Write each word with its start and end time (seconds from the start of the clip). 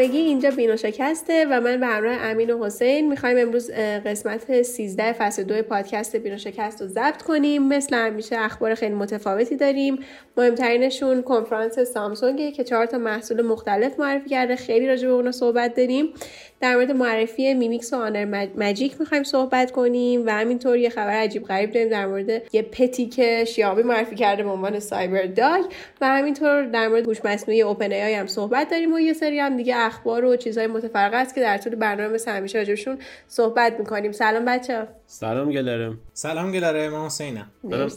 همگی 0.00 0.18
اینجا 0.18 0.50
بینو 0.50 0.76
شکسته 0.76 1.46
و 1.50 1.60
من 1.60 1.80
به 1.80 1.86
همراه 1.86 2.16
امین 2.20 2.50
و 2.50 2.64
حسین 2.64 3.08
می‌خوایم 3.08 3.38
امروز 3.38 3.70
قسمت 4.06 4.62
13 4.62 5.12
فصل 5.12 5.42
دو 5.42 5.62
پادکست 5.62 6.16
بینو 6.16 6.38
شکست 6.38 6.82
رو 6.82 6.88
ضبط 6.88 7.22
کنیم. 7.22 7.68
مثل 7.68 7.96
همیشه 7.96 8.36
اخبار 8.38 8.74
خیلی 8.74 8.94
متفاوتی 8.94 9.56
داریم. 9.56 9.98
مهمترینشون 10.36 11.22
کنفرانس 11.22 11.78
سامسونگه 11.78 12.52
که 12.52 12.64
چهار 12.64 12.86
تا 12.86 12.98
محصول 12.98 13.42
مختلف 13.42 14.00
معرفی 14.00 14.28
کرده. 14.28 14.56
خیلی 14.56 14.86
راجع 14.86 15.08
به 15.08 15.14
اون 15.14 15.30
صحبت 15.30 15.74
داریم. 15.74 16.06
در 16.60 16.74
مورد 16.74 16.90
معرفی 16.90 17.54
Mi 17.54 17.69
Mix 17.69 17.92
و 17.92 17.96
Honor 17.96 18.48
Magic 18.56 19.00
می‌خوایم 19.00 19.24
صحبت 19.24 19.70
کنیم 19.70 20.26
و 20.26 20.30
همینطور 20.30 20.76
یه 20.76 20.90
خبر 20.90 21.10
عجیب 21.10 21.44
غریب 21.44 21.70
داریم 21.70 21.88
در 21.88 22.06
مورد 22.06 22.54
یه 22.54 22.62
pet 22.62 22.95
ی 22.95 23.06
که 23.06 23.44
شیائومی 23.44 23.82
معرفی 23.82 24.16
کرده 24.16 24.42
به 24.42 24.50
عنوان 24.50 24.78
CyberDog 24.78 25.64
و 26.00 26.06
همینطور 26.06 26.62
در 26.62 26.88
مورد 26.88 27.06
هوش 27.06 27.24
مصنوعی 27.24 27.62
اوپن 27.62 27.92
ای 27.92 28.14
هم 28.14 28.26
صحبت 28.26 28.70
داریم 28.70 28.92
و 28.92 28.98
یه 28.98 29.12
سری 29.12 29.38
هم 29.38 29.56
دیگه 29.56 29.76
اخبار 29.90 30.24
و 30.24 30.36
چیزهای 30.36 30.66
متفرقه 30.66 31.16
است 31.16 31.34
که 31.34 31.40
در 31.40 31.58
طول 31.58 31.74
برنامه 31.74 32.14
مثل 32.14 32.30
همیشه 32.30 32.58
راجبشون 32.58 32.98
صحبت 33.28 33.78
می‌کنیم. 33.78 34.12
سلام 34.12 34.44
بچه 34.44 34.86
سلام 35.06 35.50
گلرم. 35.52 35.98
سلام 36.12 36.52
گلره 36.52 36.88
من 36.88 37.04
حسینم. 37.04 37.50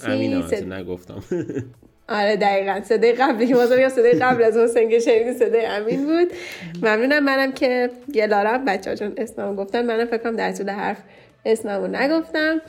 امینم 0.08 0.74
نگفتم. 0.74 1.24
آره 2.10 2.36
دقیقا. 2.36 2.82
صدای 2.84 3.14
قبلی 3.14 3.48
که 3.48 3.56
بازم 3.56 3.80
یا 3.80 3.90
صدای 3.90 4.12
قبل 4.12 4.44
از 4.44 4.58
حسین 4.58 4.90
که 4.90 5.00
شنیدی 5.00 5.34
صدای 5.34 5.66
امین 5.66 6.06
بود. 6.06 6.34
ممنونم 6.82 7.24
منم 7.24 7.52
که 7.52 7.90
گلارم. 8.16 8.66
بچه 8.66 8.90
ها 8.90 8.96
چون 8.96 9.14
اسمم 9.18 9.56
گفتم 9.56 9.82
منم 9.82 10.06
فکرم 10.06 10.36
در 10.36 10.52
طول 10.52 10.70
حرف 10.70 10.98
اسممو 11.46 11.88
نگفتم. 11.88 12.62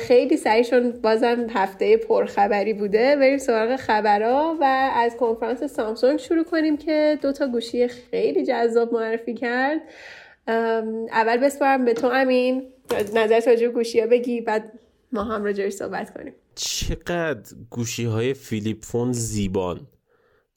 خیلی 0.00 0.36
سریشون 0.36 0.90
بازم 0.90 1.46
هفته 1.50 1.96
پرخبری 1.96 2.72
بوده 2.72 3.16
بریم 3.16 3.38
سراغ 3.38 3.76
خبرها 3.76 4.56
و 4.60 4.90
از 4.94 5.16
کنفرانس 5.16 5.64
سامسونگ 5.64 6.18
شروع 6.18 6.44
کنیم 6.44 6.76
که 6.76 7.18
دو 7.22 7.32
تا 7.32 7.46
گوشی 7.46 7.88
خیلی 7.88 8.46
جذاب 8.46 8.92
معرفی 8.94 9.34
کرد. 9.34 9.80
اول 11.12 11.36
بسپارم 11.36 11.84
به 11.84 11.94
تو 11.94 12.06
امین. 12.06 12.72
نظر 13.14 13.40
راجع 13.46 13.68
گوشی 13.68 14.00
ها 14.00 14.06
بگی 14.06 14.40
بعد 14.40 14.72
ما 15.12 15.24
هم 15.24 15.44
راجعش 15.44 15.72
صحبت 15.72 16.14
کنیم. 16.14 16.34
چقدر 16.54 17.54
گوشی 17.70 18.04
های 18.04 18.34
فیلیپ 18.34 18.84
فون 18.84 19.12
زیبان. 19.12 19.80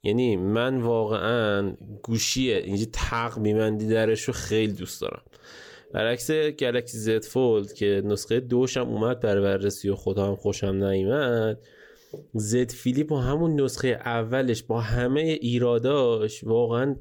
یعنی 0.04 0.38
من 0.38 0.78
واقعا 0.82 1.76
گوشیه 2.04 2.58
اینجا 2.58 2.86
تق 2.94 3.38
میبندی 3.38 3.88
درش 3.88 4.24
رو 4.24 4.34
خیلی 4.34 4.74
دوست 4.74 5.02
دارم. 5.02 5.22
برعکس 5.96 6.32
گلکسی 6.32 6.98
زد 6.98 7.24
فولد 7.24 7.74
که 7.74 8.02
نسخه 8.06 8.40
دوشم 8.40 8.90
اومد 8.90 9.20
بر 9.20 9.42
بررسی 9.42 9.90
و 9.90 9.96
خدا 9.96 10.28
هم 10.28 10.36
خوشم 10.36 10.84
نیمد 10.84 11.60
زد 12.34 12.72
فیلیپ 12.72 13.12
و 13.12 13.16
همون 13.16 13.62
نسخه 13.62 13.88
اولش 13.88 14.64
با 14.64 14.82
همه 14.82 15.22
ایراداش 15.22 16.44
واقعا 16.44 16.96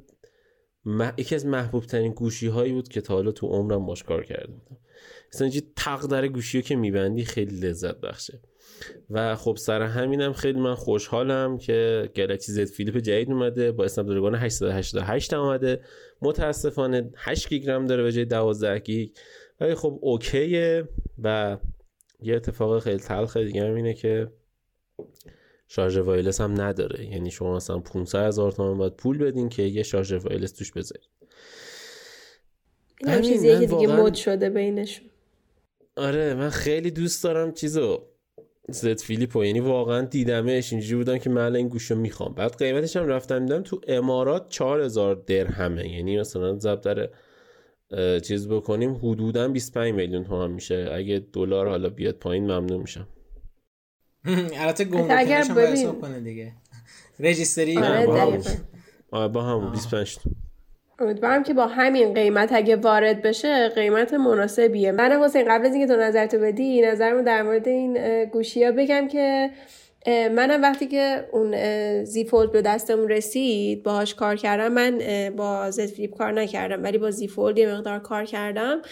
یکی 1.18 1.34
از 1.34 1.46
محبوب 1.46 1.84
ترین 1.84 2.12
گوشی 2.12 2.46
هایی 2.46 2.72
بود 2.72 2.88
که 2.88 3.00
تا 3.00 3.14
حالا 3.14 3.32
تو 3.32 3.46
عمرم 3.46 3.86
باش 3.86 4.02
کار 4.02 4.24
کرده 4.24 4.52
بودم 4.52 4.78
مثلا 5.34 5.50
تق 5.76 6.06
در 6.06 6.28
گوشی 6.28 6.62
که 6.62 6.76
میبندی 6.76 7.24
خیلی 7.24 7.56
لذت 7.56 8.00
بخشه. 8.00 8.40
و 9.10 9.36
خب 9.36 9.56
سر 9.56 9.82
همینم 9.82 10.32
خیلی 10.32 10.60
من 10.60 10.74
خوشحالم 10.74 11.58
که 11.58 12.10
گلکسی 12.16 12.52
زد 12.52 12.64
فیلیپ 12.64 12.96
جدید 12.96 13.30
اومده 13.30 13.72
با 13.72 13.84
اسنپ 13.84 14.06
دراگون 14.06 14.34
888 14.34 15.32
اومده. 15.34 15.80
متاسفانه 16.22 17.10
8 17.16 17.48
گیگ 17.48 17.70
رم 17.70 17.86
داره 17.86 18.02
به 18.02 18.12
جای 18.12 18.24
12 18.24 18.78
گیگ. 18.78 19.10
ولی 19.60 19.74
خب 19.74 19.98
اوکیه 20.02 20.88
و 21.22 21.58
یه 22.20 22.36
اتفاق 22.36 22.82
خیلی 22.82 22.98
تلخ 22.98 23.36
دیگه 23.36 23.64
هم 23.64 23.74
اینه 23.74 23.94
که 23.94 24.28
شارژ 25.68 25.96
wireless 25.96 26.40
هم 26.40 26.60
نداره. 26.60 27.06
یعنی 27.06 27.30
شما 27.30 27.56
مثلا 27.56 27.78
500 27.78 28.26
هزار 28.26 28.52
تومان 28.52 28.78
باید 28.78 28.96
پول 28.96 29.18
بدین 29.18 29.48
که 29.48 29.62
یه 29.62 29.82
شارژ 29.82 30.12
wireless 30.12 30.52
توش 30.52 30.72
بذارید 30.72 31.08
این 33.06 33.20
چیزیه 33.20 33.60
که 33.60 33.66
دیگه 33.66 33.86
مد 33.86 34.14
شده 34.14 34.50
بینشون. 34.50 35.10
آره 35.96 36.34
من 36.34 36.50
خیلی 36.50 36.90
دوست 36.90 37.24
دارم 37.24 37.52
چیزو 37.52 38.06
Z 38.68 39.00
Flip 39.00 39.29
و. 39.29 39.44
یعنی 39.44 39.60
واقعا 39.60 40.00
دیدمش. 40.02 40.72
اینجوری 40.72 40.96
بودم 40.96 41.18
که 41.18 41.30
من 41.30 41.56
این 41.56 41.68
گوشو 41.68 41.94
می‌خوام. 41.94 42.34
بعد 42.34 42.56
قیمتش 42.58 42.96
هم 42.96 43.06
رفتم 43.06 43.46
دیدم 43.46 43.62
تو 43.62 43.80
امارات 43.88 44.48
4000 44.48 45.22
درهمه. 45.26 45.88
یعنی 45.88 46.18
مثلا 46.18 46.52
در 46.52 47.08
چیز 48.20 48.48
بکنیم 48.48 48.94
حدودا 48.94 49.48
25 49.48 49.94
میلیون 49.94 50.24
تومان 50.24 50.50
میشه. 50.50 50.90
اگه 50.92 51.26
دلار 51.32 51.68
حالا 51.68 51.88
بیاد 51.88 52.14
پایین 52.14 52.44
ممنون 52.44 52.80
میشم. 52.80 53.08
البته 54.60 54.84
گمرکش 54.84 55.50
هم 55.50 55.58
حساب 55.58 56.00
کنه 56.00 56.20
دیگه. 56.20 56.52
رجیستری 57.20 57.78
آره 57.78 59.28
با 59.28 59.42
هم 59.42 59.72
25 59.72 60.18
امیدوارم 60.98 61.42
که 61.42 61.54
با 61.54 61.66
همین 61.66 62.14
قیمت 62.14 62.52
اگه 62.52 62.76
وارد 62.76 63.22
بشه 63.22 63.68
قیمت 63.68 64.14
مناسبیه. 64.14 64.92
من 64.92 65.12
حسین 65.12 65.44
قبل 65.48 65.66
از 65.66 65.74
اینکه 65.74 65.94
تو 65.94 66.00
نظرتو 66.00 66.38
بدی 66.38 66.82
نظرمو 66.82 67.22
در 67.22 67.42
مورد 67.42 67.68
این 67.68 68.24
گوشی 68.24 68.64
ها 68.64 68.72
بگم 68.72 69.08
که 69.08 69.50
منم 70.06 70.62
وقتی 70.62 70.86
که 70.86 71.28
اون 71.32 71.54
زیفولد 72.04 72.52
به 72.52 72.62
دستمون 72.62 73.08
رسید 73.08 73.82
باهاش 73.82 74.14
کار 74.14 74.36
کردم. 74.36 74.72
من 74.72 75.00
با 75.36 75.70
زد 75.70 75.86
فلیپ 75.86 76.16
کار 76.16 76.32
نکردم 76.32 76.82
ولی 76.82 76.98
با 76.98 77.10
زیفولد 77.10 77.58
یه 77.58 77.74
مقدار 77.74 77.98
کار 77.98 78.24
کردم. 78.24 78.82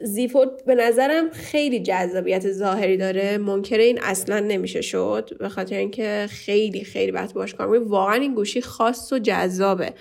زیفولد 0.00 0.64
به 0.64 0.74
نظرم 0.74 1.30
خیلی 1.30 1.80
جذابیت 1.80 2.52
ظاهری 2.52 2.96
داره. 2.96 3.38
منکر 3.38 3.78
این 3.78 3.98
اصلا 4.02 4.40
نمیشه 4.40 4.80
شد. 4.80 5.30
به 5.38 5.48
خاطر 5.48 5.76
اینکه 5.76 6.26
خیلی 6.30 6.84
خیلی 6.84 7.12
وقت 7.12 7.34
باش 7.34 7.54
کار 7.54 7.78
واقعا 7.78 8.14
این 8.14 8.34
گوشی 8.34 8.60
خاص 8.60 9.12
و 9.12 9.18
جذابه. 9.18 9.92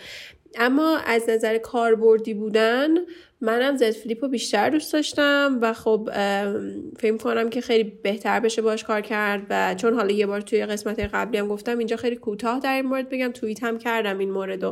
اما 0.55 0.97
از 0.97 1.29
نظر 1.29 1.57
کاربردی 1.57 2.33
بودن 2.33 2.89
منم 3.41 3.77
زد 3.77 3.91
فلیپ 3.91 4.23
رو 4.23 4.29
بیشتر 4.29 4.69
دوست 4.69 4.93
داشتم 4.93 5.59
و 5.61 5.73
خب 5.73 6.09
فکر 6.99 7.17
کنم 7.17 7.49
که 7.49 7.61
خیلی 7.61 7.83
بهتر 7.83 8.39
بشه 8.39 8.61
باش 8.61 8.83
کار 8.83 9.01
کرد 9.01 9.45
و 9.49 9.75
چون 9.75 9.93
حالا 9.93 10.11
یه 10.11 10.25
بار 10.25 10.41
توی 10.41 10.65
قسمت 10.65 10.99
قبلی 10.99 11.37
هم 11.37 11.47
گفتم 11.47 11.77
اینجا 11.77 11.95
خیلی 11.95 12.15
کوتاه 12.15 12.59
در 12.59 12.75
این 12.75 12.85
مورد 12.85 13.09
بگم. 13.09 13.31
توییت 13.31 13.63
هم 13.63 13.77
کردم 13.77 14.17
این 14.17 14.31
مورد 14.31 14.63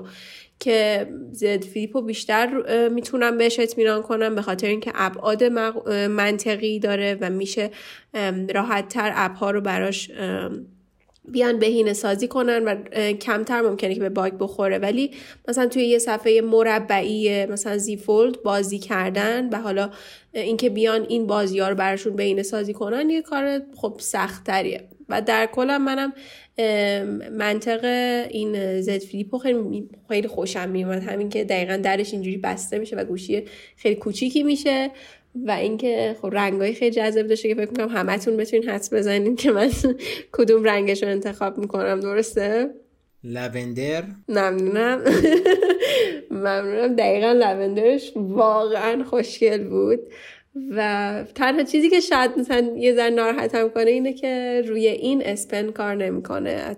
که 0.60 1.08
زد 1.32 1.64
فیلیپ 1.64 2.06
بیشتر 2.06 2.50
می‌تونم 2.90 3.38
بهش 3.38 3.60
اطمینان 3.60 4.02
کنم 4.02 4.36
به 4.36 4.42
خاطر 4.42 4.68
اینکه 4.68 4.92
ابعاد 4.96 5.44
منطقی 6.10 6.80
داره 6.80 7.18
و 7.22 7.30
میشه 7.30 7.72
راحت 8.54 8.90
تر 8.90 9.30
ها 9.30 9.52
رو 9.52 9.62
براش 9.62 10.12
بیان 11.30 11.60
بهینه 11.60 11.94
سازی 11.94 12.28
کنن 12.28 12.64
و 12.64 12.76
کمتر 13.14 13.62
ممکنه 13.62 13.94
که 13.94 14.00
به 14.00 14.10
باگ 14.10 14.34
بخوره. 14.40 14.78
ولی 14.78 15.12
مثلا 15.48 15.68
توی 15.68 15.84
یه 15.84 16.00
صفحه 16.00 16.42
مربعی 16.42 17.46
مثلا 17.46 17.78
زیفولد 17.78 18.44
بازی 18.44 18.80
کردن 18.80 19.50
و 19.50 19.62
حالا 19.62 19.90
اینکه 20.34 20.70
بیان 20.70 21.06
این 21.10 21.28
بازی 21.28 21.60
ها 21.60 21.70
رو 21.70 21.76
براشون 21.76 22.16
بهینه 22.16 22.44
سازی 22.44 22.74
کنن 22.74 23.10
یه 23.10 23.22
کار 23.22 23.62
خب 23.76 23.98
سختتریه. 24.00 24.90
و 25.10 25.22
در 25.22 25.46
کلم 25.46 25.84
منم 25.84 26.14
منطق 27.32 27.86
این 28.32 28.82
زد 28.82 28.98
فلیپو 28.98 29.38
خیلی 29.38 29.90
خیلی 30.08 30.28
خوشم 30.28 30.70
میومد 30.70 31.04
همین 31.04 31.30
که 31.30 31.44
دقیقا 31.44 31.78
درش 31.78 32.14
اینجوری 32.14 32.38
بسته 32.38 32.80
میشه 32.80 32.96
و 32.96 33.04
گوشی 33.04 33.44
خیلی 33.78 33.96
کوچیکی 33.96 34.44
میشه 34.44 34.92
و 35.46 35.52
اینکه 35.52 36.16
خب 36.22 36.30
رنگای 36.34 36.74
خیلی 36.74 36.92
جذاب 36.92 37.28
داشته 37.28 37.48
که 37.48 37.56
فکر 37.56 37.74
کنم 37.74 37.90
همتون 37.90 38.38
بتونین 38.38 38.70
حدس 38.70 38.94
بزنین 38.94 39.36
که 39.36 39.52
من 39.52 39.72
کدوم 40.38 40.64
رنگش 40.64 41.04
رو 41.04 41.10
انتخاب 41.10 41.58
می‌کنم. 41.58 42.00
درسته؟ 42.00 42.70
لوندر. 43.24 44.04
ممنونم. 44.30 45.02
ممنونم. 46.32 46.96
دقیقا 46.96 47.32
لوندرش 47.32 48.12
واقعا 48.16 49.04
خوشگل 49.04 49.64
بود. 49.64 50.00
و 50.76 51.24
تنها 51.36 51.64
چیزی 51.64 51.90
که 51.90 52.00
شاید 52.00 52.32
مثلا 52.38 52.74
یه 52.78 52.96
ذره 52.96 53.10
ناراحتم 53.10 53.70
کنه 53.70 53.92
اینه 53.92 54.14
که 54.14 54.64
روی 54.68 54.88
این 54.88 55.22
اسپن 55.26 55.72
کار 55.72 55.96
نمی‌کنه. 55.96 56.76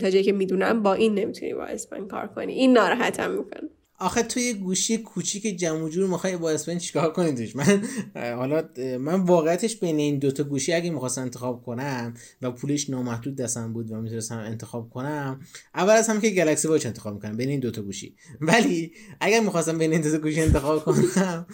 تا 0.00 0.10
جایی 0.10 0.24
که 0.24 0.32
می‌دونم 0.32 0.82
با 0.82 0.94
این 0.94 1.14
نمی‌تونی 1.14 1.54
با 1.54 1.64
اسپن 1.64 2.06
کار 2.06 2.26
کنی. 2.26 2.52
این 2.52 2.72
ناراحتم 2.72 3.30
می‌کنه. 3.30 3.68
آخه 3.98 4.22
توی 4.22 4.54
گوشی 4.54 4.98
کوچیک 4.98 5.42
جمع 5.42 5.88
جور 5.88 6.08
می‌خوای 6.08 6.36
با 6.36 6.50
اسپن 6.50 6.78
چیکار 6.78 7.12
کنی 7.12 7.32
توش؟ 7.32 7.56
من 7.56 7.82
حالا 8.14 8.68
من 8.98 9.20
واقعیتش 9.20 9.76
بین 9.76 9.96
این 9.96 10.18
دوتا 10.18 10.42
گوشی 10.42 10.72
اگه 10.72 10.90
می‌خواستم 10.90 11.22
انتخاب 11.22 11.62
کنم 11.62 12.14
و 12.42 12.50
پولش 12.50 12.90
نامحدود 12.90 13.36
دستم 13.36 13.72
بود 13.72 13.90
و 13.90 14.00
می‌تونستم 14.00 14.38
انتخاب 14.38 14.90
کنم 14.90 15.40
اول 15.74 15.92
از 15.92 16.08
هم 16.08 16.20
که 16.20 16.30
گلکسی 16.30 16.68
واچ 16.68 16.86
انتخاب 16.86 17.14
می‌کنم 17.14 17.36
بین 17.36 17.48
این 17.48 17.60
دوتا 17.60 17.82
گوشی. 17.82 18.14
ولی 18.40 18.92
اگر 19.20 19.40
می‌خواستم 19.40 19.78
بین 19.78 19.92
این 19.92 20.00
دوتا 20.00 20.18
گوشی 20.18 20.40
انتخاب 20.40 20.84
کنم 20.84 21.46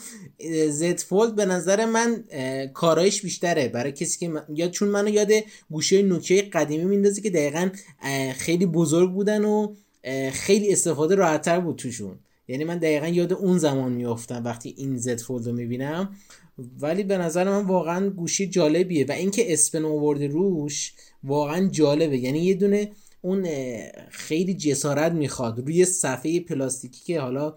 زد 0.70 0.98
فولد 0.98 1.34
به 1.34 1.46
نظر 1.46 1.84
من 1.84 2.24
کارایش 2.74 3.22
بیشتره. 3.22 3.68
برای 3.68 3.92
کسی 3.92 4.18
که 4.18 4.28
من... 4.28 4.42
یاد 4.54 4.70
چون 4.70 4.88
منو 4.88 5.08
یاد 5.08 5.30
گوشی 5.70 6.02
نوکیه 6.02 6.42
قدیمی 6.42 6.84
میندازه 6.84 7.22
که 7.22 7.30
دقیقا 7.30 7.68
خیلی 8.34 8.66
بزرگ 8.66 9.12
بودن 9.12 9.44
و 9.44 9.74
خیلی 10.32 10.72
استفاده 10.72 11.14
راحتتر 11.14 11.60
بود 11.60 11.76
توشون. 11.76 12.18
یعنی 12.50 12.64
من 12.64 12.78
دقیقا 12.78 13.06
یاد 13.06 13.32
اون 13.32 13.58
زمان 13.58 13.92
میافتم 13.92 14.44
وقتی 14.44 14.74
این 14.78 14.96
زد 14.96 15.20
فولد 15.20 15.46
رو 15.46 15.52
می‌بینم. 15.52 16.16
ولی 16.80 17.02
به 17.02 17.18
نظر 17.18 17.44
من 17.44 17.66
واقعا 17.66 18.10
گوشی 18.10 18.46
جالبیه 18.46 19.06
و 19.06 19.12
اینکه 19.12 19.52
اسپن 19.52 19.84
آورده 19.84 20.26
روش 20.26 20.92
واقعا 21.24 21.68
جالبه. 21.68 22.18
یعنی 22.18 22.38
یه 22.38 22.54
دونه 22.54 22.90
اون 23.20 23.48
خیلی 24.10 24.54
جسارت 24.54 25.12
می‌خواد. 25.12 25.58
روی 25.58 25.84
صفحه 25.84 26.40
پلاستیکی 26.40 27.04
که 27.04 27.20
حالا 27.20 27.56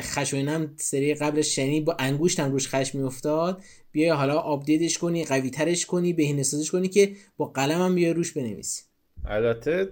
خشوینم 0.00 0.74
سری 0.76 1.14
قبل 1.14 1.42
شنی 1.42 1.80
با 1.80 1.96
انگوشتم 1.98 2.52
روش 2.52 2.68
خش 2.68 2.94
میافتاد. 2.94 3.62
بیا 3.92 4.16
حالا 4.16 4.38
آپدیتش 4.38 4.98
کنی 4.98 5.24
قوی 5.24 5.50
ترش 5.50 5.86
کنی 5.86 6.12
بهینه 6.12 6.42
سازش 6.42 6.70
کنی 6.70 6.88
که 6.88 7.12
با 7.36 7.46
قلم 7.46 7.82
هم 7.82 7.94
بیا 7.94 8.12
روش 8.12 8.32
بنویسی. 8.32 8.82
البته 9.24 9.88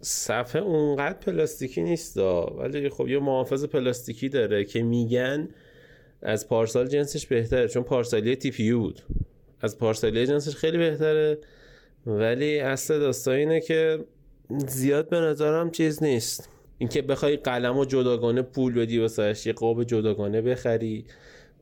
صفحه 0.00 0.62
اونقدر 0.62 1.18
پلاستیکی 1.18 1.82
نیست 1.82 2.16
ولی 2.16 2.88
خب 2.88 3.08
یه 3.08 3.18
محافظ 3.18 3.64
پلاستیکی 3.64 4.28
داره 4.28 4.64
که 4.64 4.82
میگن 4.82 5.48
از 6.22 6.48
پارسال 6.48 6.86
جنسش 6.86 7.26
بهتره 7.26 7.68
چون 7.68 7.82
پارسالی 7.82 8.36
TPU 8.36 8.72
بود. 8.72 9.00
از 9.60 9.78
پارسالی 9.78 10.26
جنسش 10.26 10.54
خیلی 10.54 10.78
بهتره. 10.78 11.38
ولی 12.06 12.58
اصل 12.58 12.98
داستان 12.98 13.34
اینه 13.34 13.60
که 13.60 14.04
زیاد 14.66 15.08
به 15.08 15.20
نظرم 15.20 15.70
چیز 15.70 16.02
نیست. 16.02 16.48
اینکه 16.78 17.02
بخوای 17.02 17.36
قلم 17.36 17.78
و 17.78 17.84
جداگانه 17.84 18.42
پول 18.42 18.74
بدی 18.74 18.98
واسهش 18.98 19.46
یه 19.46 19.52
قاب 19.52 19.84
جداگانه 19.84 20.42
بخری. 20.42 21.04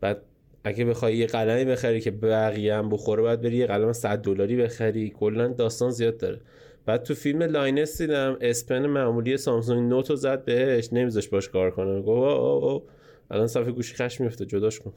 بعد 0.01 0.23
اگه 0.65 0.85
بخوای 0.85 1.17
یه 1.17 1.27
قلمی 1.27 1.65
بخری 1.65 2.01
که 2.01 2.11
بقیه 2.11 2.75
هم 2.75 2.89
بخوره 2.89 3.23
باید 3.23 3.41
بری 3.41 3.57
یه 3.57 3.67
قلم 3.67 3.93
100 3.93 4.19
دلاری 4.19 4.57
بخری. 4.57 5.11
کلا 5.11 5.49
داستان 5.49 5.91
زیاد 5.91 6.17
داره. 6.17 6.41
بعد 6.89 7.03
تو 7.03 7.15
فیلم 7.15 7.43
Linus 7.43 8.01
دیدم 8.01 8.39
S 8.41 8.52
Pen 8.52 8.87
معمولی 8.87 9.37
سامسونگ 9.37 9.89
Note 9.89 10.11
و 10.11 10.17
زد 10.17 10.45
بهش 10.45 10.89
نمیذاش 10.93 11.29
باش 11.29 11.49
کار 11.49 11.71
کنه. 11.71 12.03
گفت 12.03 12.09
او 12.09 12.65
او 12.65 12.83
الان 13.31 13.47
صفحه 13.47 13.73
گوشی 13.73 13.95
خش 13.95 14.21
میفته 14.21 14.47
جداش 14.47 14.81
کن. 14.81 14.93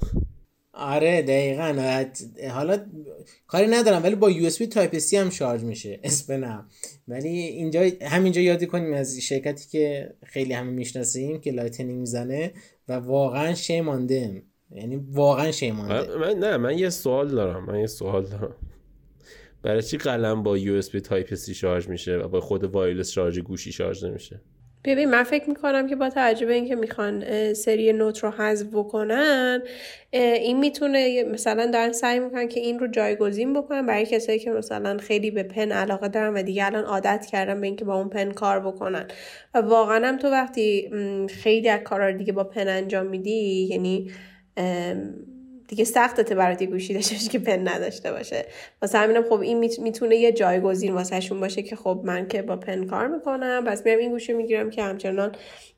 آره 0.73 1.21
دقیقا. 1.21 2.03
حالا 2.51 2.77
کاری 3.47 3.67
ندارم 3.67 4.03
ولی 4.03 4.15
با 4.15 4.29
USB 4.29 4.67
Type-C 4.67 5.17
هم 5.17 5.29
شارژ 5.29 5.63
میشه 5.63 5.99
S 6.03 6.14
Pen 6.14 6.46
م. 6.46 6.67
ولی 7.07 7.29
اینجا 7.29 7.81
همینجا 8.01 8.41
یادی 8.41 8.67
کنیم 8.67 8.93
از 8.93 9.19
شرکتی 9.19 9.69
که 9.69 10.13
خیلی 10.25 10.53
همه 10.53 10.71
می‌شناسیم 10.71 11.41
که 11.41 11.51
Lightning 11.51 11.99
می‌زنه 11.99 12.53
و 12.87 12.93
واقعا 12.93 13.53
شی 13.53 13.81
مانده 13.81 14.43
یعنی 14.71 14.95
واقعا 14.95 15.51
شی 15.51 15.71
مانده 15.71 16.17
من 16.17 16.33
نه 16.33 16.57
من 16.57 16.77
یه 16.77 16.89
سوال 16.89 17.27
دارم 17.27 17.65
من 17.65 17.79
یه 17.79 17.87
سوال 17.87 18.25
دارم. 18.25 18.55
برای 19.63 19.81
چی 19.81 19.97
قلم 19.97 20.43
با 20.43 20.57
USB 20.57 21.01
Type-C 21.01 21.53
شارژ 21.53 21.87
میشه 21.87 22.17
و 22.17 22.27
با 22.27 22.41
خود 22.41 22.63
wireless 22.63 23.11
شارژ 23.11 23.39
گوشی 23.39 23.71
شارژ 23.71 24.03
نمیشه؟ 24.03 24.41
ببین 24.83 25.09
من 25.09 25.23
فکر 25.23 25.49
می‌کنم 25.49 25.87
که 25.87 25.95
با 25.95 26.09
توجه 26.09 26.45
به 26.45 26.53
اینکه 26.53 26.75
می‌خوان 26.75 27.23
سری 27.53 27.93
Note 27.93 28.19
رو 28.19 28.31
حذف 28.31 28.67
بکنن 28.73 29.61
این 30.11 30.59
می‌تونه 30.59 31.23
مثلا 31.23 31.71
دارن 31.73 31.91
سعی 31.91 32.19
می‌کنن 32.19 32.47
که 32.47 32.59
این 32.59 32.79
رو 32.79 32.87
جایگزین 32.87 33.53
بکنن 33.53 33.85
برای 33.85 34.05
کسایی 34.05 34.39
که 34.39 34.51
مثلا 34.51 34.97
خیلی 34.97 35.31
به 35.31 35.43
pen 35.43 35.71
علاقه 35.71 36.07
دارن 36.07 36.33
و 36.33 36.43
دیگه 36.43 36.65
الان 36.65 36.83
عادت 36.83 37.25
کردن 37.31 37.61
به 37.61 37.67
اینکه 37.67 37.85
با 37.85 37.95
اون 37.95 38.09
pen 38.09 38.31
کار 38.31 38.59
بکنن. 38.59 39.07
و 39.53 39.57
واقعا 39.57 40.07
هم 40.07 40.17
تو 40.17 40.27
وقتی 40.27 40.91
خیلی 41.29 41.69
از 41.69 41.79
کارا 41.79 42.11
دیگه 42.11 42.33
با 42.33 42.43
پن 42.43 42.67
انجام 42.67 43.05
میدی 43.05 43.67
یعنی 43.71 44.11
دیگه 45.71 45.83
سختته 45.83 46.35
برات 46.35 46.63
گوشی 46.63 46.93
داشته 46.93 47.15
که 47.15 47.39
پن 47.39 47.67
نداشته 47.67 48.11
باشه. 48.11 48.45
واسه 48.81 48.97
همینم 48.97 49.23
خب 49.23 49.39
این 49.39 49.57
می‌تونه 49.57 50.15
یه 50.15 50.31
جایگزین 50.31 50.93
واسهشون 50.93 51.39
باشه 51.39 51.61
که 51.61 51.75
خب 51.75 52.01
من 52.03 52.27
که 52.27 52.41
با 52.41 52.55
پن 52.55 52.85
کار 52.85 53.07
می‌کنم. 53.07 53.63
پس 53.67 53.85
میرم 53.85 53.99
این 53.99 54.11
گوشی 54.11 54.33
می‌گیرم 54.33 54.69
که 54.69 54.83
همچنان 54.83 55.31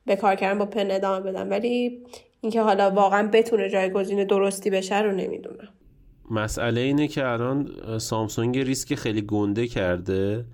به 0.06 0.16
کار 0.16 0.34
کردن 0.34 0.58
با 0.58 0.66
پن 0.66 0.90
ادامه 0.90 1.30
بدم. 1.30 1.50
ولی 1.50 2.02
اینکه 2.40 2.60
حالا 2.62 2.90
واقعا 2.90 3.28
بتونه 3.28 3.68
جایگزین 3.70 4.24
درستی 4.24 4.70
بشه 4.70 5.02
رو 5.02 5.12
نمی‌دونم. 5.12 5.68
مسئله 6.30 6.80
اینه 6.80 7.08
که 7.08 7.26
الان 7.26 7.70
سامسونگ 7.98 8.58
ریسک 8.58 8.94
خیلی 8.94 9.22
گنده 9.22 9.66
کرده 9.66 10.44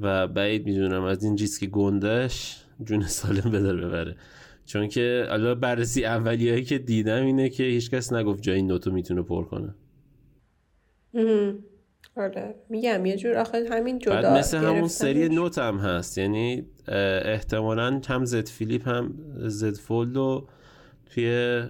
و 0.00 0.28
بعید 0.28 0.66
می‌دونم 0.66 1.04
از 1.04 1.24
این 1.24 1.38
ریسک 1.38 1.64
گندهش 1.64 2.56
جون 2.84 3.06
سالم 3.06 3.50
بدر 3.50 3.76
ببره. 3.76 4.16
چون 4.66 4.88
که 4.88 5.26
الان 5.28 5.60
بررسی 5.60 6.04
اولیایی 6.04 6.64
که 6.64 6.78
دیدم 6.78 7.24
اینه 7.24 7.48
که 7.48 7.64
هیچکس 7.64 8.12
نگفت 8.12 8.42
جای 8.42 8.56
این 8.56 8.66
نوتو 8.66 8.90
می‌تونه 8.90 9.22
پر 9.22 9.44
کنه. 9.44 9.74
آره. 12.16 12.54
میگم 12.68 13.06
یه 13.06 13.16
جور 13.16 13.36
آخه 13.36 13.66
همین 13.70 13.98
جدا 13.98 14.14
بعد 14.14 14.38
مثل 14.38 14.58
همون 14.58 14.88
سری 14.88 15.28
نوت 15.28 15.58
هم 15.58 15.78
هست. 15.78 16.18
یعنی 16.18 16.66
احتمالا 17.24 18.00
هم 18.08 18.24
زد 18.24 18.48
فیلیپ 18.48 18.88
هم 18.88 19.14
زد 19.36 19.74
فولد 19.74 20.42
توی 21.10 21.62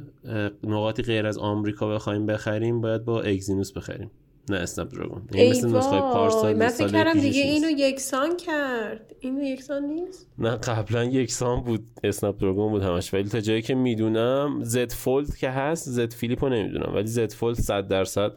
نقاطی 0.64 1.02
غیر 1.02 1.26
از 1.26 1.38
آمریکا 1.38 1.94
بخوایم 1.94 2.26
بخریم 2.26 2.80
باید 2.80 3.04
با 3.04 3.22
اگزینوس 3.22 3.72
بخریم. 3.72 4.10
نه 4.48 4.56
Snapdragon 4.56 5.22
این 5.32 5.50
مثل 5.50 5.68
نسخه 5.68 6.00
پارسال 6.00 6.54
من 6.56 6.68
فکر 6.68 6.88
کردم 6.88 7.20
دیگه 7.20 7.42
اینو 7.42 7.68
یکسان 7.70 8.36
کرد. 8.36 9.14
اینو 9.20 9.42
یکسان 9.42 9.84
نیست؟ 9.84 10.28
نه 10.38 10.50
قبلا 10.50 11.04
یکسان 11.04 11.60
بود 11.60 11.86
Snapdragon 12.04 12.70
بود 12.72 12.82
همش. 12.82 13.14
ولی 13.14 13.28
تا 13.28 13.40
جایی 13.40 13.62
که 13.62 13.74
می‌دونم 13.74 14.58
Z 14.62 14.92
Fold 14.92 15.36
که 15.36 15.50
هست 15.50 15.88
Z 15.88 16.12
Flip 16.12 16.41
و 16.41 16.48
نمی‌دونم. 16.48 16.94
ولی 16.94 17.06
Z 17.06 17.32
Fold 17.32 17.56
100 17.56 17.88
درصد 17.88 18.32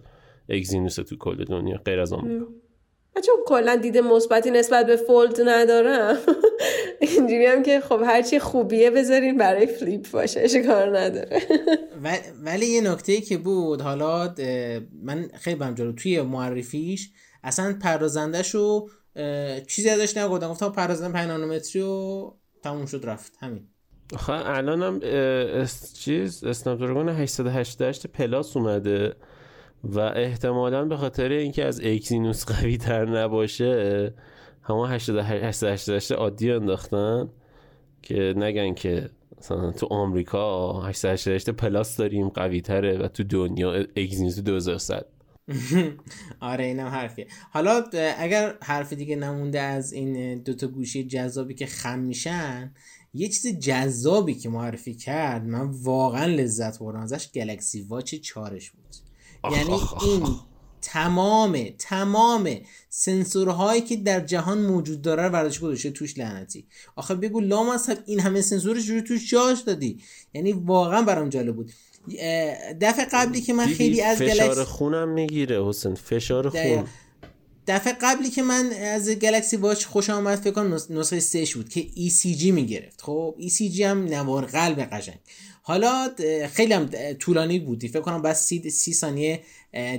Exynos 0.50 0.96
تو 0.96 1.16
کل 1.18 1.44
دنیا 1.44 1.78
غیر 1.86 2.00
از 2.00 2.14
آمریکا. 2.14 2.46
چون 3.22 3.36
کلا 3.46 3.76
دیده 3.76 4.02
مثبتی 4.02 4.52
نسبت 4.52 4.86
به 4.86 4.96
Fold 4.96 5.42
ندارم. 5.46 6.18
اینجوری 7.02 7.46
هم 7.46 7.64
که 7.64 7.80
خب 7.80 8.02
هرچی 8.06 8.40
خوبیه 8.40 8.90
بذارین 8.90 9.38
برای 9.38 9.68
Flip 9.68 10.12
باشه 10.12 10.64
کار 10.64 11.00
نداره. 11.00 11.42
ولی 12.46 12.66
یه 12.66 12.82
نکته 12.82 13.22
که 13.22 13.38
بود 13.38 13.82
حالا 13.82 14.36
من 15.04 15.30
خیلی 15.34 15.56
برم 15.56 15.76
جلو. 15.76 15.92
توی 15.92 16.22
معرفیش 16.22 17.10
اصلا 17.44 17.78
پردازندش 17.82 18.56
رو 18.56 18.90
چیزی 19.68 19.90
ازش 19.90 20.18
نگفتم. 20.18 20.50
گفتم 20.50 20.70
پردازنده 20.70 21.14
5 21.14 21.28
نانومتری 21.28 21.82
و 21.82 22.32
تموم 22.64 22.86
شد 22.86 23.02
رفت. 23.04 23.34
همین. 23.40 23.68
آخه 24.14 24.34
الان 24.34 24.84
هم 24.84 25.00
چیز 25.94 26.44
Snapdragon 26.44 27.10
888 27.10 28.08
Plus 28.08 28.58
اومده. 28.58 29.16
و 29.84 30.00
احتمالا 30.00 30.86
به 30.86 30.98
خاطر 30.98 31.30
اینکه 31.30 31.66
از 31.66 31.82
Exynos 31.84 32.46
قوی 32.46 32.78
تر 32.78 33.06
نباشه 33.06 34.14
همه 34.64 34.90
888 34.90 36.12
عادی 36.12 36.52
انداختن 36.52 37.30
که 38.02 38.34
نگن 38.38 38.74
که 38.74 39.10
مثلا 39.38 39.72
تو 39.72 39.86
آمریکا 39.86 40.72
888 40.82 41.50
Plus 41.50 41.98
داریم 41.98 42.30
قوی 42.30 42.62
تره 42.62 42.98
و 42.98 43.08
تو 43.08 43.24
دنیا 43.24 43.72
Exynos 43.96 44.40
2100 44.40 45.06
آره 46.40 46.66
اینم 46.66 46.88
حرفیه. 46.88 47.28
حالا 47.52 47.84
اگر 48.18 48.56
حرف 48.62 48.94
دیگه 48.94 49.16
نمونده 49.16 49.60
از 49.60 49.94
این 49.94 50.38
دوتا 50.44 50.68
گوشی 50.68 51.04
جذابی 51.04 51.54
که 51.54 51.66
خم 51.66 52.00
میشن 52.00 52.74
یه 53.14 53.28
چیز 53.28 53.60
جذابی 53.60 54.34
که 54.34 54.50
معرفی 54.50 54.94
کرد 54.94 55.46
من 55.46 55.70
واقعا 55.72 56.26
لذت 56.26 56.80
بردم 56.80 57.00
ازش 57.00 57.32
Galaxy 57.32 57.82
Watch 57.82 58.16
چارش 58.16 58.72
بود. 58.72 59.07
یعنی 59.44 59.80
این 60.02 60.36
تمام 60.82 61.66
تمام 61.80 62.50
سنسورهایی 62.90 63.82
که 63.82 63.96
در 63.96 64.20
جهان 64.20 64.62
موجود 64.62 65.02
داره 65.02 65.24
رو 65.24 65.30
برداشت 65.30 65.62
گذاشته 65.62 65.92
توش 65.92 66.18
لعنتی. 66.18 66.68
آخه 66.96 67.16
بگو 67.16 67.40
لامصب 67.40 67.98
این 68.06 68.20
همه 68.20 68.42
سنسورش 68.42 68.90
رو 68.90 69.02
توش 69.02 69.30
جاش 69.30 69.62
دادی. 69.62 70.00
یعنی 70.34 70.54
واقعا 70.54 71.02
برام 71.02 71.30
جالب 71.30 71.56
بود. 71.56 71.72
دفعه 72.82 73.06
قبلی 73.12 73.42
که 73.42 73.54
من 73.54 73.66
خیلی 73.66 74.02
از 74.02 74.18
فشار 74.18 74.64
خونم 74.64 75.10
می‌گیره 75.10 75.66
حسین. 75.66 75.96
فشار 75.96 76.50
خون. 76.50 76.88
دفعه 77.68 77.94
قبلی 78.02 78.30
که 78.30 78.42
من 78.42 78.72
از 78.72 79.10
گلکسی 79.10 79.58
واچ 79.58 79.86
خوش 79.86 80.10
آمد 80.10 80.40
فکر 80.40 80.52
کنم 80.52 80.74
نسخه 80.90 81.20
3 81.20 81.46
بود 81.56 81.70
که 81.70 81.88
ECG 81.88 82.44
می‌گرفت. 82.44 83.02
خب 83.02 83.36
ECG 83.40 83.82
هم 83.82 84.06
نوار 84.06 84.46
قلب 84.46 84.80
قشنگ. 84.80 85.20
حالا 85.68 86.10
خیلی 86.54 86.74
هم 86.74 86.90
طولانی 87.14 87.60
بودی 87.60 87.88
فکر 87.88 88.02
کنم 88.02 88.22
بس 88.22 88.46
سی, 88.46 88.70
سی 88.70 88.94
ثانیه 88.94 89.44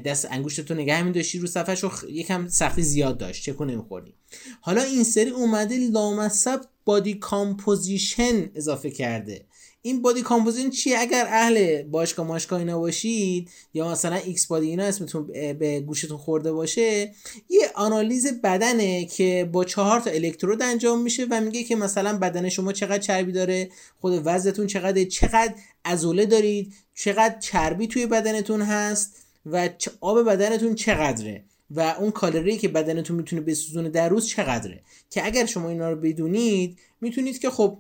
دست 0.04 0.26
انگوشتتو 0.30 0.74
نگه 0.74 1.02
می 1.02 1.12
داشتی 1.12 1.38
رو 1.38 1.46
صفحش 1.46 1.82
رو 1.82 1.90
یکم 2.10 2.48
سختی 2.48 2.82
زیاد 2.82 3.18
داشت. 3.18 3.44
چه 3.44 3.52
کنه 3.52 3.76
میخوردی 3.76 4.14
حالا 4.60 4.82
این 4.82 5.04
سری 5.04 5.30
اومده 5.30 5.76
لامصب 5.76 6.60
body 6.84 7.14
composition 7.14 8.50
اضافه 8.54 8.90
کرده. 8.90 9.46
این 9.88 10.02
body 10.02 10.22
composition 10.22 10.70
چیه؟ 10.70 10.98
اگر 10.98 11.26
اهل 11.28 11.82
باشگاه 11.82 12.58
اینا 12.58 12.78
باشید 12.78 13.50
یا 13.74 13.90
مثلا 13.90 14.16
X 14.16 14.46
Body 14.46 14.66
اینا 14.66 14.84
اسمتون 14.84 15.26
به 15.58 15.80
گوشتون 15.80 16.18
خورده 16.18 16.52
باشه 16.52 17.14
یه 17.48 17.60
آنالیز 17.74 18.40
بدنه 18.42 19.06
که 19.06 19.48
با 19.52 19.64
چهار 19.64 20.00
تا 20.00 20.10
الکترود 20.10 20.62
انجام 20.62 21.02
میشه 21.02 21.26
و 21.30 21.40
میگه 21.40 21.64
که 21.64 21.76
مثلا 21.76 22.18
بدن 22.18 22.48
شما 22.48 22.72
چقدر 22.72 22.98
چربی 22.98 23.32
داره 23.32 23.70
خود 24.00 24.22
وزنتون 24.24 24.66
چقدر 24.66 25.04
چقدر 25.04 25.54
عضله 25.84 26.26
دارید 26.26 26.74
چقدر 26.94 27.38
چربی 27.38 27.86
توی 27.86 28.06
بدنتون 28.06 28.62
هست 28.62 29.16
و 29.46 29.68
آب 30.00 30.22
بدنتون 30.22 30.74
چقدره 30.74 31.44
و 31.70 31.80
اون 31.80 32.10
کالری 32.10 32.58
که 32.58 32.68
بدنتون 32.68 33.16
می‌تونه 33.16 33.42
بسوزونه 33.42 33.88
در 33.88 34.08
روز 34.08 34.26
چقدره. 34.26 34.82
که 35.10 35.26
اگر 35.26 35.46
شما 35.46 35.68
اینا 35.68 35.90
رو 35.90 35.96
بدونید 35.96 36.78
می‌تونید 37.00 37.38
که 37.38 37.50
خب 37.50 37.78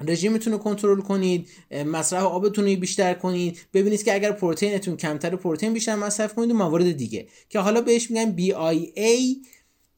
رژیمتون 0.00 0.52
رو 0.52 0.58
کنترل 0.58 1.00
کنید 1.00 1.48
مصرف 1.86 2.22
آبتون 2.22 2.66
رو 2.68 2.76
بیشتر 2.76 3.14
کنید. 3.14 3.58
ببینید 3.74 4.02
که 4.02 4.14
اگر 4.14 4.32
پروتئینتون 4.32 4.96
کمتر 4.96 5.36
پروتئین 5.36 5.72
بیشتر 5.72 5.94
مصرف 5.94 6.34
کنید 6.34 6.50
و 6.50 6.54
موارد 6.54 6.92
دیگه. 6.92 7.26
که 7.48 7.58
حالا 7.58 7.80
بهش 7.80 8.10
میگن 8.10 8.36
BIA 8.36 9.36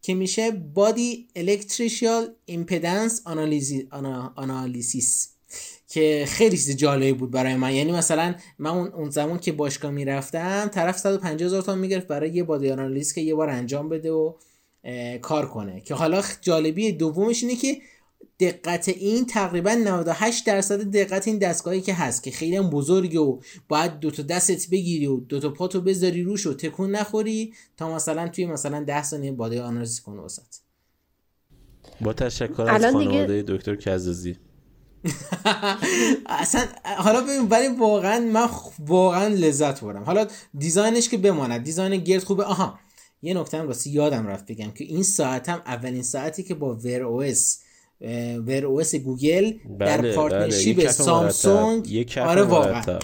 که 0.03 0.15
میشه 0.15 0.51
body 0.51 1.29
electrical 1.37 2.29
impedance 2.45 3.23
analysis 4.37 5.29
که 5.89 6.25
خیلی 6.29 6.57
چیز 6.57 6.77
جالبی 6.77 7.13
بود 7.13 7.31
برای 7.31 7.57
من. 7.57 7.75
یعنی 7.75 7.93
مثلا 7.93 8.35
من 8.59 8.71
اون 8.71 9.11
زمان 9.11 9.39
که 9.39 9.53
باشگاه 9.53 9.91
می‌رفتم 9.91 10.71
طرف 10.75 10.99
150 10.99 11.47
هزار 11.47 11.63
تومان 11.63 11.79
می‌گرفت 11.79 12.07
برای 12.07 12.31
یه 12.31 12.43
body 12.43 12.71
آنالیز 12.71 13.13
که 13.13 13.21
یه 13.21 13.35
بار 13.35 13.51
انجام 13.51 13.89
بده 13.89 14.11
و 14.13 14.33
کار 15.23 15.49
کنه. 15.49 15.81
که 15.81 15.95
حالا 15.95 16.23
جالبی 16.41 16.93
دومش 16.93 17.43
اینه 17.43 17.57
که 17.57 17.77
دقت 18.41 18.89
این 18.89 19.27
تقریبا 19.27 19.75
98 19.75 20.47
درصد 20.47 20.81
دقت 20.83 21.29
این 21.29 21.39
دستگاهی 21.39 21.81
که 21.81 21.95
هست 21.95 22.23
که 22.23 22.31
خیلی 22.31 22.57
هم 22.57 22.71
بزرگه 22.71 23.21
و 23.21 23.41
باید 23.69 24.01
دو 24.01 24.11
تا 24.11 24.23
دستت 24.23 24.71
بگیری 24.71 25.07
و 25.07 25.21
دو 25.21 25.41
تا 25.41 25.51
پاتو 25.51 25.81
بذاری 25.81 26.23
روش 26.23 26.47
و 26.47 26.55
تکون 26.55 26.91
نخوری 26.91 27.55
تا 27.77 27.95
مثلا 27.95 28.29
توی 28.29 28.47
مثلا 28.47 28.85
10 28.85 29.03
ثانیه 29.03 29.33
باده 29.33 29.63
آنالیز 29.63 30.01
کنه 30.01 30.23
وسط. 30.23 30.43
با 32.01 32.13
تشکر 32.13 32.63
از 32.63 32.85
خانواده 32.93 33.43
دکتر 33.43 33.77
کزازی. 33.77 34.37
اصلا 36.27 36.65
حالا 36.85 37.21
ببین 37.21 37.49
ولی 37.49 37.69
واقعا 37.69 38.21
من 38.21 38.49
واقعا 38.79 39.29
لذت 39.29 39.81
بردم. 39.81 40.03
حالا 40.03 40.27
design 40.59 40.96
ش 40.96 41.09
که 41.09 41.17
بماند 41.17 41.63
design 41.63 41.97
گرد 41.97 42.25
خوبه. 42.25 42.45
آها 42.45 42.79
یه 43.23 43.35
نکته 43.35 43.59
هم 43.59 43.67
راستی 43.67 43.91
یادم 43.91 44.27
رفت 44.27 44.53
بگم 44.53 44.71
که 44.71 44.85
این 44.85 45.03
ساعت 45.03 45.49
هم 45.49 45.63
اولین 45.67 46.03
ساعتی 46.03 46.43
که 46.43 46.55
با 46.55 46.75
Wear 46.75 47.03
OS 47.03 47.61
Wear 48.47 48.65
OS 48.67 48.95
گوگل 48.95 49.53
بله، 49.79 50.03
در 50.03 50.15
partnership 50.15 50.77
بله. 50.77 50.89
سامسونگ. 50.89 52.09
آره 52.21 52.43
واقعا. 52.43 52.99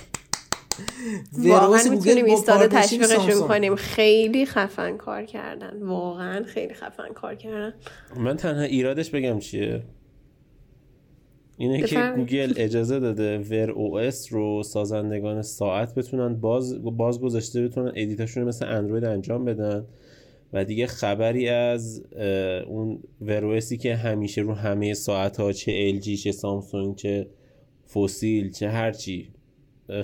واقعا 1.33 1.91
می‌تونیم 1.91 2.25
ایستاده 2.25 2.69
تشویقشون 2.69 3.49
کنیم. 3.49 3.75
خیلی 3.75 4.47
خفن 4.47 4.97
کار 4.97 5.25
کردن. 5.25 5.83
واقعا 5.83 6.45
خیلی 6.45 6.75
خفن 6.75 7.13
کار 7.15 7.35
کردن. 7.35 7.75
من 8.17 8.37
تنها 8.37 8.63
ایرادش 8.63 9.11
بگم 9.11 9.39
چیه؟ 9.39 9.83
اینه 11.57 11.83
که 11.83 12.13
گوگل 12.17 12.55
اجازه 12.57 13.01
داده 13.01 13.39
Wear 13.39 13.71
OS 13.71 14.33
رو 14.33 14.63
سازندگان 14.63 15.43
ساعت 15.43 15.95
بتونن 15.95 16.35
باز 16.35 16.85
باز 16.85 17.21
گذاشته 17.21 17.63
بتونن 17.63 17.93
edit 17.97 18.21
اشون 18.21 18.45
مثل 18.45 18.67
اندروید 18.67 19.05
انجام 19.05 19.45
بدن. 19.45 19.87
و 20.55 20.65
دیگه 20.65 20.87
خبری 20.87 21.49
از 21.49 22.03
اون 22.67 23.03
ور 23.21 23.45
او 23.45 23.61
که 23.61 23.97
همیشه 23.97 24.41
رو 24.41 24.55
همه 24.55 24.95
ساعت 24.95 25.37
ها 25.37 25.53
چه 25.53 25.73
ال 25.73 25.99
جی 25.99 26.17
چه 26.17 26.33
سامسونگ 26.33 26.97
چه 26.97 27.27
فسیل 27.95 28.51
چه 28.51 28.69
هرچی 28.69 29.29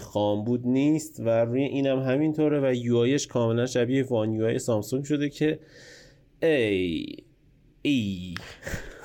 خام 0.00 0.44
بود 0.44 0.66
نیست 0.66 1.20
و 1.20 1.28
روی 1.28 1.62
اینم 1.62 1.98
همینطوره 1.98 2.60
و 2.60 2.74
یو 2.74 2.96
آیش 2.96 3.26
کاملا 3.26 3.66
شبیه 3.66 4.04
وان 4.04 4.32
یو 4.32 4.44
آی 4.44 4.58
سامسونگ 4.58 5.04
شده 5.04 5.28
که 5.28 5.58
ای 6.42 7.06
ای. 7.82 8.34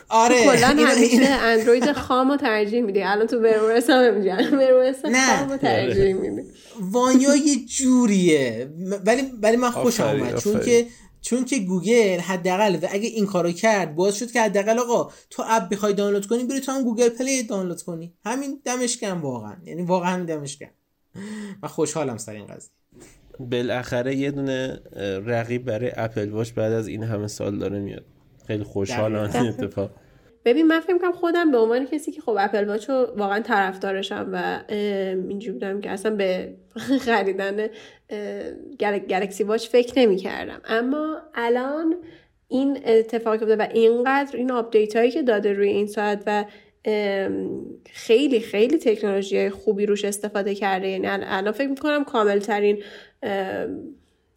آره. 0.10 0.44
کلا 0.44 0.68
همیشه 0.88 1.30
اندروید 1.30 1.92
خام 1.92 2.32
رو 2.32 2.38
ترجیح 2.38 2.82
میدی. 2.82 3.04
الان 3.04 3.28
تو 3.28 3.40
برورس 3.40 3.90
هم 3.90 4.14
میگن 4.14 4.38
برورس 4.52 5.06
خام 5.06 5.50
رو 5.50 5.58
ترجیح 5.58 6.14
میدی. 6.14 6.42
وانیا 6.82 7.36
یه 7.36 7.66
جوریه. 7.66 8.70
ولی 9.06 9.22
ولی 9.42 9.58
من 9.58 9.72
خوشم 9.72 10.04
اومد 10.04 10.40
چون 10.40 10.60
که 10.60 10.86
چون 11.26 11.46
که 11.46 11.60
گوگل 11.60 12.20
حداقل 12.20 12.76
و 12.82 12.88
اگه 12.92 13.08
این 13.08 13.26
کارو 13.26 13.52
کرد 13.52 13.96
باعث 13.96 14.18
شد 14.18 14.32
که 14.32 14.42
حداقل 14.42 14.80
آقا 14.80 15.12
تو 15.30 15.44
اپ 15.48 15.70
بخوای 15.70 15.94
دانلود 15.94 16.28
کنی 16.28 16.44
بری 16.44 16.60
تو 16.60 16.72
هم 16.72 16.84
گوگل 16.84 17.10
پلی 17.10 17.44
دانلود 17.44 17.82
کنی. 17.82 18.14
همین 18.26 18.62
دمش 18.66 18.98
گرم 18.98 19.22
واقعا. 19.22 19.56
یعنی 19.66 19.82
واقعا 19.82 20.10
همین 20.10 20.26
دمش 20.26 20.58
گرم 20.58 20.70
من 21.64 21.70
خوشحالم 21.70 22.18
سر 22.18 22.32
این 22.32 22.46
قضیه. 22.46 22.72
بالاخره 23.40 24.16
یه 24.16 24.32
دونه 24.32 24.80
رقیب 25.26 25.66
برای 25.66 25.92
اپل 25.96 26.30
واش 26.30 26.54
بعد 26.54 26.72
از 26.72 26.88
این 26.88 27.04
همه 27.04 27.28
سال 27.28 27.60
داره 27.60 27.80
میاد. 27.80 28.06
خیلی 28.48 28.64
خوشحالم 28.64 29.30
اتفاق. 29.36 29.90
ببین 30.46 30.68
من 30.68 30.80
فکر 30.80 31.12
خودم 31.12 31.52
به 31.52 31.58
عنوان 31.58 31.86
کسی 31.86 32.12
که 32.12 32.22
خب 32.22 32.36
اپل 32.40 32.68
واچ 32.68 32.90
واقعا 32.90 33.40
طرفدارشم 33.40 34.30
و 34.34 34.60
اینجوری 35.30 35.52
بودم 35.52 35.82
که 35.82 35.90
اصلا 35.90 36.16
به 36.16 36.54
خریدن 37.06 37.68
گلکسی 39.10 39.44
واچ 39.44 39.68
فکر 39.68 40.00
نمی 40.00 40.18
کردم 40.18 40.62
اما 40.66 41.18
الان 41.34 41.96
این 42.48 42.80
اتفاق 42.86 43.40
بوده 43.40 43.56
و 43.56 43.68
اینقدر 43.74 44.38
این 44.38 44.52
آپدیت 44.52 44.96
هایی 44.96 45.12
که 45.12 45.22
داده 45.22 45.54
روی 45.54 45.70
این 45.70 45.88
ساعت 45.88 46.24
و 46.26 46.46
خیلی 47.92 48.40
خیلی 48.40 48.78
تکنولوژی 48.78 49.50
خوبی 49.50 49.86
روش 49.86 50.06
استفاده 50.06 50.56
کرده. 50.56 50.88
یعنی 50.88 51.08
الان 51.08 51.52
فکر 51.52 51.68
می‌کنم 51.68 52.04
کامل 52.04 52.40
ترین 52.40 52.84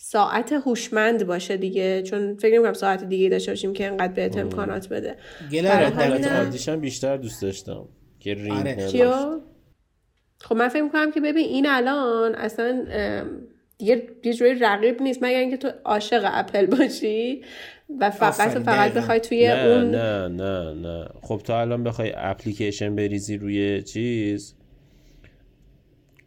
ساعت 0.00 0.52
هوشمند 0.52 1.26
باشه 1.26 1.57
دیگه 1.57 2.02
چون 2.02 2.37
فکر 2.37 2.55
نمی‌کنم 2.55 2.73
ساعت 2.73 3.05
دیگه 3.05 3.28
داشته 3.28 3.52
باشیم 3.52 3.73
که 3.73 3.87
انقدر 3.87 4.12
بهت 4.12 4.37
امکانات 4.38 4.88
بده. 4.88 5.17
گلر 5.52 6.76
بیشتر 6.76 7.17
دوست 7.17 7.43
داشتم 7.43 7.88
که 8.21 8.35
رینگ 8.35 8.50
آره. 8.50 9.40
خب 10.40 10.57
من 10.57 10.69
فکر 10.69 10.83
می‌کنم 10.83 11.12
که 11.12 11.21
ببین 11.21 11.47
این 11.47 11.67
الان 11.69 12.35
اصلا 12.35 12.85
دیگه 13.78 14.02
یه 14.25 14.35
جوری 14.35 14.59
رقیب 14.59 15.02
نیست 15.02 15.23
مگر 15.23 15.38
اینکه 15.38 15.57
تو 15.57 15.71
عاشق 15.85 16.23
اپل 16.25 16.67
باشی 16.67 17.45
و 18.00 18.11
فقط 18.11 18.57
و 18.57 18.61
فقط 18.61 18.93
بخوای 18.93 19.21
توی 19.21 19.49
نه، 19.49 19.67
اون 19.67 19.90
نه 19.90 20.28
نه 20.28 20.75
نه. 20.75 21.09
خب 21.23 21.40
تو 21.45 21.52
الان 21.52 21.85
بخوای 21.85 22.12
اپلیکیشن 22.17 22.97
بریزی 22.97 23.37
روی 23.37 23.83
چیز؟ 23.83 24.55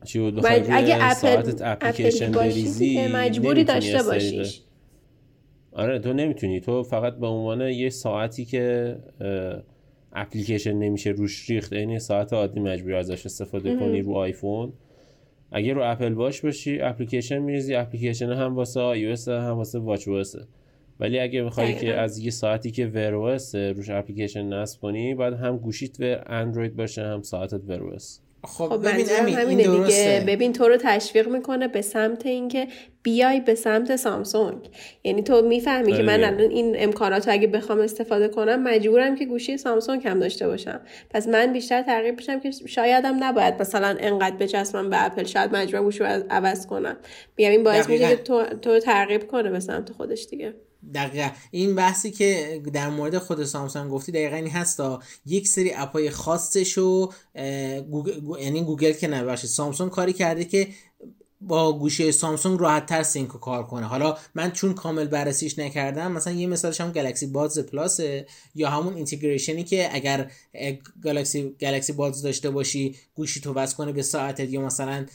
چی 0.04 0.32
بخوای 0.32 0.62
اگه 0.70 0.98
اپل 1.00 1.54
اپلیکیشن 1.62 2.32
بریزی 2.32 3.08
مجبوری 3.08 3.64
داشته 3.64 4.04
باشیش. 4.04 4.62
آره 5.72 6.00
تو 6.00 6.14
نمی‌تونی. 6.14 6.60
تو 6.60 6.84
فقط 6.84 7.16
به 7.16 7.28
عنوان 7.28 7.62
یه 7.62 7.90
ساعتی 7.90 8.46
که 8.46 8.96
اپلیکیشن 10.14 10.74
نمیشه 10.74 11.10
روش 11.10 11.50
ریخت 11.50 11.74
این 11.74 12.00
ساعت 12.00 12.34
عادی 12.34 12.60
مجبوری 12.60 12.96
ازش 12.96 13.26
استفاده 13.26 13.76
کنی 13.76 14.02
رو 14.02 14.14
آیفون. 14.14 14.74
اگه 15.52 15.74
رو 15.74 15.82
اپل 15.92 16.14
واش 16.14 16.42
باشی 16.42 16.82
اپلیکیشن 16.82 17.40
میریزی 17.40 17.76
اپلیکیشن 17.76 18.32
هم 18.32 18.56
واسه 18.56 18.80
آی 18.80 19.16
هم 19.28 19.52
واسه 19.52 19.80
واچ 19.80 20.08
ولی 21.00 21.20
اگه 21.20 21.42
می‌خوای 21.42 21.74
که 21.74 21.94
از 21.94 22.20
یه 22.20 22.32
ساعتی 22.32 22.72
که 22.72 22.88
ور 22.88 23.10
روش 23.54 23.90
اپلیکیشن 23.90 24.46
نصب 24.54 24.82
کنی 24.82 25.16
باید 25.16 25.34
هم 25.34 25.58
گوشیت 25.58 25.98
به 25.98 26.24
اندروید 26.26 26.76
باشه 26.76 27.04
هم 27.04 27.22
ساعتت 27.22 27.62
ور 27.68 27.80
خب, 28.44 28.70
خب 28.70 28.90
ببین 28.90 29.10
همین 29.10 29.36
همینه 29.36 29.64
این 29.64 29.84
دیگه. 29.84 30.24
ببین 30.28 30.54
تو 30.54 30.68
رو 30.68 30.78
تشویق 30.78 31.28
می‌کنه 31.28 31.68
به 31.68 31.82
سمت 31.82 32.26
اینکه 32.26 32.68
بیای 33.04 33.40
به 33.40 33.56
سمت 33.56 33.96
سامسونگ. 33.96 34.70
یعنی 35.04 35.24
تو 35.24 35.42
می‌فهمی 35.42 35.94
که 35.94 36.04
من 36.04 36.14
آره. 36.14 36.28
الان 36.28 36.52
این 36.52 36.76
امکانات 36.80 37.28
اگه 37.28 37.48
بخوام 37.48 37.80
استفاده 37.80 38.28
کنم 38.28 38.64
مجبورم 38.64 39.16
که 39.16 39.26
گوشی 39.26 39.58
سامسونگ 39.58 40.08
هم 40.08 40.20
داشته 40.20 40.48
باشم. 40.48 40.82
پس 41.10 41.28
من 41.28 41.54
بیشتر 41.54 41.82
ترغیب 41.82 42.16
میشم 42.16 42.40
که 42.40 42.52
شایدم 42.52 43.24
نباید 43.24 43.62
مثلا 43.62 43.96
انقدر 44.00 44.36
بچسبم 44.36 44.90
به 44.90 45.06
اپل. 45.06 45.24
شاید 45.24 45.56
مجبورم 45.56 45.84
گوشی 45.84 46.00
رو 46.00 46.24
عوض 46.30 46.68
کنم. 46.68 46.98
میگم 47.38 47.52
این 47.52 47.64
باعث 47.64 47.90
میشه 47.90 48.10
که 48.10 48.16
تو 48.16 48.44
تو 48.44 48.80
ترغیب 48.80 49.28
کنه 49.28 49.50
به 49.50 49.60
سمت 49.60 49.92
خودش 49.92 50.26
دیگه. 50.26 50.54
دقیقا 50.94 51.30
این 51.52 51.76
بحثی 51.76 52.12
که 52.12 52.62
در 52.74 52.90
مورد 52.90 53.18
خود 53.18 53.44
سامسونگ 53.44 53.92
گفتی 53.92 54.12
دقیقا 54.12 54.36
این 54.36 54.50
هستا 54.50 55.02
یک 55.26 55.48
سری 55.48 55.74
اپای 55.74 56.10
خاصش 56.10 56.74
رو. 56.74 57.14
یعنی 58.40 58.64
گوگل 58.64 58.92
که 58.92 59.08
نباشه 59.08 59.48
سامسونگ 59.48 59.92
کاری 59.92 60.14
کرده 60.14 60.46
که 60.46 60.68
با 61.42 61.80
گوشی 61.80 62.12
سامسونگ 62.12 62.60
راحت 62.60 62.86
تر 62.86 63.04
sync 63.04 63.30
کار 63.30 63.64
کنه 63.64 63.86
حالا 63.86 64.18
من 64.36 64.52
چون 64.52 64.74
کامل 64.74 65.08
بررسیش 65.08 65.60
نکردم 65.60 66.12
مثلا 66.12 66.34
یه 66.34 66.48
مثالش 66.48 66.82
هم 66.82 66.92
گلکسی 66.92 67.28
بادز 67.28 67.60
پلاسه 67.60 68.26
یا 68.56 68.70
همون 68.70 68.94
integration 68.94 69.58
ی 69.58 69.64
که 69.64 69.90
اگر 69.96 70.32
گلکسی 71.04 71.56
گلکسی 71.62 71.94
بادز 71.94 72.22
داشته 72.22 72.50
باشی 72.50 72.96
گوشی 73.16 73.42
تو 73.42 73.54
وصل 73.54 73.76
کنه 73.76 73.92
به 73.92 74.02
ساعتت 74.02 74.50
یا 74.50 74.62
مثلا 74.62 75.06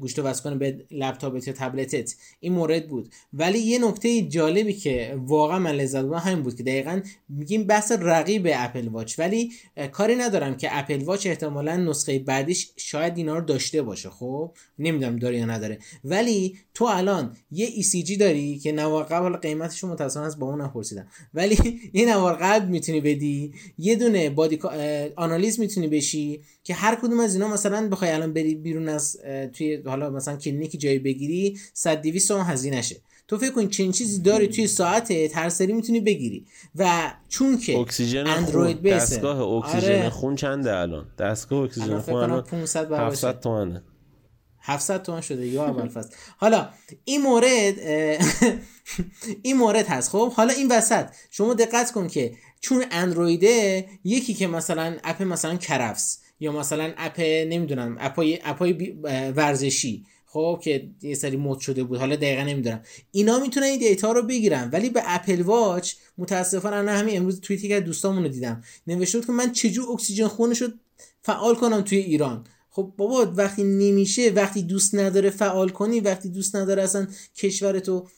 گوشی 0.00 0.14
تو 0.14 0.22
وصل 0.22 0.42
کنه 0.42 0.54
به 0.54 0.84
لپتاپت 0.90 1.46
یا 1.46 1.52
تبلتت. 1.52 2.14
این 2.40 2.52
مورد 2.52 2.88
بود. 2.88 3.12
ولی 3.32 3.58
یه 3.58 3.78
نکته 3.78 4.22
جالبی 4.22 4.72
که 4.72 5.14
واقعا 5.16 5.58
من 5.58 5.72
لذت 5.72 6.02
بردم 6.02 6.18
همین 6.18 6.42
بود 6.42 6.56
که 6.56 6.62
دقیقا 6.62 7.00
میگیم 7.28 7.64
بحث 7.64 7.92
رقیب 7.92 8.48
اپل 8.54 8.88
واچ. 8.88 9.18
ولی 9.18 9.52
کاری 9.92 10.14
ندارم 10.14 10.56
که 10.56 10.78
اپل 10.78 11.04
واچ 11.04 11.26
احتمالا 11.26 11.76
نسخه 11.76 12.18
بعدیش 12.18 12.72
شاید 12.76 13.16
اینا 13.16 13.38
رو 13.38 13.44
داشته 13.44 13.82
باشه. 13.82 14.10
خب 14.10 14.50
نمی‌دونم 14.78 15.16
داره 15.16 15.38
یا 15.38 15.46
نداره. 15.46 15.78
ولی 16.04 16.58
تو 16.74 16.84
الان 16.84 17.36
یه 17.50 17.66
ECG 17.66 18.18
داری 18.18 18.58
که 18.58 18.72
نوار 18.72 19.12
حالا 19.12 19.38
قیمتش 19.38 19.84
متأسفانه 19.84 20.26
از 20.26 20.38
با 20.38 20.46
اون 20.46 20.60
نپرسیدم. 20.60 21.06
ولی 21.34 21.80
یه 21.94 22.06
نوار 22.06 22.34
قلب 22.34 22.68
می‌تونی 22.70 23.00
بدی. 23.00 23.52
یه 23.78 23.96
دونه 23.96 24.30
body 24.30 24.58
analyze 25.16 25.60
می‌تونی 25.60 25.88
بشی 25.88 26.42
که 26.64 26.74
هر 26.74 26.94
کدوم 26.94 27.20
از 27.20 27.34
اینا 27.34 27.48
مثلا 27.48 27.88
بخوای 27.88 28.10
الان 28.10 28.32
بری 28.32 28.54
بیرون 28.54 28.88
از 28.88 29.16
حالا 29.86 30.10
مثلا 30.10 30.36
کلینیک 30.36 30.80
جایی 30.80 30.98
بگیری 30.98 31.58
100 31.74 32.02
200 32.02 32.28
تومن 32.28 32.44
هزینه 32.44 32.82
شه. 32.82 32.96
تو 33.28 33.38
فکر 33.38 33.50
کن 33.50 33.68
چنین 33.68 33.92
چیزی 33.92 34.22
داری 34.22 34.48
توی 34.48 34.66
ساعتت 34.66 35.36
هر 35.36 35.48
سری 35.48 35.72
می‌تونی 35.72 36.00
بگیری. 36.00 36.46
و 36.76 37.12
چون 37.28 37.58
که 37.58 37.78
اکسیژن 37.78 38.26
اندروید 38.26 38.82
base 38.82 38.91
ه. 38.91 38.96
دستگاه 38.96 39.40
اکسیژن 39.40 39.98
آره. 39.98 40.10
خون 40.10 40.36
چنده 40.36 40.76
الان؟ 40.76 41.06
دستگاه 41.18 41.64
اکسیژن 41.64 42.00
خون 42.00 42.14
الان 42.14 42.42
500 42.42 42.88
بر 42.88 43.06
700 43.06 43.40
تومنه. 43.40 43.82
700 44.60 45.02
تومن 45.02 45.20
شده 45.20 45.46
یا 45.46 45.66
اول 45.66 45.88
فصل. 45.88 46.10
حالا 46.36 46.68
این 47.04 47.22
مورد 47.22 47.74
این 49.42 49.56
مورد 49.56 49.86
هست. 49.86 50.10
خب 50.10 50.32
حالا 50.32 50.52
این 50.52 50.72
وسط. 50.72 51.06
شما 51.30 51.54
دقت 51.54 51.92
کن 51.92 52.08
که 52.08 52.32
چون 52.60 52.84
اندرویده 52.90 53.86
یکی 54.04 54.34
که 54.34 54.46
مثلا 54.46 54.96
اپ 55.04 55.22
مثلا 55.22 55.56
کرفس 55.56 56.18
یا 56.42 56.52
مثلا 56.52 56.92
اپ 56.96 57.20
نمی‌دونم 57.20 57.96
اپای 58.00 58.38
اپای 58.44 58.72
ورزشی 59.36 60.04
خب 60.26 60.60
که 60.62 60.88
یه 61.02 61.14
سری 61.14 61.36
مد 61.36 61.58
شده 61.58 61.84
بود 61.84 61.98
حالا 61.98 62.16
دقیقا 62.16 62.42
نمی‌دونم. 62.42 62.80
اینا 63.12 63.38
می‌تونن 63.38 63.66
این 63.66 63.78
data 63.78 64.12
رو 64.12 64.22
بگیرن 64.22 64.70
ولی 64.72 64.90
به 64.90 65.02
اپل 65.06 65.42
واچ 65.42 65.94
متاسفانه 66.18 66.76
انا 66.76 66.92
همین 66.92 67.16
امروز 67.16 67.40
توییتی 67.40 67.68
که 67.68 67.80
دوستامون 67.80 68.28
دیدم 68.30 68.62
نوشته 68.86 69.18
بود 69.18 69.26
که 69.26 69.32
من 69.32 69.52
چجور 69.52 69.92
اکسیژن 69.92 70.28
خونش 70.28 70.62
رو 70.62 70.68
فعال 71.22 71.54
کنم 71.54 71.80
توی 71.80 71.98
ایران. 71.98 72.44
خب 72.70 72.92
بابا 72.96 73.32
وقتی 73.36 73.62
نمیشه 73.64 74.30
وقتی 74.30 74.62
دوست 74.62 74.94
نداره 74.94 75.30
فعال 75.30 75.68
کنی 75.68 76.00
وقتی 76.00 76.28
دوست 76.28 76.56
نداره 76.56 76.82
اصلا 76.82 77.06
کشورتو 77.36 78.08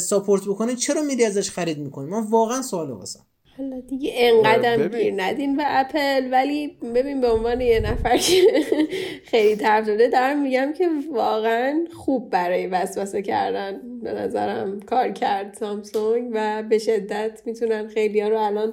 support 0.00 0.42
بکنه 0.42 0.76
چرا 0.76 1.02
میری 1.02 1.24
ازش 1.24 1.50
خرید 1.50 1.78
می‌کنی؟ 1.78 2.10
من 2.10 2.26
واقعا 2.26 2.62
سوال 2.62 2.90
واسم. 2.90 3.26
حالا 3.58 3.80
دیگه 3.80 4.12
انقدر 4.14 4.88
گیر 4.88 5.14
ندین 5.16 5.56
به 5.56 5.62
اپل 5.66 6.28
ولی 6.32 6.76
ببین 6.94 7.20
به 7.20 7.30
عنوان 7.32 7.60
یه 7.60 7.80
نفر 7.80 8.16
که 8.16 8.42
خیلی 9.30 9.56
طرفداره 9.56 10.08
دارم 10.08 10.42
میگم 10.42 10.72
که 10.72 10.88
واقعا 11.12 11.84
خوب 11.92 12.30
برای 12.30 12.66
وسوسه 12.66 13.22
کردن 13.22 13.80
به 14.02 14.12
نظرم 14.12 14.80
کار 14.80 15.08
کرد 15.08 15.54
سامسونگ 15.54 16.30
و 16.34 16.62
به 16.62 16.78
شدت 16.78 17.42
می‌تونن 17.46 17.88
خیلی 17.88 18.20
ها 18.20 18.28
رو 18.28 18.38
الان 18.38 18.72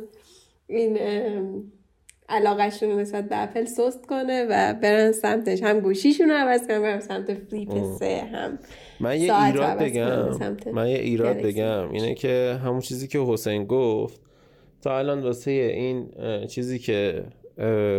این 0.67 0.98
علاقهشون 2.29 2.89
رو 2.89 3.00
نسبت 3.00 3.29
به 3.29 3.43
اپل 3.43 3.65
سست 3.65 4.05
کنه 4.05 4.46
و 4.50 4.74
برن 4.74 5.12
سمتش. 5.12 5.63
هم 5.63 5.79
گوشیشون 5.79 6.29
رو 6.29 6.36
عوض 6.36 6.67
کنن 6.67 6.81
برن 6.81 7.00
سمت 7.00 7.34
فلیپ 7.34 7.84
سه 8.00 8.22
هم 8.34 8.60
من 9.00 9.22
یه 9.22 9.43
ایراد 9.43 9.77
بگم. 9.77 10.29
من 10.74 10.89
یه 10.89 10.98
ایراد 10.98 11.38
بگم. 11.38 11.91
اینه 11.91 12.15
که 12.15 12.60
همون 12.63 12.79
چیزی 12.79 13.07
که 13.07 13.19
حسین 13.19 13.65
گفت 13.65 14.26
تا 14.88 14.98
الان 14.98 15.24
واسه 15.24 15.51
این 15.51 16.10
چیزی 16.48 16.79
که 16.79 17.24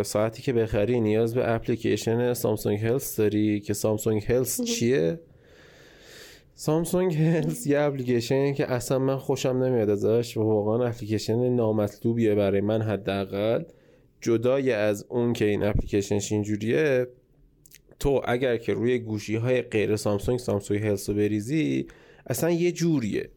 ساعتی 0.02 0.42
که 0.42 0.52
بخری 0.52 1.00
نیاز 1.00 1.35
به 1.35 1.54
اپلیکیشن 1.54 2.35
سامسونگ 2.35 2.78
Health 2.78 3.16
داری 3.16 3.61
که 3.61 3.75
سامسونگ 3.75 4.25
Health 4.28 4.62
چیه؟ 4.62 5.21
سامسونگ 6.54 7.14
Health 7.14 7.66
یه 7.66 7.80
اپلیکیشنی 7.80 8.54
که 8.54 8.73
اصلا 8.73 8.99
من 8.99 9.16
خوشم 9.16 9.49
نمیاد 9.49 9.90
ازش 9.90 10.37
و 10.37 10.42
واقعا 10.42 10.88
اپلیکیشن 10.88 11.49
نامطلوبیه 11.49 12.35
برای 12.35 12.61
من 12.61 12.83
حداقل. 12.83 13.62
جدای 14.21 14.73
از 14.73 15.07
اون 15.09 15.33
که 15.33 15.45
این 15.45 15.62
اپلیکیشنش 15.62 16.33
اینجوریه 16.33 17.07
تو 18.00 18.23
اگر 18.25 18.57
که 18.57 18.75
روی 18.75 18.99
گوشی 18.99 19.37
های 19.37 19.62
غیر 19.62 19.97
سامسونگ 19.97 20.38
سامسونگ 20.38 20.83
هلس 20.83 21.09
رو 21.09 21.14
بریزی 21.14 21.87
اصلا 22.26 22.50
یه 22.50 22.73
جوریه. 22.73 23.30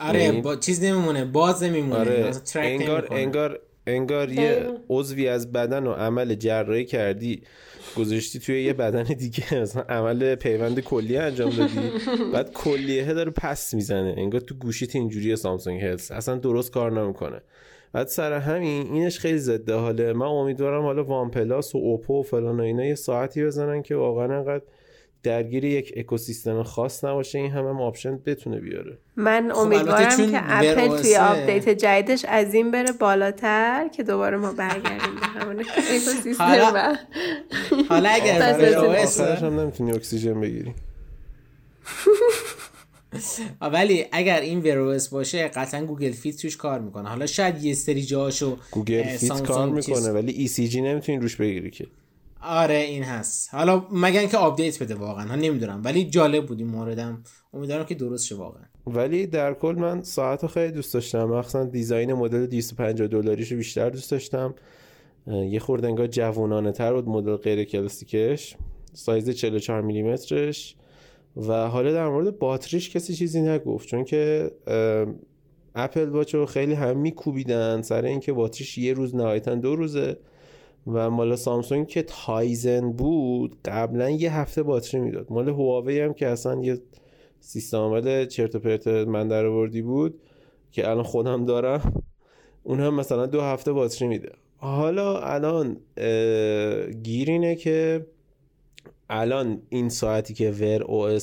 آره 0.00 0.22
یعنی 0.22 0.40
با 0.40 0.56
چیز 0.56 0.84
نمیمونه 0.84 1.24
باز 1.24 1.62
نمیمونه 1.62 2.00
آره 2.00 2.32
انگار 2.54 3.08
انگار 3.10 3.60
انگار 3.86 4.32
یه 4.32 4.68
عضوی 4.88 5.28
از 5.28 5.52
بدن 5.52 5.86
و 5.86 5.92
عمل 5.92 6.34
جراحی 6.34 6.84
کردی 6.84 7.42
گذاشتی 7.96 8.38
توی 8.38 8.62
یه 8.62 8.72
بدن 8.72 9.02
دیگه 9.02 9.54
مثلا 9.54 9.82
عمل 9.82 10.34
پیوند 10.34 10.80
کلیه 10.80 11.20
انجام 11.20 11.50
دادی 11.50 11.80
بعد 12.34 12.52
کلیه 12.52 13.14
داره 13.14 13.30
پس 13.30 13.74
می‌زنه 13.74 14.14
انگار 14.16 14.40
تو 14.40 14.54
گوشیت 14.54 14.96
اینجوری 14.96 15.36
سامسونگ 15.36 15.82
هلس. 15.82 16.10
اصلا 16.10 16.34
درست 16.36 16.72
کار 16.72 17.02
نمی‌کنه. 17.02 17.40
بعد 17.92 18.06
سر 18.06 18.32
همین 18.32 18.92
اینش 18.92 19.18
خیلی 19.18 19.38
ضد 19.38 19.74
حاله 19.74 20.12
من 20.12 20.26
امیدوارم 20.26 20.82
حالا 20.82 21.04
وان 21.04 21.30
پلاس 21.30 21.74
و 21.74 21.78
اوپو 21.78 22.20
و 22.20 22.22
فلان 22.22 22.60
و 22.60 22.62
اینا 22.62 22.84
یه 22.84 22.94
ساعتی 22.94 23.44
بزنن 23.44 23.82
که 23.82 23.96
واقعا 23.96 24.38
انقدر 24.38 24.64
درگیر 25.22 25.64
یک 25.64 25.94
اکوسیستم 25.96 26.62
خاص 26.62 27.04
نباشه 27.04 27.38
این 27.38 27.50
همه 27.50 27.82
option 27.82 28.16
بتونه 28.26 28.60
بیاره. 28.60 28.98
من 29.16 29.52
خب، 29.52 29.58
امیدوارم 29.58 30.30
که 30.30 30.40
اپل 30.42 31.02
توی 31.02 31.16
آپدیت 31.16 31.68
جدیدش 31.68 32.24
از 32.24 32.54
این 32.54 32.70
بره 32.70 32.92
بالاتر 32.92 33.88
که 33.96 34.02
دوباره 34.02 34.36
ما 34.36 34.52
برگردیم 34.52 35.14
به 35.20 35.26
همون 35.26 35.60
اکوسیستم 35.60 36.44
حالا, 36.44 36.96
حالا 37.88 38.08
اگر 38.08 38.42
هم 39.42 39.60
نمی‌تونی 39.60 39.92
اکسیژن 39.92 40.40
بگیری. 40.40 40.74
ولی 43.60 44.06
اگر 44.12 44.40
این 44.40 44.60
ویروس 44.60 45.08
باشه 45.08 45.48
قطعا 45.48 45.84
گوگل 45.84 46.12
فیت 46.12 46.36
توش 46.36 46.56
کار 46.56 46.80
می‌کنه. 46.80 47.08
حالا 47.08 47.26
شاید 47.26 47.64
یه 47.64 47.74
سری 47.74 48.02
جاشو 48.02 48.58
گوگل 48.70 49.02
فیت 49.02 49.42
کار 49.42 49.68
می‌کنه 49.68 50.10
ولی 50.10 50.32
ECG 50.32 50.80
نمی‌تونی 50.80 51.18
روش 51.18 51.36
بگیری 51.36 51.70
که. 51.70 51.86
آره 52.42 52.74
این 52.74 53.02
هست. 53.02 53.54
حالا 53.54 53.84
مگه 53.92 54.26
که 54.26 54.36
آپدیت 54.36 54.82
بده 54.82 54.94
واقعا 54.94 55.28
ها 55.28 55.34
نمی‌دونم. 55.34 55.80
ولی 55.84 56.04
جالب 56.04 56.46
بود 56.46 56.58
این 56.58 56.68
موردم. 56.68 57.22
امیدوارم 57.54 57.84
که 57.84 57.94
درست 57.94 58.26
شه 58.26 58.34
واقعا. 58.34 58.62
ولی 58.86 59.26
در 59.26 59.54
کل 59.54 59.74
من 59.78 60.02
ساعت 60.02 60.46
خیلی 60.46 60.72
دوست 60.72 60.94
داشتم. 60.94 61.24
مخصوصا 61.24 61.64
design 61.64 62.12
مدل 62.12 62.46
250 62.46 63.08
دلاریشو 63.08 63.56
بیشتر 63.56 63.90
دوست 63.90 64.10
داشتم. 64.10 64.54
یه 65.26 65.60
خورده 65.60 65.86
انگار 65.86 66.06
جوانانه 66.06 66.72
تر 66.72 66.92
بود 66.92 67.08
مدل 67.08 67.36
غیر 67.36 67.64
کلاسیکش. 67.64 68.56
سایز 68.92 69.30
44 69.30 69.82
میلیمترش. 69.82 70.76
و 71.36 71.68
حالا 71.68 71.92
در 71.92 72.08
مورد 72.08 72.38
باتریش 72.38 72.90
کسی 72.90 73.14
چیزی 73.14 73.40
نگفت. 73.40 73.88
چون 73.88 74.04
که 74.04 74.50
اپل 75.74 76.08
واچو 76.08 76.46
خیلی 76.46 76.74
هم 76.74 76.98
میکوبیدن. 76.98 77.82
سر 77.82 78.04
اینکه 78.04 78.32
باتریش 78.32 78.78
یه 78.78 78.92
روز 78.92 79.14
نهایتا 79.14 79.54
دو 79.54 79.76
روزه. 79.76 80.16
و 80.88 81.10
مال 81.10 81.36
سامسونگ 81.36 81.86
که 81.86 82.02
تایزن 82.02 82.92
بود 82.92 83.58
قبلا 83.64 84.10
یه 84.10 84.34
هفته 84.34 84.62
باتری 84.62 85.00
می‌داد. 85.00 85.26
مال 85.32 85.48
هواوی 85.48 86.00
هم 86.00 86.14
که 86.14 86.26
اصلا 86.26 86.62
یه 86.62 86.78
سیستم 87.40 87.76
عامل 87.76 88.26
چرت 88.26 88.54
و 88.54 88.58
پرت 88.58 88.86
من 88.86 89.28
در 89.28 89.46
آوردی 89.46 89.82
بود 89.82 90.20
که 90.72 90.90
الان 90.90 91.02
خودم 91.02 91.44
دارم 91.44 92.02
اون 92.62 92.80
هم 92.80 92.94
مثلا 92.94 93.26
دو 93.26 93.40
هفته 93.40 93.72
باتری 93.72 94.08
میده. 94.08 94.32
حالا 94.56 95.20
الان 95.20 95.76
گیر 97.02 97.30
اینه 97.30 97.56
که 97.56 98.06
الان 99.10 99.62
این 99.68 99.88
ساعتی 99.88 100.34
که 100.34 100.50
ور 100.50 100.82
او 100.82 101.18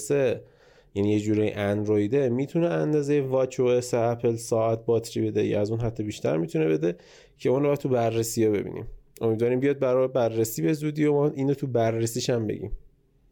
یعنی 0.96 1.12
یه 1.12 1.20
جوری 1.20 1.52
اندرویده 1.52 2.30
می‌تونه 2.30 2.68
اندازه 2.68 3.22
واچ 3.22 3.60
او 3.60 3.68
اپل 3.94 4.36
ساعت 4.36 4.86
باتری 4.86 5.28
بده 5.28 5.46
یا 5.46 5.62
از 5.62 5.72
اون 5.72 5.80
حتی 5.80 6.04
بیشتر 6.04 6.38
می‌تونه 6.38 6.68
بده 6.68 6.96
که 7.38 7.50
اون 7.50 7.64
رو 7.64 7.76
تو 7.76 7.90
بررسی 7.90 8.50
ببینیم. 8.50 8.88
امیدواریم 9.22 9.60
بیاد 9.60 9.80
برای 9.80 10.08
بررسی 10.08 10.62
به 10.62 10.74
زودی 10.74 11.06
و 11.06 11.14
ما 11.14 11.30
اینو 11.30 11.54
تو 11.54 11.68
بررسیش 11.68 12.30
هم 12.30 12.48
بگیم. 12.48 12.72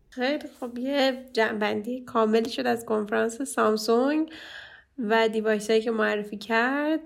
خیلی 0.09 0.47
خب 0.59 0.77
یه 0.77 1.25
جنبندی 1.33 2.01
کاملی 2.01 2.49
شد 2.49 2.67
از 2.67 2.85
کنفرانس 2.85 3.41
سامسونگ 3.41 4.29
و 5.09 5.29
دیوایس 5.29 5.69
هایی 5.69 5.81
که 5.81 5.91
معرفی 5.91 6.37
کرد. 6.37 7.05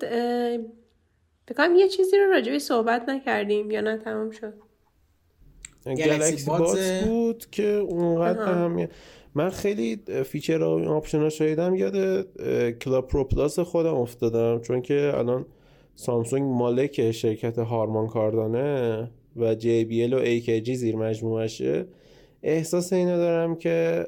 بکنم 1.47 1.75
یه 1.75 1.87
چیزی 1.87 2.17
رو 2.17 2.31
راجبی 2.31 2.59
صحبت 2.59 3.09
نکردیم 3.09 3.71
یا 3.71 3.81
نه؟ 3.81 3.97
تمام 3.97 4.31
شد. 4.31 4.53
Galaxy 5.85 6.45
Buds 6.45 7.03
بود 7.03 7.45
که 7.51 7.67
اونقدر 7.67 8.43
هم 8.43 8.87
من 9.35 9.49
خیلی 9.49 10.01
feature 10.25 10.63
و 10.63 10.91
option 10.91 11.19
ها 11.19 11.29
شایدم 11.29 11.75
یاد 11.75 12.27
Club 12.79 13.07
Pro 13.07 13.23
Plus 13.23 13.59
خودم 13.59 13.95
افتادم 13.95 14.61
چون 14.61 14.81
که 14.81 15.11
الان 15.15 15.45
سامسونگ 15.99 16.43
مالک 16.43 17.11
شرکت 17.11 17.59
هارمان 17.59 18.07
کاردانه 18.07 19.11
و 19.35 19.55
JBL 19.55 20.13
و 20.13 20.39
AKG 20.39 20.71
زیر 20.71 20.95
مجموعشه 20.95 21.85
احساس 22.43 22.93
اینو 22.93 23.17
دارم 23.17 23.55
که 23.55 24.07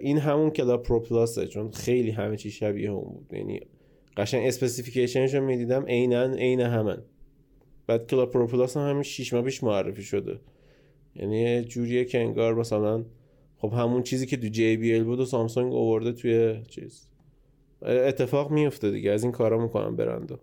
این 0.00 0.18
همون 0.18 0.50
Club 0.50 0.82
Pro 0.82 1.00
Plus 1.00 1.37
ه 1.37 1.46
چون 1.46 1.70
خیلی 1.70 2.10
همه 2.10 2.36
چی 2.36 2.50
شبیه 2.50 2.90
اون 2.90 3.14
بود. 3.14 3.26
یعنی 3.32 3.60
قشنگ 4.16 4.46
specification 4.46 5.22
ش 5.22 5.34
رو 5.34 5.44
می‌دیدم 5.44 5.84
عینا 5.86 6.24
عین 6.24 6.60
همن. 6.60 7.02
بعد 7.86 8.06
Club 8.06 8.30
Pro 8.30 8.46
Plus 8.46 8.76
هم 8.76 8.90
همین 8.90 9.02
6 9.02 9.32
ماه 9.32 9.42
پیش 9.42 9.64
معرفی 9.64 10.02
شده. 10.02 10.40
یعنی 11.16 11.64
جوریه 11.64 12.04
که 12.04 12.18
انگار 12.18 12.54
مثلا 12.54 13.04
خب 13.58 13.72
همون 13.72 14.02
چیزی 14.02 14.26
که 14.26 14.36
تو 14.36 14.46
JBL 14.46 15.04
بود 15.04 15.20
و 15.20 15.24
سامسونگ 15.24 15.74
آورده 15.74 16.12
توی 16.12 16.56
چیز. 16.68 17.06
اتفاق 17.82 18.50
میفته 18.50 18.90
دیگه 18.90 19.10
از 19.10 19.22
این 19.22 19.32
کارا 19.32 19.62
می‌کنن 19.62 19.96
برندا. 19.96 20.38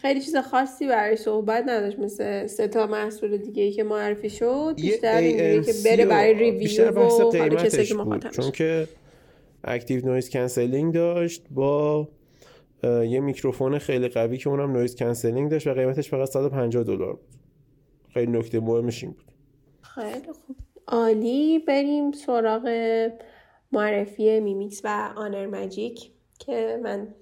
خیلی 0.00 0.20
چیز 0.20 0.36
خاصی 0.36 0.86
برای 0.86 1.16
صحبت 1.16 1.64
نداشت 1.66 1.98
مثل 1.98 2.46
سه 2.46 2.68
تا 2.68 2.86
محصول 2.86 3.36
دیگه 3.36 3.62
ای 3.62 3.72
که 3.72 3.82
معرفی 3.84 4.30
شد 4.30 4.74
بیشتر 4.76 5.30
که 5.60 5.72
بره 5.84 6.06
برای 6.06 6.34
review 6.34 6.98
و 6.98 7.54
کسی 7.54 7.84
که 7.84 7.94
بود. 7.94 8.30
چون 8.30 8.50
که 8.50 8.88
active 9.64 10.06
noise 10.06 10.30
cancelling 10.30 10.94
داشت 10.94 11.46
با 11.50 12.08
یه 12.82 13.20
میکروفون 13.20 13.78
خیلی 13.78 14.08
قوی 14.08 14.38
که 14.38 14.50
اونم 14.50 14.72
noise 14.72 14.96
cancelling 14.96 15.50
داشت 15.50 15.66
و 15.66 15.72
قیمتش 15.72 16.10
فقط 16.10 16.28
150 16.28 16.84
دلار 16.84 17.12
بود. 17.12 17.28
خیلی 18.14 18.32
نکته 18.32 18.60
مهمش 18.60 19.04
این 19.04 19.12
بود. 19.12 19.32
خیلی 19.82 20.32
خوب. 20.46 20.56
عالی. 20.86 21.58
بریم 21.58 22.12
سراغ 22.12 22.68
معرفی 23.72 24.40
Mi 24.40 24.56
Mix 24.56 24.80
و 24.84 25.12
آنر 25.16 25.46
Magic 25.46 26.10
که 26.38 26.80
من 26.82 27.14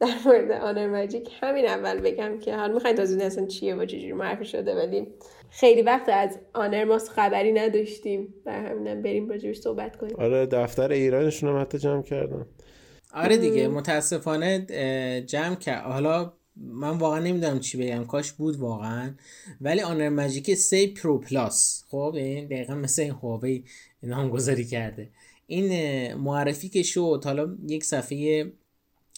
در 0.00 0.14
مورد 0.26 0.50
آنر 0.50 0.88
Magic 0.88 1.28
همین 1.40 1.66
اول 1.66 2.00
بگم 2.00 2.38
که 2.38 2.56
حال 2.56 2.72
می‌خواین 2.74 2.96
توضیح 2.96 3.24
اصلا 3.24 3.46
چیه 3.46 3.74
و 3.74 3.86
چجوری 3.86 4.12
معرفی 4.12 4.44
شده 4.44 4.74
ولی 4.74 5.06
خیلی 5.50 5.82
وقت 5.82 6.08
از 6.08 6.38
آنر 6.54 6.84
ما 6.84 6.98
خبری 6.98 7.52
نداشتیم 7.52 8.34
برای 8.44 8.66
همینم 8.66 9.02
بریم 9.02 9.28
راجبش 9.28 9.56
صحبت 9.56 9.96
کنیم. 9.96 10.16
آره 10.16 10.46
دفتر 10.46 10.92
ایرانشون 10.92 11.50
هم 11.50 11.60
حتی 11.60 11.78
جمع 11.78 12.02
کردن 12.02 12.46
آره 13.14 13.36
دیگه 13.36 13.68
متاسفانه 13.68 14.66
جمع 15.26 15.54
کرد 15.54 15.84
حالا 15.84 16.32
من 16.56 16.98
واقعا 16.98 17.18
نمی‌دونم 17.18 17.60
چی 17.60 17.78
بگم 17.78 18.04
کاش 18.04 18.32
بود 18.32 18.56
واقعا. 18.56 19.14
ولی 19.60 19.80
آنر 19.80 20.08
Magic 20.08 20.54
3 20.54 20.86
Pro 20.86 21.18
Plus 21.18 21.84
خب؟ 21.88 22.12
این 22.16 22.46
دقیقا 22.46 22.74
مثل 22.74 23.02
این 23.02 23.10
هواوی 23.10 23.64
نامگذاری 24.02 24.64
کرده. 24.64 25.10
این 25.46 26.14
معرفی 26.14 26.68
که 26.68 26.82
شد 26.82 27.22
حالا 27.24 27.56
یک 27.68 27.84
صفحه 27.84 28.52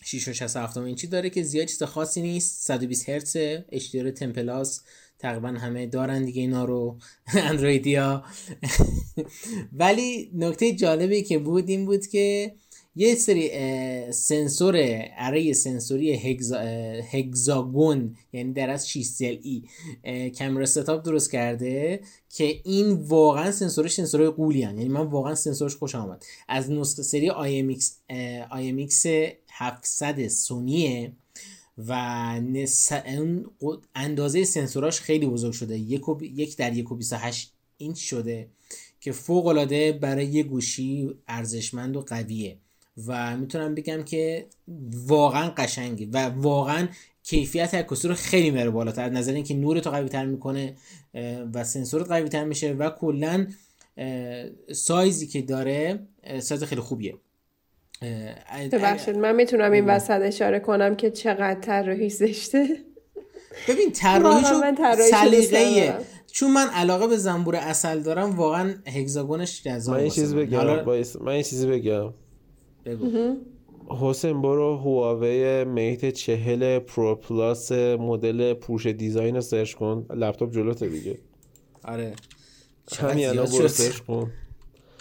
667 0.07 0.77
اینچی 0.77 1.07
داره 1.07 1.31
که 1.31 1.43
زیاد 1.43 1.67
چیز 1.67 1.83
خاصی 1.83 2.23
نیست. 2.23 2.63
120 2.67 3.09
هرتز 3.09 3.59
HDR 3.73 4.11
Ten 4.17 4.44
Plus 4.44 4.81
تقریبا 5.19 5.49
همه 5.49 5.87
دارن 5.87 6.25
دیگه 6.25 6.41
اینا 6.41 6.65
رو. 6.65 6.99
اندرویدیا 7.51 8.25
ولی 9.81 10.31
نکته 10.35 10.73
جالبی 10.73 11.23
که 11.23 11.39
بود 11.39 11.69
این 11.69 11.87
بود 11.87 12.07
که 12.07 12.55
یه 12.99 13.15
سری 13.15 13.51
سنسور 14.13 14.75
اره 15.17 15.53
سنسوری 15.53 16.13
هگزاگون 17.11 18.17
یعنی 18.33 18.53
در 18.53 18.71
از 18.71 18.89
6 18.89 19.07
ای 19.21 19.63
کامرا 20.31 20.67
ستاپ 20.67 21.05
درست 21.05 21.33
کرده 21.33 22.01
که 22.29 22.61
این 22.65 22.93
واقعا 22.93 23.53
سنسورش 23.53 23.95
سنسور 23.95 24.31
قولی 24.31 24.63
هن. 24.63 24.79
یعنی 24.79 24.89
من 24.89 25.07
واقعا 25.07 25.35
سنسورش 25.35 25.77
خوش 25.77 25.95
آمد 25.95 26.25
از 26.49 26.71
نسخه 26.71 27.03
سری 27.03 27.31
IMX 27.31 27.85
IMX 28.51 29.07
700 29.51 30.29
سونیه 30.29 31.13
و 31.79 31.93
اون 33.59 33.81
اندازه 33.95 34.45
سنسوراش 34.45 35.01
خیلی 35.01 35.27
بزرگ 35.27 35.53
شده. 35.53 35.79
یک, 35.79 36.03
یک 36.23 36.57
در 36.57 36.73
یک 36.73 36.93
و 36.93 36.95
28 36.95 37.53
اینچ 37.77 37.99
شده 37.99 38.49
که 39.01 39.13
فوق 39.13 39.47
العاده 39.47 39.93
برای 39.93 40.27
یه 40.27 40.43
گوشی 40.43 41.11
ارزشمند 41.29 41.97
و 41.97 42.01
قویه. 42.01 42.59
و 43.07 43.37
می‌تونم 43.37 43.75
بگم 43.75 44.03
که 44.03 44.47
واقعا 45.07 45.51
قشنگه 45.57 46.09
و 46.13 46.29
واقعا 46.29 46.89
کیفیت 47.23 47.75
عکاسی 47.75 48.09
رو 48.09 48.15
خیلی 48.15 48.51
میره 48.51 48.71
بالاتر. 48.71 49.09
نظر 49.09 49.33
اینکه 49.33 49.55
نور 49.55 49.81
تو 49.81 49.91
قوی 49.91 50.09
تر 50.09 50.27
می‌کنه 50.27 50.77
و 51.55 51.65
سنسورت 51.65 52.09
قوی 52.09 52.29
تر 52.29 52.45
میشه 52.45 52.73
و 52.73 52.91
کلا 52.91 53.47
سایزی 54.73 55.27
که 55.27 55.43
داره 55.43 55.99
سایز 56.41 56.65
خیلی 56.65 56.81
خوبیه. 56.81 57.15
ببخشید 58.73 59.17
من 59.17 59.35
می‌تونم 59.35 59.73
این 59.73 59.87
وسط 59.87 60.21
اشاره 60.23 60.61
کنم 60.61 60.97
که 60.97 61.11
چقدر 61.11 61.61
طراحی 61.61 62.11
زشته؟ 62.11 62.69
ببین 63.69 63.93
طراحیشو 63.93 64.63
سلیقه‌ایه. 65.11 65.95
چون 66.33 66.53
من 66.53 66.67
علاقه 66.69 67.07
به 67.07 67.17
زنبور 67.17 67.57
عسل 67.57 68.01
دارم 68.01 68.37
واقعا 68.37 68.75
hexagon 68.87 69.46
ش 69.46 69.63
جذاب 69.63 69.95
من 69.95 70.01
این 70.01 70.11
چیز 70.11 70.35
بگم 70.35 70.85
من 71.21 71.29
این 71.29 71.43
چیزی 71.43 71.67
بگم. 71.67 72.15
بگو. 72.87 73.37
حسین 73.89 74.43
برو 74.43 74.77
هواوی 74.77 75.65
Mate 75.65 76.11
چهل 76.11 76.79
Pro 76.79 77.15
Plus 77.15 77.73
مدل 77.73 78.55
Porsche 78.55 78.87
Design 78.87 79.35
رو 79.35 79.41
سرچ 79.41 79.75
کن. 79.75 80.07
لپتاپ 80.11 80.53
جلوته 80.53 80.89
دیگه. 80.89 81.19
آره. 81.85 82.15
همین 82.99 83.27
الان 83.29 83.47
برو 83.47 83.69
سرچ 83.69 83.99
کن. 83.99 84.33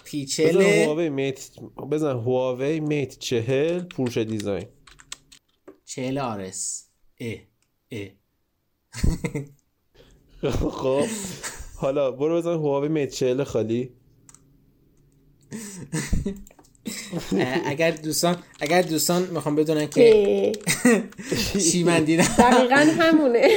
پیچل 0.03 0.49
بزن 0.49 0.61
هواوی 0.61 1.09
میت 1.09 1.49
بزن 1.91 2.11
هواوی 2.15 2.79
میت 2.79 3.17
چهل 3.19 3.79
پوش 3.79 4.17
دیزاین. 4.17 4.67
چهل 5.85 6.17
آرس. 6.17 6.89
اه 7.19 7.37
اه. 7.91 8.09
خب. 10.69 11.05
حالا 11.75 12.11
برو 12.11 12.37
بزن 12.37 12.53
هواوی 12.53 12.87
میت 12.87 13.09
چهل 13.09 13.43
خالی. 13.43 13.89
اگر 17.65 17.91
دوستان 17.91 18.37
اگر 18.59 18.81
دوستان 18.81 19.27
می‌خوام 19.31 19.55
بدونن 19.55 19.87
که 19.87 20.51
چی 21.71 21.83
من 21.83 22.03
دیدم 22.03 22.23
دقیقا 22.23 22.75
همونه. 22.75 23.47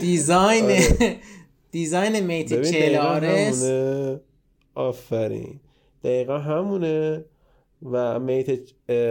دیزاین 0.00 0.64
آره. 0.64 1.16
design 1.70 2.20
Mate 2.20 2.70
چهل 2.70 2.96
RS 2.96 3.64
آفرین. 4.74 5.60
دقیقا 6.04 6.38
همونه. 6.38 7.24
و 7.82 8.20
Mate 8.20 8.60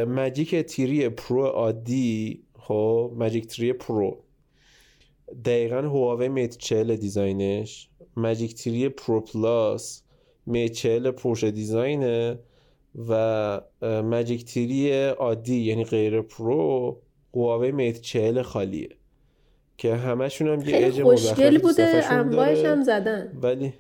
Magic 0.08 0.56
Three 0.56 1.10
Pro 1.10 1.46
عادی. 1.46 2.44
خب 2.60 3.12
Magic 3.16 3.48
Three 3.48 3.74
Pro. 3.74 4.18
دقیقا 5.46 5.82
هواوی 5.82 6.28
Mate 6.28 6.58
چهل 6.58 6.96
design 6.96 7.59
ش. 7.59 7.90
Magic 8.16 8.56
Three 8.56 8.90
Pro 8.90 9.22
Plus 9.22 10.04
Mate 10.46 10.72
چهل 10.72 11.12
Porsche 11.12 11.44
Design 11.44 12.16
ه. 12.16 12.40
و 12.96 13.62
Magic 13.82 14.46
Three 14.46 15.08
عادی 15.10 15.60
یعنی 15.60 15.84
غیر 15.84 16.22
Pro 16.22 16.98
هواوی 17.34 17.72
Mate 17.72 18.02
40 18.02 18.42
خالیه. 18.42 18.90
که 19.78 19.96
همشون 19.96 20.48
هم 20.48 20.70
یه 20.70 20.88
اج 20.88 21.04
خوشگل 21.04 21.58
بوده 21.58 22.14
انواعش 22.14 22.66
هم 22.66 22.84
زدن. 22.84 23.38
ولی 23.42 23.74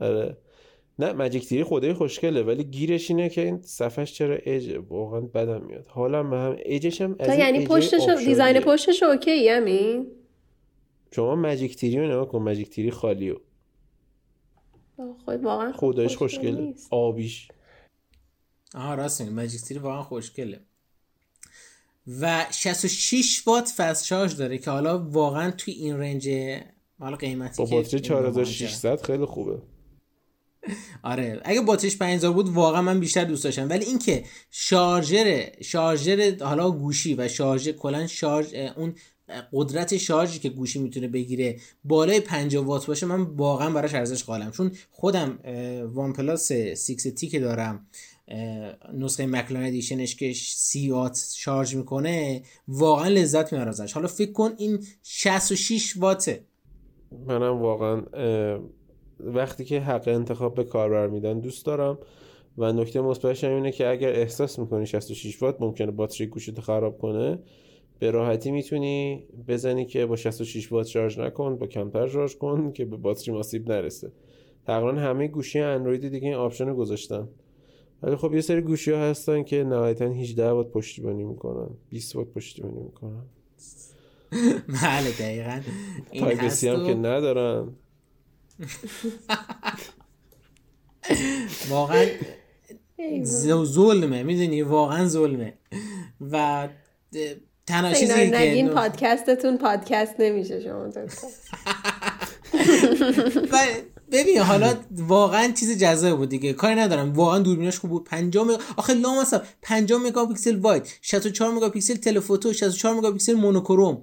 آره. 0.00 0.36
نه 0.98 1.12
ماجیک 1.12 1.46
تیری 1.46 1.64
خدای 1.64 1.92
خوشگله 1.92 2.42
ولی 2.42 2.64
گیرش 2.64 3.10
اینه 3.10 3.28
که 3.28 3.40
این 3.40 3.62
صفحش 3.62 4.12
چرا 4.12 4.36
اج 4.46 4.78
واقعا 4.88 5.20
بدم 5.20 5.62
میاد. 5.62 5.86
حالا 5.86 6.22
من 6.22 6.46
هم 6.46 6.56
اجش 6.58 7.00
هم 7.00 7.16
از 7.18 7.38
یعنی 7.38 7.66
پشتش 7.66 8.24
دیزاین 8.24 8.60
پشتش 8.60 9.02
اوکی 9.02 9.48
همین 9.48 10.06
شما 11.10 11.34
ماجیک 11.34 11.76
تیری 11.76 11.98
رو 11.98 12.06
نگاه 12.06 12.28
کن 12.28 12.42
ماجیک 12.42 12.70
تیری 12.70 12.90
خالیو 12.90 13.36
خود 15.24 15.44
واقعا 15.44 15.72
خدایش 15.72 16.16
خوشگله. 16.16 16.74
آبیش. 16.90 17.48
آها 18.74 18.94
راست 18.94 19.20
میگی. 19.20 19.32
ماجیک 19.32 19.60
تیری 19.60 19.80
واقعا 19.80 20.02
خوشگله. 20.02 20.60
و 22.20 22.46
66 22.50 23.42
وات 23.46 23.72
fast 23.76 24.06
charge 24.06 24.34
داره 24.34 24.58
که 24.58 24.70
حالا 24.70 24.98
واقعا 24.98 25.50
توی 25.50 25.74
این 25.74 25.96
رنج 25.96 26.28
حالا 26.98 27.16
قیمتی 27.16 27.62
با 27.62 27.70
باتری 27.70 28.00
4600 28.00 29.02
خیلی 29.02 29.24
خوبه. 29.24 29.62
آره. 31.02 31.40
اگه 31.44 31.60
باتریش 31.60 31.96
5000 31.96 32.32
بود 32.32 32.48
واقعا 32.48 32.82
من 32.82 33.00
بیشتر 33.00 33.24
دوست 33.24 33.44
داشتم. 33.44 33.68
ولی 33.68 33.84
اینکه 33.84 34.24
شارژر 34.50 35.50
شارژر 35.62 36.36
حالا 36.40 36.70
گوشی 36.70 37.14
و 37.14 37.28
شارژر 37.28 37.72
کلا 37.72 38.06
شارژ 38.06 38.54
اون 38.76 38.94
قدرت 39.52 39.96
شارژی 39.96 40.38
که 40.38 40.48
گوشی 40.48 40.78
می‌تونه 40.78 41.08
بگیره 41.08 41.60
بالای 41.84 42.20
50 42.20 42.64
وات 42.64 42.86
باشه 42.86 43.06
من 43.06 43.22
واقعا 43.22 43.70
براش 43.70 43.94
ارزش 43.94 44.24
قائلم. 44.24 44.50
چون 44.50 44.72
خودم 44.90 45.38
OnePlus 45.94 46.52
6T 46.52 47.28
که 47.28 47.40
دارم 47.40 47.86
نسخه 48.94 49.26
مکلان 49.26 49.62
ادیشنش 49.62 50.16
که 50.16 50.32
سی 50.34 50.90
وات 50.90 51.32
شارژ 51.36 51.74
می‌کنه 51.74 52.42
واقعا 52.68 53.08
لذت 53.08 53.52
می‌بره 53.52 53.68
ازش. 53.68 53.92
حالا 53.92 54.06
فکر 54.06 54.32
کن 54.32 54.50
این 54.58 54.78
66 55.02 55.96
واته. 55.96 56.44
منم 57.26 57.62
واقعا 57.62 58.02
وقتی 59.20 59.64
که 59.64 59.80
حق 59.80 60.08
انتخاب 60.08 60.54
به 60.54 60.64
کاربر 60.64 61.06
میدن 61.06 61.40
دوست 61.40 61.66
دارم. 61.66 61.98
و 62.58 62.72
نکته 62.72 63.00
مثبتش 63.00 63.44
اینه 63.44 63.72
که 63.72 63.88
اگر 63.88 64.08
احساس 64.08 64.58
می‌کنی 64.58 64.86
66 64.86 65.42
وات 65.42 65.56
ممکنه 65.60 65.90
باتری 65.90 66.26
گوشیت 66.26 66.60
خراب 66.60 66.98
کنه 66.98 67.38
به 67.98 68.10
راحتی 68.10 68.50
می‌تونی 68.50 69.24
بزنی 69.48 69.86
که 69.86 70.06
با 70.06 70.16
66 70.16 70.72
وات 70.72 70.86
شارژ 70.86 71.18
نکن 71.18 71.58
با 71.58 71.66
کمتر 71.66 72.08
شارژ 72.08 72.34
کن 72.34 72.72
که 72.72 72.84
به 72.84 72.96
باتری 72.96 73.34
آسیب 73.34 73.72
نرسه. 73.72 74.12
تقریبا 74.66 75.00
همه 75.00 75.28
گوشی 75.28 75.58
اندروید 75.60 76.08
دیگه 76.08 76.28
این 76.28 76.36
option 76.36 76.74
گذاشتن. 76.74 77.28
ولی 78.02 78.16
خب 78.16 78.34
یه 78.34 78.40
سری 78.40 78.60
گوشی 78.60 78.90
ها 78.90 78.98
هستن 78.98 79.42
که 79.42 79.64
نهایتا 79.64 80.04
18 80.04 80.50
وات 80.50 80.72
پشتیبانی 80.72 81.24
می‌کنن 81.24 81.68
20 81.88 82.16
وات 82.16 82.28
پشتیبانی 82.28 82.80
می‌کنن. 82.80 83.22
بله 84.82 85.10
دقیقا. 85.10 85.60
این 86.10 86.24
هم 86.24 86.86
که 86.86 86.94
ندارن. 86.94 87.68
واقعا 91.70 92.06
ظلمه 93.64 94.22
می‌دونی؟ 94.22 94.62
واقعا 94.62 95.08
ظلمه. 95.08 95.54
و 96.20 96.68
تنها 97.66 97.92
چیزی 97.92 98.30
که 98.30 98.36
نگین 98.36 98.68
پادکستتون 98.68 99.58
پادکست 99.58 100.14
نمیشه 100.18 100.60
شما 100.60 100.88
ببین 104.12 104.38
حالا 104.38 104.74
واقعا 104.90 105.52
چیز 105.52 105.78
جذاب 105.78 106.18
بود 106.18 106.28
دیگه. 106.28 106.52
کاری 106.52 106.74
ندارم. 106.74 107.12
واقعا 107.12 107.38
دوربینش 107.38 107.78
خوب 107.78 107.90
بود. 107.90 108.04
50 108.04 108.44
مگا 108.44 108.58
آخه 108.76 108.94
لامصب 108.94 109.42
50 109.62 110.02
مگاپیکسل 110.02 110.56
واید. 110.56 110.88
64 111.02 111.52
مگاپیکسل 111.52 111.94
تلفوتو 111.94 112.52
64 112.52 112.94
مگاپیکسل 112.94 113.34
مونوکروم. 113.34 114.02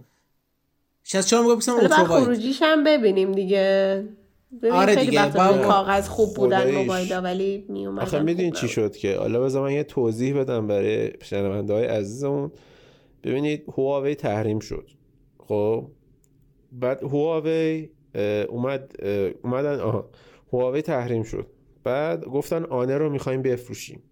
64 1.03 1.43
مگاپیکسل 1.43 1.71
اولترا 1.71 2.05
واید 2.05 2.23
خروجیش 2.23 2.59
هم 2.61 2.83
ببینیم 2.83 3.31
دیگه. 3.31 4.03
آره 4.71 4.95
دیگه 4.95 5.29
با 5.29 5.57
کاغذ 5.57 6.07
خوب 6.07 6.33
بودن 6.33 6.71
موبایل 6.71 7.19
ولی 7.23 7.65
می 7.69 7.87
آخه 7.87 8.19
می‌دونی 8.19 8.51
چی 8.51 8.67
شد 8.67 8.95
که؟ 8.95 9.17
حالا 9.17 9.41
بذار 9.41 9.63
من 9.63 9.73
یه 9.73 9.83
توضیح 9.83 10.39
بدم 10.39 10.67
برای 10.67 11.11
شنونده 11.23 11.73
های 11.73 11.85
عزیزمون. 11.85 12.51
ببینید 13.23 13.63
هواوی 13.77 14.15
تحریم 14.15 14.59
شد. 14.59 14.89
خب؟ 15.47 15.87
بعد 16.71 17.03
هواوی 17.03 17.89
اومد 18.49 18.95
اومدن 19.43 19.79
آها. 19.79 20.09
هواوی 20.53 20.81
تحریم 20.81 21.23
شد. 21.23 21.47
بعد 21.83 22.25
گفتن 22.25 22.63
آنر 22.63 22.97
رو 22.97 23.09
می‌خوایم 23.09 23.41
بفروشیم. 23.41 24.03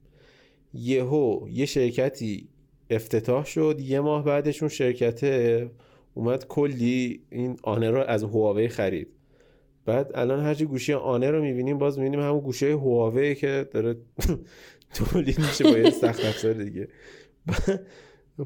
یهو 0.73 1.47
یه 1.49 1.65
شرکتی 1.65 2.49
افتتاح 2.89 3.45
شد. 3.45 3.79
یه 3.79 3.99
ماه 3.99 4.23
بعدش 4.25 4.63
اون 4.63 4.69
شرکت 4.69 5.23
اومد 6.13 6.47
کلی 6.47 7.21
این 7.29 7.57
آنر 7.63 7.91
رو 7.91 7.99
از 7.99 8.23
هواوی 8.23 8.67
خرید. 8.67 9.07
بعد 9.85 10.11
الان 10.15 10.39
هرچی 10.39 10.65
گوشی 10.65 10.93
آنر 10.93 11.31
رو 11.31 11.41
می‌بینیم 11.41 11.77
باز 11.77 11.99
می‌بینیم 11.99 12.19
همون 12.19 12.39
گوشه 12.39 12.71
هواوی 12.71 13.35
که 13.35 13.67
داره 13.71 13.95
تولید 14.95 15.39
میشه 15.39 15.63
با 15.63 15.77
یه 15.77 15.89
سخت 15.89 16.25
افزار 16.25 16.53
دیگه. 16.53 16.87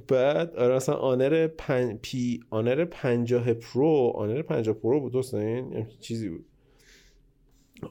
بعد 0.08 0.56
آره 0.56 0.76
اصلا 0.76 0.96
آنر 0.96 1.48
پن... 1.48 2.00
P 2.02 2.40
آنر 2.50 2.86
50 2.86 3.54
Pro 3.54 4.12
آنر 4.16 4.42
50 4.42 4.76
Pro 4.76 5.00
بود 5.00 5.12
دوست 5.14 5.34
این 5.34 5.88
چیزی 6.00 6.30
بود. 6.30 6.46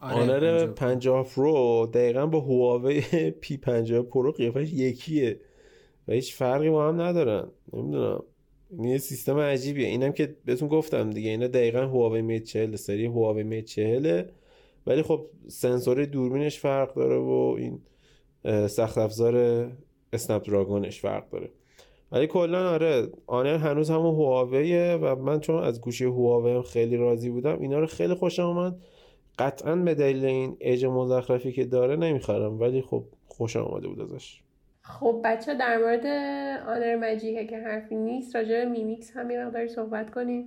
آره 0.00 0.14
آنر 0.14 0.66
50 0.66 1.24
Pro. 1.24 1.90
دقیقا 1.92 2.26
با 2.26 2.40
هواوی 2.40 3.00
P 3.40 3.57
50 3.56 4.02
Pro 4.02 4.33
قیافش 4.32 4.72
یکیه 4.72 5.40
و 6.09 6.12
هیچ 6.12 6.35
فرقی 6.35 6.70
با 6.70 6.88
هم 6.88 7.00
ندارن. 7.00 7.50
نمی‌دونم. 7.72 8.22
این 8.70 8.85
یه 8.85 8.98
سیستم 8.98 9.38
عجیبیه. 9.38 9.87
اینم 9.87 10.12
که 10.12 10.37
بهتون 10.44 10.68
گفتم 10.68 11.11
دیگه 11.11 11.30
اینا 11.30 11.46
دقیقا 11.46 11.80
هواوی 11.80 12.22
Mate 12.22 12.40
40 12.40 12.76
سری 12.76 13.06
هواوی 13.06 13.42
Mate 13.42 13.62
40 13.62 14.22
ولی 14.87 15.02
خب 15.02 15.26
سنسور 15.48 16.04
دوربینش 16.04 16.59
فرق 16.59 16.94
داره 16.94 17.16
و 17.16 17.56
این 17.59 17.80
سخت 18.68 18.98
افزار 18.98 19.37
Snapdragon 20.12 20.46
ش 20.46 21.00
فرق 21.00 21.30
داره. 21.30 21.50
ولی 22.12 22.27
کلا 22.27 22.71
آره 22.71 23.09
آنر 23.27 23.57
هنوز 23.57 23.90
همون 23.90 24.14
هواویه 24.14 24.99
و 25.03 25.16
من 25.16 25.40
چون 25.40 25.64
از 25.64 25.81
گوشی 25.81 26.05
هواوی 26.05 26.62
خیلی 26.62 26.97
راضی 26.97 27.31
بودم 27.31 27.61
اینا 27.61 27.79
رو 27.79 27.87
خیلی 27.87 28.14
خوشم 28.14 28.42
اومد 28.42 28.77
قطعا 29.38 29.77
به 29.77 29.95
دلیل 29.95 30.25
این 30.25 30.57
ایج 30.61 30.85
مزخرفی 30.85 31.53
که 31.53 31.64
داره 31.64 31.97
نمی‌خرم 31.97 32.61
ولی 32.61 32.83
خب 32.83 33.05
خوشم 33.29 33.61
آمده 33.61 33.88
بود 33.88 34.01
ازش. 34.01 34.40
خب 34.83 35.21
بچه 35.25 35.55
در 35.55 35.79
مورد 35.79 36.07
آنر 36.69 36.97
Magic 36.96 37.28
که 37.28 37.46
که 37.47 37.59
حرفی 37.59 37.95
نیست 37.97 38.37
راجع 38.37 38.64
Mi 38.64 38.83
Mix 38.83 39.11
هم 39.16 39.31
یه 39.31 39.45
مقداری 39.45 39.69
صحبت 39.69 40.11
کنیم. 40.11 40.45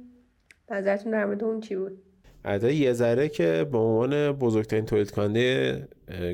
نظرتون 0.72 1.12
در 1.12 1.26
مورد 1.26 1.44
اون 1.44 1.60
چی 1.60 1.76
بود؟ 1.76 1.98
البته 2.46 2.74
یه 2.74 2.94
ذره 2.94 3.30
که 3.30 3.68
به 3.72 3.78
عنوان 3.78 4.32
بزرگترین 4.32 4.86
تولید 4.86 5.12
کننده 5.12 5.88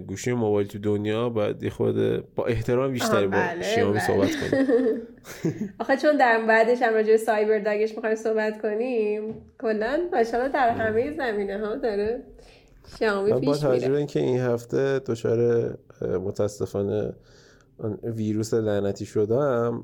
گوشی 0.07 0.33
موبایل 0.33 0.67
تو 0.67 0.79
دنیا 0.79 1.29
باید 1.29 1.69
خود 1.69 1.95
با 2.35 2.45
احترام 2.45 2.91
بیشتری 2.91 3.27
با 3.27 3.37
بله 3.37 3.61
شیائومی 3.61 3.99
بله. 3.99 4.07
صحبت 4.07 4.29
کنیم. 4.35 4.67
آخه 5.79 5.97
چون 5.97 6.17
در 6.17 6.45
بعدش 6.47 6.81
هم 6.81 6.93
راجع 6.93 7.17
CyberDog 7.17 7.59
ش 7.59 7.95
می‌خوایم 7.95 8.15
صحبت 8.15 8.61
کنیم 8.61 9.35
کلا 9.61 10.09
ماشاءالله 10.13 10.53
در 10.53 10.69
همه 10.69 11.13
زمینه 11.17 11.59
ها 11.59 11.75
داره 11.75 12.23
شیائومی 12.99 13.39
پیش 13.39 13.49
با 13.49 13.57
توجه 13.57 13.93
اینکه 13.93 14.19
این 14.19 14.39
هفته 14.39 14.99
دچار 14.99 15.69
متاسفانه 16.01 17.13
ویروس 18.03 18.53
لعنتی 18.53 19.05
شدم 19.05 19.83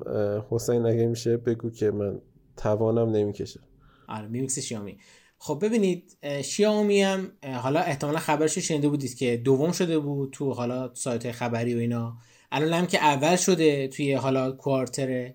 حسین 0.50 0.86
اگه 0.86 1.06
میشه 1.06 1.36
بگو 1.36 1.70
که 1.70 1.90
من 1.90 2.18
توانم 2.56 3.10
نمی‌کشه 3.10 3.60
آره 4.08 4.28
Mi 4.28 4.40
Mix 4.40 4.58
شیائومی 4.58 4.98
خب 5.44 5.58
ببینید 5.62 6.16
شیائومی 6.44 7.02
هم 7.02 7.32
حالا 7.62 7.80
احتمالا 7.80 8.18
خبرش 8.18 8.58
شنیده 8.58 8.88
بودید 8.88 9.16
که 9.16 9.36
دوم 9.36 9.72
شده 9.72 9.98
بود 9.98 10.30
تو 10.32 10.52
حالا 10.52 10.94
سایت 10.94 11.32
خبری 11.32 11.74
و 11.74 11.78
اینا. 11.78 12.16
الان 12.52 12.72
هم 12.72 12.86
که 12.86 13.04
اول 13.04 13.36
شده 13.36 13.88
توی 13.88 14.12
حالا 14.12 14.52
quarter 14.52 15.32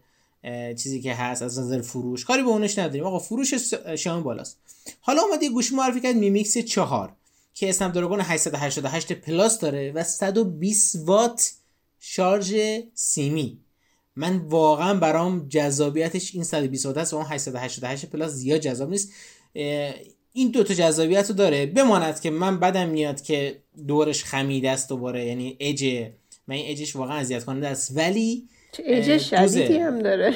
چیزی 0.78 1.02
که 1.02 1.14
هست 1.14 1.42
از 1.42 1.60
نظر 1.60 1.82
فروش. 1.82 2.26
کاری 2.26 2.44
به 2.44 2.50
اونش 2.50 2.80
نداریم. 2.80 3.04
آقا 3.04 3.20
فروش 3.20 3.54
شیائومی 3.98 4.24
بالاست. 4.24 4.60
حالا 5.02 5.22
اومد 5.22 5.44
یه 5.44 5.50
گوشی 5.50 5.76
معرفی 5.76 6.02
کرد 6.02 6.16
Mi 6.16 6.33
Mix 6.33 6.58
4 6.58 7.16
که 7.54 7.70
Snapdragon 7.70 8.22
888 8.22 9.14
Plus 9.14 9.60
داره 9.60 9.92
و 9.92 10.04
120 10.04 10.96
وات 11.06 11.54
شارژ 12.00 12.56
سیمی. 12.94 13.58
من 14.18 14.38
واقعا 14.38 14.94
برام 14.94 15.48
جذابیتش 15.50 16.36
این 16.36 16.44
120 16.44 16.86
وات 16.86 16.98
است 16.98 17.14
و 17.14 17.16
اون 17.16 17.26
888 17.30 18.06
Plus 18.06 18.32
زیاد 18.32 18.60
جذاب 18.60 18.90
نیست. 18.90 19.14
این 20.34 20.52
دوتا 20.52 20.74
جذابیت 20.74 21.30
رو 21.30 21.36
داره. 21.36 21.66
بماند 21.66 22.20
که 22.20 22.30
من 22.30 22.60
بدم 22.60 22.90
میاد 22.90 23.22
که 23.22 23.62
دورش 23.88 24.24
خمیده 24.24 24.72
است 24.72 24.90
دوباره 24.90 25.26
یعنی 25.26 25.58
اج 25.60 25.86
من 26.48 26.56
این 26.56 26.72
اجش 26.72 26.96
واقعا 26.96 27.18
اذیت 27.18 27.46
کننده 27.46 27.68
است. 27.68 27.98
ولی 27.98 28.48
اج 28.86 29.18
شدیدی 29.18 29.78
هم 29.78 30.00
داره. 30.02 30.34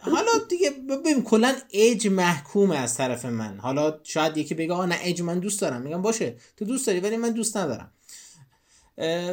حالا 0.00 0.32
دیگه 0.48 0.70
ببین 0.70 1.22
کلا 1.22 1.54
اج 1.72 2.08
محکومه 2.08 2.76
از 2.76 2.96
طرف 2.96 3.24
من. 3.24 3.58
حالا 3.58 4.00
شاید 4.04 4.36
یکی 4.36 4.54
بگه 4.54 4.72
آه 4.72 4.86
نه 4.86 4.96
اج 5.02 5.22
من 5.22 5.38
دوست 5.38 5.60
دارم. 5.60 5.82
میگم 5.82 6.02
باشه 6.02 6.34
تو 6.56 6.64
دوست 6.64 6.86
داری 6.86 7.00
ولی 7.00 7.16
من 7.16 7.30
دوست 7.30 7.56
ندارم. 7.56 7.92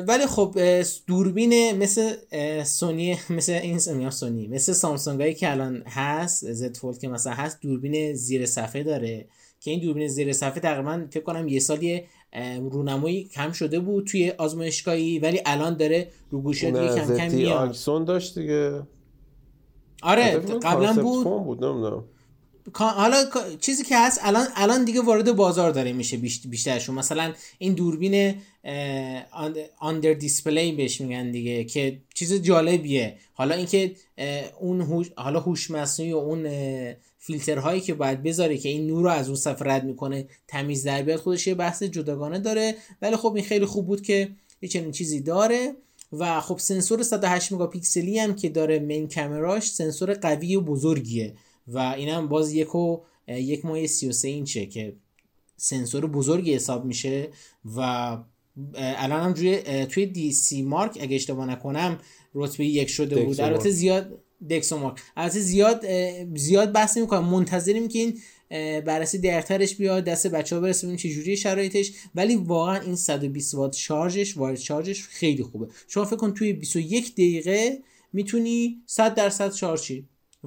ولی 0.07 0.25
خب 0.27 0.57
دوربین 1.07 1.77
مثل 1.77 2.13
سونی 2.63 3.17
مثل 3.29 3.51
این 3.51 3.79
سونی 4.09 4.47
مثل 4.47 4.73
سامسونگ 4.73 5.21
هایی 5.21 5.33
که 5.33 5.51
الان 5.51 5.83
هست 5.87 6.53
زد 6.53 6.77
فولد 6.77 6.97
که 6.97 7.07
مثلا 7.07 7.33
هست 7.33 7.61
دوربین 7.61 8.13
زیر 8.13 8.45
صفحه 8.45 8.83
داره. 8.83 9.27
که 9.59 9.71
این 9.71 9.79
دوربین 9.79 10.07
زیر 10.07 10.33
صفحه 10.33 10.59
تقریبا 10.59 11.05
فکر 11.09 11.23
کنم 11.23 11.47
یه 11.47 11.59
سالی 11.59 12.03
رونمایی 12.71 13.23
کم 13.23 13.51
شده 13.51 13.79
بود 13.79 14.07
توی 14.07 14.31
آزمایشگاهی 14.37 15.19
ولی 15.19 15.41
الان 15.45 15.77
داره 15.77 16.07
رو 16.29 16.41
گوشه 16.41 16.71
دیگه 16.71 16.95
کم 16.95 17.17
کم 17.17 17.35
میاد. 17.35 17.75
داشت 18.07 18.39
دیگه. 18.39 18.81
آره 20.03 20.37
قبلا 20.37 20.93
بود, 20.93 21.25
بود 21.25 21.65
نمی‌دونم. 21.65 22.03
حالا 22.73 23.25
چیزی 23.61 23.83
که 23.83 23.97
هست 23.97 24.19
الان 24.23 24.47
الان 24.55 24.85
دیگه 24.85 25.01
وارد 25.01 25.35
بازار 25.35 25.71
داره 25.71 25.93
میشه 25.93 26.17
بیشترشون 26.49 26.95
مثلا 26.95 27.33
این 27.57 27.73
دوربین 27.73 28.35
آندر 29.79 30.13
دیسپلی 30.13 30.71
بهش 30.71 31.01
میگن 31.01 31.31
دیگه 31.31 31.63
که 31.63 32.01
چیز 32.13 32.33
جالبیه. 32.33 33.17
حالا 33.33 33.55
اینکه 33.55 33.95
اون 34.59 34.81
هوش 34.81 35.11
حالا 35.15 35.39
هوش 35.39 35.71
مصنوعی 35.71 36.13
و 36.13 36.17
اون 36.17 36.49
فیلترهایی 37.19 37.81
که 37.81 37.93
باید 37.93 38.23
بذاره 38.23 38.57
که 38.57 38.69
این 38.69 38.87
نور 38.87 39.03
رو 39.03 39.09
از 39.09 39.27
اون 39.27 39.35
صفحه 39.35 39.67
رد 39.67 39.83
می‌کنه 39.83 40.27
تمیز 40.47 40.83
در 40.83 41.01
بیاد 41.01 41.19
خودش 41.19 41.47
یه 41.47 41.55
بحث 41.55 41.83
جداگانه 41.83 42.39
داره. 42.39 42.75
ولی 43.01 43.15
خب 43.15 43.33
این 43.35 43.45
خیلی 43.45 43.65
خوب 43.65 43.87
بود 43.87 44.01
که 44.01 44.29
یه 44.61 44.69
چنین 44.69 44.91
چیزی 44.91 45.19
داره. 45.21 45.75
و 46.13 46.41
خب 46.41 46.57
سنسور 46.57 47.03
108 47.03 47.51
مگاپیکسلی 47.51 48.19
هم 48.19 48.35
که 48.35 48.49
داره 48.49 48.79
مین 48.79 49.07
کامراش 49.07 49.71
سنسور 49.71 50.13
قوی 50.13 50.55
و 50.55 50.61
بزرگیه. 50.61 51.33
و 51.67 51.77
اینم 51.79 52.27
باز 52.27 52.53
یک 52.53 52.75
و 52.75 53.01
یک 53.27 53.65
مایه 53.65 53.87
33 53.87 54.27
اینچه 54.27 54.65
که 54.65 54.95
سنسور 55.57 56.07
بزرگی 56.07 56.53
حساب 56.53 56.85
میشه 56.85 57.29
و 57.75 57.79
الان 58.75 59.23
هم 59.23 59.33
توی 59.33 59.85
توی 59.85 60.05
دی 60.05 60.31
سی 60.31 60.61
مارک 60.61 60.97
اگه 61.01 61.15
اشتباه 61.15 61.45
نکنم 61.45 61.99
رتبه 62.33 62.65
یک 62.65 62.89
شده 62.89 63.23
بود. 63.23 63.41
البته 63.41 63.69
زیاد 63.69 64.19
دکسو 64.49 64.77
مارک. 64.77 65.01
البته 65.17 65.39
زیاد 65.39 65.85
زیاد 66.35 66.71
بحث 66.71 66.97
نمی‌کنم. 66.97 67.25
منتظریم 67.25 67.87
که 67.87 67.99
این 67.99 68.19
بررسی 68.81 69.17
دقیقترش 69.17 69.75
بیاد 69.75 70.03
دست 70.03 70.27
بچه 70.27 70.55
ها 70.55 70.61
برسه 70.61 70.87
ببینیم 70.87 70.97
چجوری 70.97 71.37
شرایطش. 71.37 71.91
ولی 72.15 72.35
واقعا 72.35 72.79
این 72.79 72.95
120 72.95 73.55
وات 73.55 73.75
شارژش 73.75 74.37
وارد 74.37 74.57
شارژش 74.57 75.03
خیلی 75.07 75.43
خوبه. 75.43 75.67
شما 75.87 76.05
فکر 76.05 76.15
کن 76.15 76.33
توی 76.33 76.53
21 76.53 77.13
دقیقه 77.13 77.79
می‌تونی 78.13 78.81
100 78.85 79.15
درصد 79.15 79.53
شارژ 79.53 79.91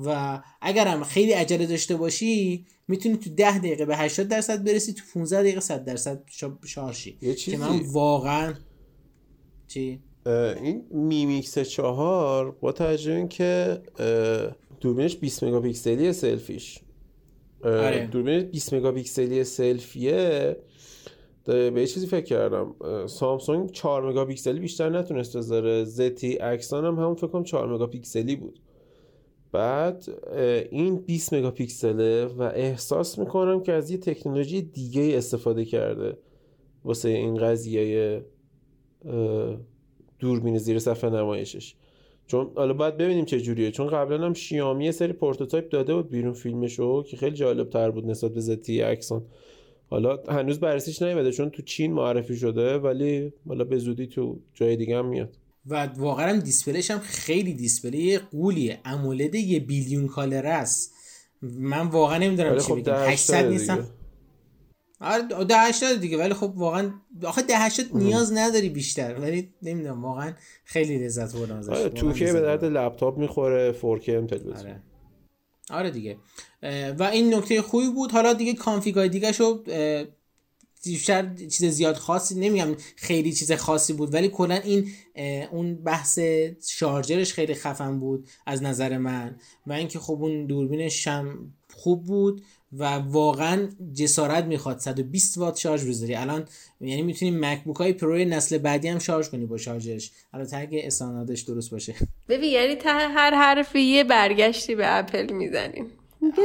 و 0.07 0.41
اگرم 0.61 1.05
خیلی 1.05 1.33
عجله 1.33 1.67
داشته 1.67 1.97
باشی 1.97 2.67
می‌تونی 2.89 3.17
تو 3.17 3.31
10 3.31 3.59
دقیقه 3.59 3.85
به 3.85 3.97
80 3.97 4.29
درصد 4.29 4.65
برسی 4.65 4.93
تو 4.93 5.03
15 5.15 5.41
دقیقه 5.41 5.61
100 5.61 5.85
درصد 5.85 6.23
شارژی 6.65 7.19
که 7.37 7.59
من 7.59 7.81
واقعا 7.93 8.55
چی؟ 9.69 10.01
این 10.27 10.85
Mi 10.91 11.18
Mix 11.18 11.59
4 11.59 12.51
با 12.51 12.73
توجه 12.73 13.13
اینکه 13.13 13.83
دوربینش 14.81 15.17
20 15.17 15.45
مگاپیکسلی 15.45 16.13
سلفیش. 16.13 16.79
آره. 17.65 18.07
دوربین 18.07 18.41
20 18.41 18.75
مگاپیکسلی 18.75 19.45
سلفیه. 19.45 20.57
به 21.45 21.73
یه 21.77 21.87
چیزی 21.87 22.07
فکر 22.07 22.25
کردم. 22.25 22.75
سامسونگ 23.07 23.71
4 23.71 24.11
مگاپیکسلی 24.11 24.61
بیشتر 24.61 24.91
نتونست 24.99 25.37
بذاره. 25.37 25.85
ZTE 25.85 26.39
Axon 26.41 26.85
هم 26.85 26.95
همون 26.95 27.15
فکر 27.15 27.27
کنم 27.27 27.45
4 27.45 27.75
مگاپیکسلی 27.75 28.37
بود. 28.37 28.61
بعد 29.53 30.05
این 30.71 30.97
20 30.97 31.35
مگاپیکسله 31.35 32.27
و 32.27 32.43
احساس 32.43 33.19
می‌کنم 33.19 33.63
که 33.63 33.73
از 33.73 33.91
یه 33.91 33.99
تکنولوژی 33.99 34.63
دیگه 34.63 35.11
استفاده 35.17 35.65
کرده 35.65 36.19
واسه 36.85 37.09
این 37.09 37.35
قضیه 37.35 38.25
دوربین 40.19 40.59
زیر 40.59 40.79
صفحه 40.79 41.11
نمایشش. 41.11 41.75
چون 42.27 42.51
حالا 42.55 42.73
باید 42.73 42.97
ببینیم 42.97 43.25
چه 43.25 43.41
جوریه. 43.41 43.71
چون 43.71 43.87
قبلا 43.87 44.27
هم 44.27 44.35
شیائومی 44.35 44.85
یه 44.85 44.91
سری 44.91 45.13
prototype 45.13 45.69
داده 45.69 45.95
بود 45.95 46.11
بیرون 46.11 46.33
فیلمشو 46.33 47.03
که 47.03 47.17
خیلی 47.17 47.37
جالب 47.37 47.71
تر 47.71 47.91
بود 47.91 48.07
نسبت 48.07 48.35
به 48.35 48.41
ZTE 48.41 48.83
Axon. 48.83 49.23
حالا 49.91 50.19
هنوز 50.29 50.61
بررسیش 50.61 51.03
نیومده 51.03 51.33
چون 51.33 51.51
تو 51.51 51.63
چین 51.63 51.93
معرفی 51.93 52.37
شده 52.37 52.79
ولی 52.79 53.33
حالا 53.49 53.65
به 53.65 53.79
زودی 53.79 54.07
تو 54.07 54.39
جای 54.55 54.77
دیگه 54.77 54.99
هم 54.99 55.07
میاد. 55.07 55.37
و 55.69 55.87
واقعا 55.87 56.41
display 56.41 56.80
ش 56.80 56.91
هم 56.91 56.99
خیلی 56.99 57.55
display 57.55 58.19
غولیه. 58.19 58.81
AMOLED 58.85 59.35
یه 59.35 59.61
billion 59.61 60.07
color 60.07 60.43
ه 60.43 60.51
است. 60.51 60.95
من 61.43 61.87
واقعا 61.87 62.19
نمی‌دونم 62.19 62.55
چی 62.55 62.61
خب 62.61 62.81
بگم. 62.81 62.95
800 62.95 63.47
nits 63.47 63.75
هم 63.75 63.89
آره 65.01 65.45
ده 65.45 65.57
80 65.59 66.01
دیگه 66.01 66.19
ولی 66.19 66.35
خب 66.35 66.53
واقعا 66.57 66.93
آخه 67.25 67.43
ده 67.43 67.59
80 67.59 67.97
نیاز 67.97 68.33
نداری 68.33 68.69
بیشتر. 68.69 69.21
ولی 69.21 69.55
نمی‌دونم 69.63 70.05
واقعا 70.05 70.33
خیلی 70.65 70.99
لذت 71.05 71.37
بردم 71.37 71.57
ازش. 71.57 71.73
آره 71.73 71.89
توکه 71.89 72.33
به. 72.33 72.41
درد 72.41 72.65
لپتاپ 72.65 73.19
می‌خوره 73.19 73.73
4K 73.73 74.09
هم 74.09 74.27
تلویزیون 74.27 74.57
آره. 74.57 74.83
آره 75.71 75.91
دیگه. 75.91 76.17
و 76.99 77.03
این 77.03 77.35
نکته 77.35 77.63
خوبی 77.63 77.89
بود. 77.91 78.11
حالا 78.13 78.33
دیگه 78.33 78.55
کانفیگای 78.55 79.09
دیگه 79.09 79.33
شو 79.33 79.65
بیشتر 80.91 81.35
چیز 81.35 81.65
زیاد 81.65 81.97
خاصی 81.97 82.35
نمیگم 82.35 82.77
خیلی 82.97 83.33
چیز 83.33 83.53
خاصی 83.53 83.93
بود 83.93 84.15
ولی 84.15 84.29
کلا 84.29 84.55
این 84.55 84.91
اون 85.51 85.75
بحث 85.75 86.19
شارژرش 86.69 87.33
خیلی 87.33 87.55
خفن 87.55 88.01
بود 88.01 88.29
از 88.47 88.63
نظر 88.63 88.99
من 88.99 89.37
و 89.67 89.73
اینکه 89.73 89.99
خب 89.99 90.19
اون 90.23 90.47
دوربینش 90.47 91.09
هم 91.09 91.55
خوب 91.75 92.05
بود 92.05 92.43
و 92.73 92.85
واقعا 92.85 93.69
جسارت 93.95 94.45
می‌خواد 94.45 94.79
120 94.79 95.39
وات 95.39 95.57
شارژ 95.59 95.85
بذاری. 95.85 96.15
الان 96.15 96.45
یعنی 96.81 97.03
می‌تونی 97.03 97.31
MacBook 97.31 97.77
های 97.77 97.93
Pro 97.93 98.17
نسل 98.17 98.59
بعدی 98.59 98.89
هم 98.89 98.99
شارژ 98.99 99.29
کنی 99.29 99.47
با 99.47 99.57
شارژرش 99.57 100.11
البته 100.33 100.57
اگه 100.57 100.81
استانداردش 100.85 101.41
درست 101.41 101.71
باشه. 101.71 101.95
ببین 102.29 102.53
یعنی 102.53 102.77
هر 102.85 103.35
حرفی 103.35 103.81
یه 103.81 104.05
برگشتی 104.05 104.75
به 104.75 104.99
اپل 104.99 105.33
می‌زنیم. 105.33 105.87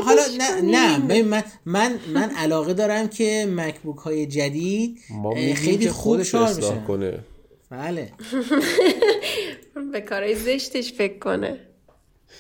حالا 0.04 0.22
نه 0.38 0.62
نه 0.62 1.00
ببین 1.00 1.28
من 1.28 1.44
من 1.66 2.00
من 2.14 2.30
علاقه 2.30 2.74
دارم 2.74 3.08
که 3.08 3.48
MacBook 3.50 3.98
های 3.98 4.26
جدید 4.26 5.00
خیلی 5.56 5.90
خوب 5.90 6.20
اصلاح 6.20 6.54
بشن 6.58 6.84
کنه. 6.84 7.20
بله. 7.70 8.12
به 9.94 10.02
کارهای 10.02 10.36
زشتش 10.36 10.94
فکر 10.94 11.20
کنه. 11.20 11.60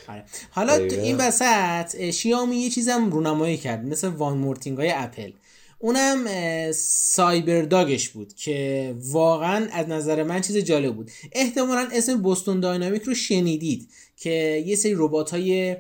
آره. 0.08 0.24
حالا 0.52 0.88
تو. 0.88 0.96
این 0.96 1.18
وسط 1.18 1.96
اه، 2.00 2.12
شیائومی 2.12 2.56
یه 2.56 2.70
چیزم 2.70 3.10
رونمایی 3.12 3.58
کرد 3.58 3.86
مثل 3.86 4.08
one 4.08 4.38
more 4.38 4.56
thing 4.56 4.78
های 4.78 4.92
اپل. 4.92 5.32
اونم 5.80 6.26
CyberDog 6.72 7.62
ش 7.62 8.10
بود 8.10 8.34
که 8.34 8.96
واقعا 9.00 9.68
از 9.72 9.90
نظر 9.90 10.24
من 10.24 10.42
چیز 10.42 10.58
جالب 10.58 10.96
بود. 10.96 11.12
احتمالا 11.32 11.88
اسم 11.94 12.22
Boston 12.22 12.60
Dynamics 12.60 13.02
رو 13.02 13.14
شنیدید 13.14 13.90
که 14.18 14.64
یه 14.66 14.76
سری 14.76 14.94
ربات 14.98 15.32
های 15.32 15.76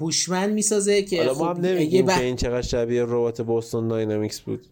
هوشمند 0.00 0.52
می‌سازه 0.54 1.02
که 1.02 1.16
حالا 1.16 1.34
ما 1.34 1.48
هم 1.48 1.54
خب 1.56 1.64
یه 1.64 1.70
نمیگیم 1.72 2.06
بح- 2.06 2.18
که 2.18 2.24
این 2.24 2.36
چقدر 2.36 2.62
شبیه 2.62 3.02
ربات 3.02 3.42
Boston 3.42 3.88
Dynamics 3.88 4.40
بود. 4.40 4.66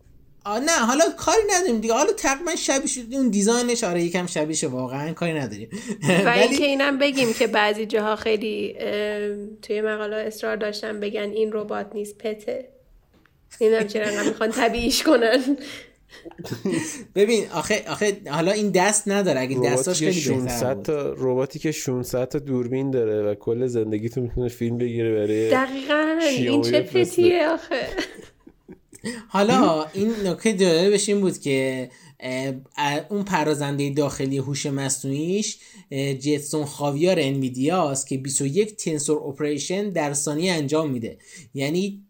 نه 0.46 0.72
حالا 0.72 1.04
کاری 1.16 1.42
نداریم 1.56 1.80
دیگه. 1.80 1.94
حالا 1.94 2.12
تقریبا 2.12 2.56
شبیه 2.56 2.86
شد. 2.86 3.00
اون 3.12 3.28
design 3.28 3.70
ش 3.70 3.84
آره 3.84 4.02
یکم 4.02 4.26
شبیهشه. 4.26 4.66
واقعا 4.66 5.12
کاری 5.12 5.32
نداریم. 5.32 5.68
و 6.08 6.22
ولی 6.26 6.40
اینکه 6.40 6.64
اینم 6.64 6.98
بگیم 6.98 7.32
که 7.32 7.46
بعضی 7.46 7.86
جاها 7.86 8.16
خیلی 8.16 8.74
توی 9.62 9.80
مقاله 9.80 10.16
اصرار 10.16 10.56
داشتن 10.56 11.00
بگن 11.00 11.30
این 11.30 11.52
ربات 11.52 11.86
نیست 11.94 12.18
پته. 12.18 12.68
نمی‌دونم 13.60 13.86
چرا 13.86 14.24
می‌خوان 14.24 14.50
طبیعیش 14.50 15.02
کنن. 15.02 15.56
ببین 17.14 17.44
آخه 17.48 17.84
آخه 17.88 18.20
حالا 18.30 18.52
این 18.52 18.70
دست 18.70 19.08
نداره. 19.08 19.40
اگه 19.40 19.58
دستاش 19.64 20.02
رباتی 20.02 20.20
که 20.20 20.28
خیلی 20.30 20.36
بهتر 20.40 20.56
600 20.56 20.76
بود. 20.76 20.84
تا 20.84 21.14
رباتی 21.18 21.58
که 21.58 21.72
600 21.72 22.24
تا 22.28 22.38
دوربین 22.38 22.90
داره 22.90 23.22
و 23.22 23.34
کل 23.34 23.66
زندگیتو 23.66 24.20
می‌تونه 24.20 24.48
فیلم 24.48 24.78
بگیره 24.78 25.14
برای 25.14 25.50
دقیقا 25.50 26.18
این 26.22 26.62
چه. 26.62 26.80
پتیه 26.80 27.48
آخه. 27.48 27.86
حالا 29.28 29.86
این 29.92 30.12
نکته 30.24 30.52
جالبش 30.52 31.08
این 31.08 31.20
بود 31.20 31.38
که 31.38 31.90
اون 33.08 33.24
پرازنده 33.24 33.90
داخلی 33.90 34.38
هوش 34.38 34.66
مصنوعیش 34.66 35.58
جتسون 36.20 36.64
خاویار 36.64 37.16
انویدیاست 37.20 38.06
که 38.06 38.18
21 38.18 38.76
تنسور 38.76 39.18
اپریشن 39.28 39.90
در 39.90 40.12
ثانیه 40.12 40.52
انجام 40.52 40.90
میده. 40.90 41.18
یعنی 41.54 42.04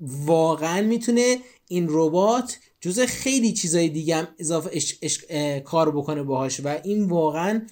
واقعا 0.00 0.82
می‌تونه 0.82 1.36
این 1.68 1.86
ربات 1.90 2.58
جز 2.86 3.00
خیلی 3.00 3.52
چیزای 3.52 3.88
دیگه 3.88 4.16
هم 4.16 4.28
اضافه 4.38 4.70
اش- 4.72 4.98
اش- 5.02 5.24
کار 5.64 5.90
بکنه 5.96 6.22
باهاش 6.22 6.60
و 6.64 6.78
این 6.84 7.04
واقعا 7.04 7.62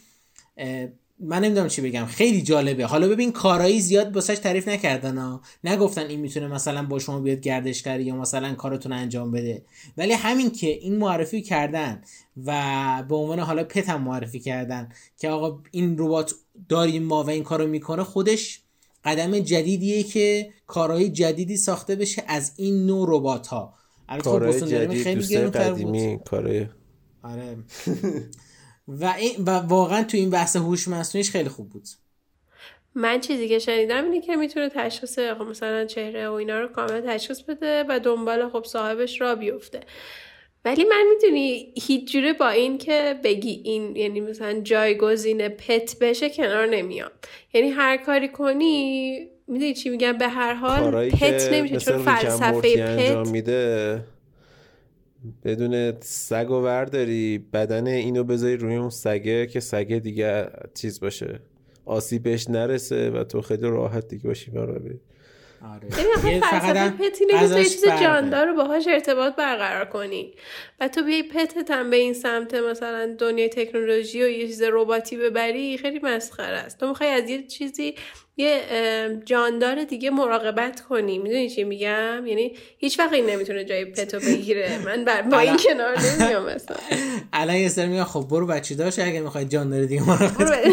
من 1.21 1.45
نمی‌دونم 1.45 1.69
چی 1.69 1.83
بگم. 1.83 2.05
خیلی 2.05 2.43
جالبه. 2.43 2.87
حالا 2.87 3.09
ببین 3.09 3.33
کارایی 3.33 3.81
زیاد 3.81 4.15
واسش 4.15 4.39
تعریف 4.39 4.69
نکردن 4.69 5.19
ها. 5.19 5.41
نگفتن 5.65 6.07
این 6.07 6.21
می‌تونه 6.21 6.49
مثلا 6.49 6.83
با 6.83 6.99
شما 6.99 7.21
بیاد 7.21 7.41
گردشگری 7.41 8.05
یا 8.05 8.17
مثلا 8.17 8.55
کارتون 8.55 8.93
انجام 8.93 9.31
بده. 9.31 9.65
ولی 9.97 10.13
همین 10.13 10.51
که 10.51 10.67
این 10.67 10.97
معرفی 10.97 11.43
کردن 11.43 12.03
و 12.47 13.05
به 13.09 13.15
عنوان 13.15 13.41
حالا 13.41 13.65
پت 13.65 13.89
هم 13.89 14.03
معرفی 14.03 14.41
کردن 14.41 14.89
که 15.19 15.29
آقا 15.29 15.63
این 15.71 15.97
ربات 15.99 16.35
داریم 16.69 17.03
ما 17.03 17.25
و 17.25 17.31
این 17.31 17.43
کارو 17.43 17.67
می‌کنه 17.67 18.03
خودش 18.05 18.61
قدم 19.05 19.39
جدیدیه 19.39 20.03
که 20.03 20.51
کارهای 20.67 21.09
جدیدی 21.09 21.57
ساخته 21.57 21.97
بشه 21.97 22.25
از 22.27 22.53
این 22.57 22.87
نوع 22.87 23.07
ربات 23.11 23.47
ها 23.47 23.75
کارهای 24.25 24.53
بوستون 24.53 24.69
داینامیک 24.69 25.01
جدید 25.01 25.05
خیلی 25.05 25.45
دوستای. 25.45 25.71
قدیمی 25.71 26.19
کارهای 26.25 26.67
آره. 27.23 27.57
و, 28.89 29.15
این 29.19 29.45
و 29.45 29.51
واقعا 29.51 30.03
تو 30.03 30.17
این 30.17 30.31
بحث 30.31 30.57
هوش 30.57 30.89
مصنوعیش 30.89 31.31
خیلی 31.31 31.49
خوب 31.49 31.71
بود. 31.71 31.89
من 32.95 33.21
چیزی 33.21 33.49
که 33.49 33.59
شنیدم 33.59 34.05
اینه 34.05 34.21
که 34.21 34.37
می‌تونه 34.37 34.69
تشخیص 34.69 35.19
خب 35.19 35.43
مثلا 35.43 35.85
چهره 35.85 36.29
و 36.29 36.33
اینا 36.33 36.61
رو 36.61 36.69
کامل 36.69 37.01
تشخیص 37.01 37.43
بده 37.43 37.85
و 37.89 38.01
دنبال 38.01 38.49
خب 38.49 38.65
صاحبش 38.65 39.21
را 39.21 39.35
بیفته. 39.35 39.81
ولی 40.65 40.85
من 40.85 41.05
می‌دونی 41.15 41.75
هیچ 41.77 42.13
جوره 42.13 42.33
با 42.33 42.49
این 42.49 42.79
که 42.79 43.21
بگی 43.25 43.63
این 43.65 43.97
یعنی 43.97 44.21
مثلا 44.21 44.61
جایگزین 44.61 45.49
پت 45.49 45.99
بشه 46.01 46.31
کنار 46.31 46.67
نمیام 46.67 47.11
یعنی 47.55 47.69
هر 47.69 47.97
کاری 47.97 48.29
کنی 48.29 49.29
می‌دونی 49.49 49.75
چی 49.75 49.91
میگم 49.91 50.19
به 50.19 50.29
هر 50.29 50.55
حال 50.55 51.11
پت 51.11 51.53
نمیشه 51.53 51.77
چون 51.77 51.99
فلسفه 51.99 52.97
پت 52.97 53.29
میده 53.29 54.05
بدون 55.45 55.93
سگ 56.01 56.51
و 56.51 56.55
ورداری 56.55 57.39
بدن 57.53 57.87
اینو 57.87 58.25
بذاری 58.25 58.57
روی 58.57 58.77
اون 58.77 58.91
سگه 58.91 59.47
که 59.47 59.61
سگه 59.61 59.99
دیگه 59.99 60.47
چیز 60.75 61.01
باشه 61.01 61.41
آسیب 61.85 62.23
بهش 62.23 62.51
نرسه 62.51 63.11
و 63.11 63.25
تو 63.25 63.41
خیلی 63.41 63.63
راحت 63.63 64.09
دیگه 64.09 64.25
باشی 64.25 64.51
برای. 64.51 64.99
آره. 65.73 65.89
ببین 66.19 66.41
فلسفه 66.41 66.91
پت 66.91 67.19
اینه 67.21 67.49
که 67.49 67.59
یه 67.59 67.65
چیز. 67.65 67.85
جاندار 67.85 68.47
رو 68.47 68.55
باهاش 68.55 68.89
ارتباط 68.89 69.37
برقرار 69.37 69.85
کنی. 69.85 70.35
و 70.81 70.89
تو 70.89 71.03
بیای 71.03 71.23
پتت 71.23 71.71
هم 71.71 71.91
به 71.91 71.97
این 71.97 72.15
سمت 72.15 72.55
مثلا 72.55 73.15
دنیای 73.19 73.49
تکنولوژی 73.49 74.23
و 74.23 74.29
یه 74.29 74.47
چیز 74.47 74.63
رباتی 74.63 75.17
ببری 75.17 75.79
خیلی 75.79 75.99
مسخره 76.03 76.57
است. 76.57 76.81
تو 76.81 76.89
می‌خوای 76.89 77.09
از 77.09 77.31
یه 77.31 77.47
چیزی 77.47 77.95
یه 78.37 78.61
جاندار 79.25 79.85
دیگه 79.85 80.11
مراقبت 80.11 80.81
کنی. 80.81 81.19
می‌دونی 81.19 81.51
چی 81.51 81.65
میگم؟ 81.65 82.27
یعنی 82.27 82.57
هیچ 82.79 82.99
وقت 82.99 83.13
این 83.13 83.27
نمی‌تونه 83.27 83.65
جای 83.65 83.85
پتو 83.85 84.21
بگیره. 84.21 84.79
من 84.85 85.05
بر 85.05 85.23
با 85.23 85.39
این 85.39 85.57
کنار 85.57 85.99
نمیام 86.01 86.45
مثلا 86.45 86.77
الان 87.33 87.57
یه 87.57 87.69
سر 87.69 87.87
میگن 87.87 88.05
خب 88.05 88.27
برو 88.31 88.47
بچه 88.47 88.75
داشت 88.75 88.99
اگه 88.99 89.21
می‌خوای 89.21 89.45
جان 89.45 89.71
داره 89.71 89.87
دیگه 89.87 90.09
مراقبت 90.09 90.69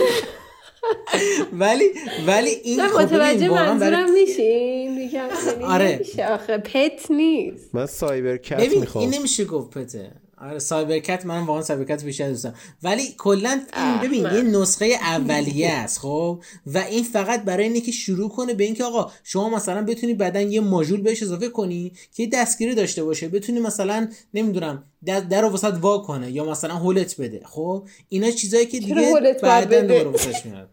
ولی 1.54 1.86
ولی 2.28 2.50
این 2.50 2.80
نه 2.80 2.88
خب 2.88 3.00
متوجه 3.00 3.50
منظورم 3.50 4.12
میشین 4.14 4.98
یعنی 4.98 5.64
آره. 5.64 6.02
آخه. 6.30 6.58
پت 6.58 7.12
نیست. 7.12 7.76
من 7.76 7.86
سایبر 7.86 8.38
کت 8.38 8.58
ببین 8.58 8.80
می‌خوام. 8.80 9.06
این 9.06 9.14
نمیشه 9.20 9.46
گفت 9.46 9.78
پته. 9.78 10.12
آره 10.42 10.60
سایبرکت 10.60 11.26
من 11.26 11.46
واقعا 11.46 11.62
سایبرکت 11.62 12.04
بیشتر 12.04 12.30
دوستم. 12.30 12.54
ولی 12.84 13.16
کلا 13.18 13.62
ببین 14.04 14.24
من. 14.24 14.36
یه 14.36 14.42
نسخه 14.42 14.86
اولیه 14.86 15.70
است 15.70 16.00
خب؟ 16.00 16.44
و 16.66 16.78
این 16.78 17.04
فقط 17.04 17.44
برای 17.44 17.64
اینه 17.64 17.82
که 17.82 17.92
شروع 17.92 18.30
کنه 18.30 18.54
به 18.54 18.64
اینکه 18.64 18.84
آقا 18.84 19.12
شما 19.24 19.50
مثلا 19.50 19.84
بتونی 19.84 20.14
بعدا 20.14 20.42
یه 20.42 20.62
ماژول 20.62 21.02
بهش 21.02 21.24
اضافه 21.24 21.50
کنی 21.50 21.94
که 22.16 22.28
دستگیری 22.28 22.76
داشته 22.76 23.04
باشه 23.04 23.28
بتونی 23.28 23.60
مثلا 23.60 24.08
نمی‌دونم 24.34 24.84
در 25.06 25.20
در 25.20 25.46
وسط 25.46 25.74
وا 25.82 25.98
کنه 25.98 26.32
یا 26.32 26.46
مثلا 26.46 26.76
هولت 26.76 27.22
بده 27.22 27.42
خب؟ 27.46 27.88
اینا 28.10 28.32
چیزایی 28.32 28.66
که 28.66 28.80
دیگه 28.80 29.10
هولت 29.10 29.42
بعدا 29.42 29.68
بده؟ 29.68 29.82
دوباره 29.82 30.10
واسش 30.10 30.46
میاد. 30.46 30.70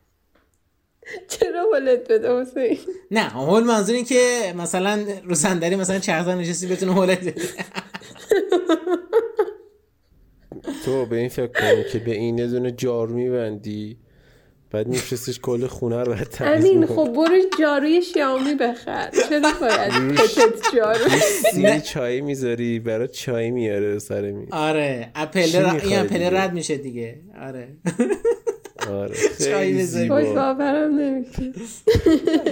چرا 1.41 1.67
ولت 1.73 2.09
بده 2.11 2.41
حسین 2.41 2.79
نه 3.11 3.21
هول 3.21 3.65
منظور 3.65 3.95
این 3.95 4.05
که 4.05 4.55
مثلا 4.57 5.07
رو 5.25 5.35
صندلی 5.35 5.77
مثلا 5.77 5.99
چرخدار 5.99 6.35
نشستی 6.35 6.67
بتونه 6.67 6.95
هولت 6.95 7.21
بده. 7.21 7.35
تو 10.85 11.07
به 11.07 11.17
این 11.17 11.29
فکر 11.29 11.47
کن 11.47 11.83
که 11.93 11.99
به 11.99 12.15
این 12.15 12.39
یه 12.39 12.47
دونه 12.47 12.71
جارو 12.71 13.15
میبندی 13.15 13.97
بعد 14.71 14.87
میفرستش 14.89 15.41
کل 15.41 15.67
خونه 15.67 16.03
رو 16.05 16.15
تمیز 16.15 16.65
امین. 16.65 16.87
خب 16.87 17.13
برو 17.17 17.37
جاروی 17.61 18.03
شیائومی 18.03 18.55
بخر. 18.55 19.11
چرا 19.29 19.53
باید 19.61 20.15
پتت 20.15 20.75
جارو؟ 20.77 21.09
سیری 21.53 21.81
چای 21.81 22.21
می‌ذاری 22.21 22.81
برای 22.81 23.09
چای 23.09 23.51
میاره 23.51 23.99
سر 23.99 24.31
می 24.31 24.47
آره. 24.51 25.11
اپل 25.15 25.41
این 25.85 25.99
اپل؟ 25.99 26.37
رد 26.37 26.53
میشه 26.53 26.77
دیگه. 26.77 27.21
آره. 27.41 27.69
آره 28.91 29.15
چای 29.45 30.09
باورم 30.09 30.99
نمیشه 30.99 31.53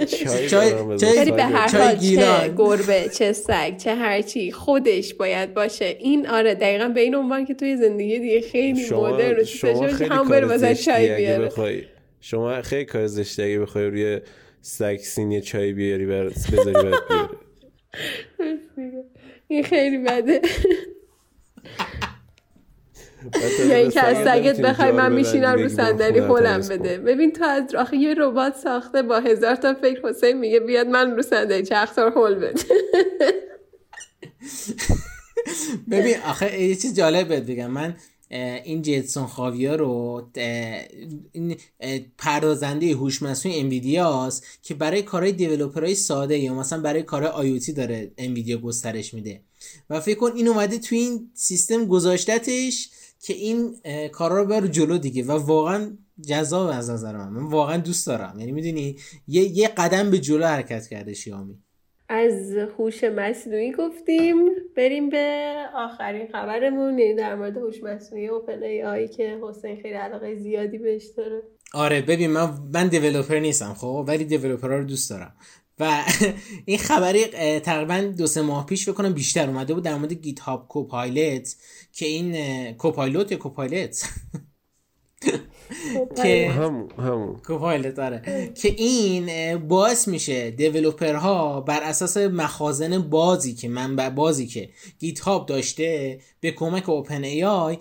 چای 0.07 0.49
چای- 0.49 1.31
به 1.31 1.43
هر 1.43 1.67
حال 1.83 1.97
چه. 1.97 2.53
گربه 2.57 3.09
چه 3.13 3.33
سگ 3.33 3.77
چه 3.77 3.95
هرچی 3.95 4.51
خودش 4.51 5.13
باید 5.13 5.53
باشه. 5.53 5.97
این 5.99 6.27
آره 6.27 6.55
دقیقا 6.55 6.87
به 6.87 7.01
این 7.01 7.15
عنوان 7.15 7.45
که 7.45 7.53
توی 7.53 7.77
زندگی 7.77 8.19
دیگه 8.19 8.41
خیلی 8.41 8.89
مدرن 8.91 9.39
و 9.39 9.43
شما, 9.43 9.87
خیلی 9.87 10.09
هم 10.09 10.27
بره 10.27 10.45
مثلا 10.47 10.73
چای 10.73 11.15
بیاره. 11.15 11.87
شما 12.21 12.61
خیلی 12.61 12.85
کار 12.85 13.07
زشتی 13.07 13.43
اگه 13.43 13.59
بخوای 13.59 13.85
روی 13.85 14.19
سگ 14.61 14.97
سینی 14.97 15.41
چای 15.41 15.73
بیاری 15.73 16.05
بر 16.05 16.23
بذاری 16.29 16.73
برات 16.73 17.03
بیاره 17.09 17.29
این 19.47 19.63
خیلی 19.63 19.97
بده. 19.97 20.41
یا 23.69 23.75
اینکه 23.75 24.01
تازه 24.01 24.17
از 24.17 24.27
سگت 24.27 24.61
بخوای 24.61 24.91
من 24.91 25.13
میشینم 25.13 25.53
رو 25.53 25.69
صندلی 25.69 26.19
هلم. 26.19 26.61
بده. 26.69 26.97
ببین 26.97 27.31
تا 27.31 27.45
از 27.45 27.75
آخه 27.75 27.97
یه 27.97 28.13
ربات 28.13 28.55
ساخته 28.55 29.01
با 29.01 29.19
هزار 29.19 29.55
تا 29.55 29.73
فکر 29.73 30.09
حسین 30.09 30.37
میگه 30.37 30.59
بیاد 30.59 30.87
من 30.87 31.15
رو 31.15 31.21
صندلی 31.21 31.63
چرخدار 31.63 32.13
هل 32.15 32.35
بده. 32.35 32.63
ببین 35.91 36.15
آخه 36.27 36.61
یه 36.61 36.75
چیز 36.75 36.95
جالب 36.95 37.27
بهت 37.27 37.43
بگم. 37.43 37.71
من 37.71 37.95
این 38.29 38.81
جتسون 38.81 39.27
خاویا 39.27 39.75
رو 39.75 40.29
این 41.31 41.57
پردازنده 42.17 42.91
هوش 42.91 43.21
مصنوعی 43.21 43.59
انویدیاست 43.59 44.45
که 44.63 44.73
برای 44.73 45.01
کارهای 45.01 45.31
دیولپرهای 45.31 45.95
ساده 45.95 46.37
یا 46.37 46.53
مثلا 46.53 46.81
برای 46.81 47.03
کارهای 47.03 47.31
آیوتی 47.31 47.73
داره 47.73 48.11
انویدیا 48.17 48.57
گسترش 48.57 49.13
میده. 49.13 49.41
و 49.89 49.99
فکر 49.99 50.19
کن 50.19 50.31
این 50.35 50.47
اومده 50.47 50.77
توی 50.77 50.97
این 50.97 51.31
سیستم 51.33 51.85
گذاشتتش 51.85 52.89
که 53.21 53.33
این 53.33 53.75
کارا 54.11 54.41
رو 54.41 54.45
بره 54.45 54.67
جلو 54.67 54.97
دیگه 54.97 55.23
و 55.23 55.31
واقعا 55.31 55.97
جذاب 56.27 56.69
از 56.69 56.89
نظر 56.89 57.17
من. 57.17 57.29
من 57.29 57.43
واقعا 57.43 57.77
دوست 57.77 58.07
دارم. 58.07 58.35
یعنی 58.39 58.51
می‌دونی 58.51 58.97
یه, 59.27 59.43
یه 59.43 59.67
قدم 59.67 60.11
به 60.11 60.19
جلو 60.19 60.45
حرکت 60.45 60.87
کرده 60.87 61.13
شیائومی 61.13 61.57
از 62.09 62.57
هوش 62.77 63.03
مصنوعی 63.03 63.71
گفتیم. 63.71 64.35
بریم 64.77 65.09
به 65.09 65.55
آخرین 65.75 66.27
خبرمون. 66.31 66.99
یعنی 66.99 67.15
در 67.15 67.35
مورد 67.35 67.57
هوش 67.57 67.83
مصنوعی 67.83 68.27
اوپن 68.27 68.63
ای 68.63 68.83
آی 68.83 69.07
که 69.07 69.39
حسین 69.43 69.81
خیلی 69.81 69.93
علاقه 69.93 70.35
زیادی 70.35 70.77
بهش 70.77 71.05
داره. 71.17 71.41
آره 71.73 72.01
ببین 72.01 72.31
من 72.31 72.49
من 72.73 72.87
دیولپر 72.87 73.39
نیستم 73.39 73.73
خب؟ 73.73 74.05
ولی 74.07 74.25
دیولپرها 74.25 74.77
رو 74.77 74.83
دوست 74.83 75.09
دارم. 75.09 75.35
و 75.79 76.03
این 76.65 76.77
خبری 76.77 77.25
تقریبا 77.59 78.13
دو 78.17 78.27
سه 78.27 78.41
ماه 78.41 78.65
پیش 78.65 78.89
بکنم 78.89 79.13
بیشتر 79.13 79.47
اومده 79.47 79.73
بود 79.73 79.83
در 79.83 79.95
مورد 79.97 80.13
گیت 80.13 80.39
هاب 80.39 80.67
کوپایلت 80.67 81.55
که 81.97 82.05
این 82.05 82.73
کوپایلوت 82.73 83.31
یا 83.31 83.37
کوپایلت؟ 83.37 84.03
که 86.23 86.51
کوپایلت 87.47 87.99
آره. 87.99 88.51
که 88.55 88.67
این 88.77 89.57
باعث 89.67 90.07
میشه 90.07 90.51
دیولوپرها 90.51 91.61
بر 91.61 91.83
اساس 91.83 92.17
مخازن 92.17 92.97
بازی 92.97 93.53
که 93.53 93.67
منبع 93.67 94.09
بازی 94.09 94.47
که 94.47 94.69
گیت 94.99 95.19
هاب 95.19 95.45
داشته 95.45 96.19
به 96.47 96.53
کمک 96.53 96.89
اوپن 96.89 97.23
ای 97.23 97.43
آی 97.43 97.77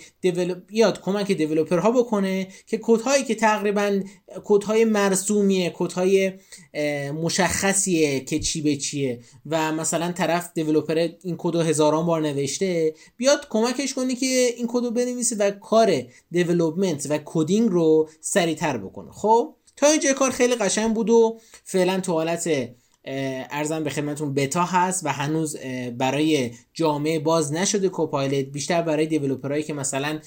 بیاد 0.67 1.01
کمک 1.01 1.33
دیولوپرها 1.33 1.91
بکنه 1.91 2.49
که 2.67 2.81
کدهایی 2.83 3.25
که 3.25 3.35
تقریبا 3.35 4.01
کدهای 4.45 4.85
مرسومیه 4.85 5.73
کدهای 5.77 6.33
اه، 6.75 7.11
مشخصیه 7.11 8.21
که 8.21 8.39
چی 8.39 8.63
به 8.63 8.77
چیه. 8.77 9.21
و 9.47 9.73
مثلا 9.73 10.13
طرف 10.13 10.51
developer 10.55 11.09
این 11.23 11.35
کدو 11.39 11.61
هزاران 11.61 12.07
بار 12.07 12.21
نوشته 12.21 12.95
بیاد 13.17 13.49
کمکش 13.49 13.95
کنه 13.95 14.15
که 14.15 14.27
این 14.57 14.67
کدو 14.69 14.91
بنویسه 14.91 15.37
و 15.37 15.51
کار 15.51 16.03
development 16.31 17.07
و 17.11 17.19
coding 17.25 17.71
رو 17.71 18.09
سریعتر 18.21 18.79
بکنه. 18.79 19.13
خب 19.13 19.55
تا 19.77 19.87
اینجا 19.87 20.13
کار 20.13 20.31
خیلی 20.31 20.55
قشنگ 20.55 20.95
بود 20.95 21.11
و 21.11 21.41
فعلا 21.65 22.01
تو 22.01 22.13
حالت 22.13 22.49
عرضم 23.07 23.85
به 23.85 23.91
خدمتتون 23.91 24.35
بتا 24.35 24.65
هست 24.65 25.05
و 25.05 25.09
هنوز 25.09 25.57
برای 25.99 26.51
جامعه 26.75 27.19
باز 27.19 27.53
نشده 27.53 27.89
Copilot 27.89 28.47
بیشتر 28.47 28.83
برای 28.83 29.07
developer 29.07 29.49
هایی 29.49 29.63
که 29.63 29.75
مثلا 29.75 30.21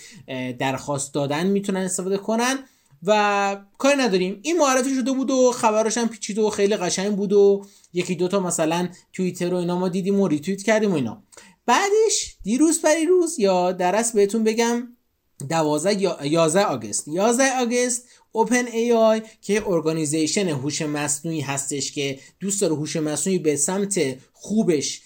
درخواست 0.60 1.14
دادن 1.14 1.48
می‌تونن 1.48 1.80
استفاده 1.80 2.18
کنن 2.18 2.60
و 3.04 3.58
کاری 3.78 3.98
نداریم. 3.98 4.40
این 4.42 4.58
معرفی 4.58 4.96
شده 4.96 5.12
بود 5.12 5.32
و 5.32 5.52
خبراش 5.52 5.98
هم 5.98 6.08
پیچید 6.08 6.38
و 6.38 6.50
خیلی 6.50 6.76
قشنگ 6.76 7.16
بود 7.16 7.34
و 7.34 7.66
یکی 7.94 8.16
دوتا 8.16 8.40
مثلا 8.40 8.90
توییتر 9.14 9.54
و 9.54 9.58
اینا 9.58 9.80
ما 9.80 9.90
دیدیم 9.90 10.20
و 10.20 10.28
ریتویت 10.28 10.64
کردیم 10.64 10.92
و 10.92 10.96
اینا. 10.96 11.24
بعدش 11.66 12.38
دیروز 12.44 12.82
پریروز 12.82 13.40
یا 13.40 13.72
در 13.72 13.96
اصل 13.96 14.14
بهتون 14.14 14.44
بگم 14.44 14.88
12 15.50 16.02
یا 16.02 16.18
11 16.24 16.66
August. 16.66 17.08
11 17.08 17.60
August 17.60 18.08
OpenAI 18.32 19.22
که 19.42 19.68
organization 19.68 20.48
هوش 20.48 20.82
مصنوعی 20.82 21.42
هستش 21.42 21.92
که 21.92 22.20
دوست 22.40 22.62
داره 22.62 22.76
هوش 22.76 22.96
مصنوعی 22.96 23.40
به 23.40 23.56
سمت 23.56 24.18
خوبش 24.34 25.02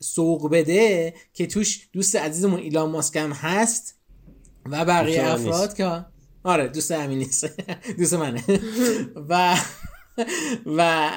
سوق 0.00 0.50
بده 0.50 1.14
که 1.32 1.46
توش 1.46 1.88
دوست 1.92 2.16
عزیزمون 2.16 2.60
ایلان 2.60 2.90
ماسک 2.90 3.16
هم 3.16 3.32
هست 3.32 3.94
و 4.66 4.84
بقیه 4.84 5.26
افراد 5.26 5.76
که 5.76 6.04
آره 6.44 6.68
دوست 6.68 6.92
همین 6.92 7.18
نیست. 7.18 7.46
دوست 7.98 8.14
منه. 8.14 8.44
و 9.28 9.56
و 10.66 11.10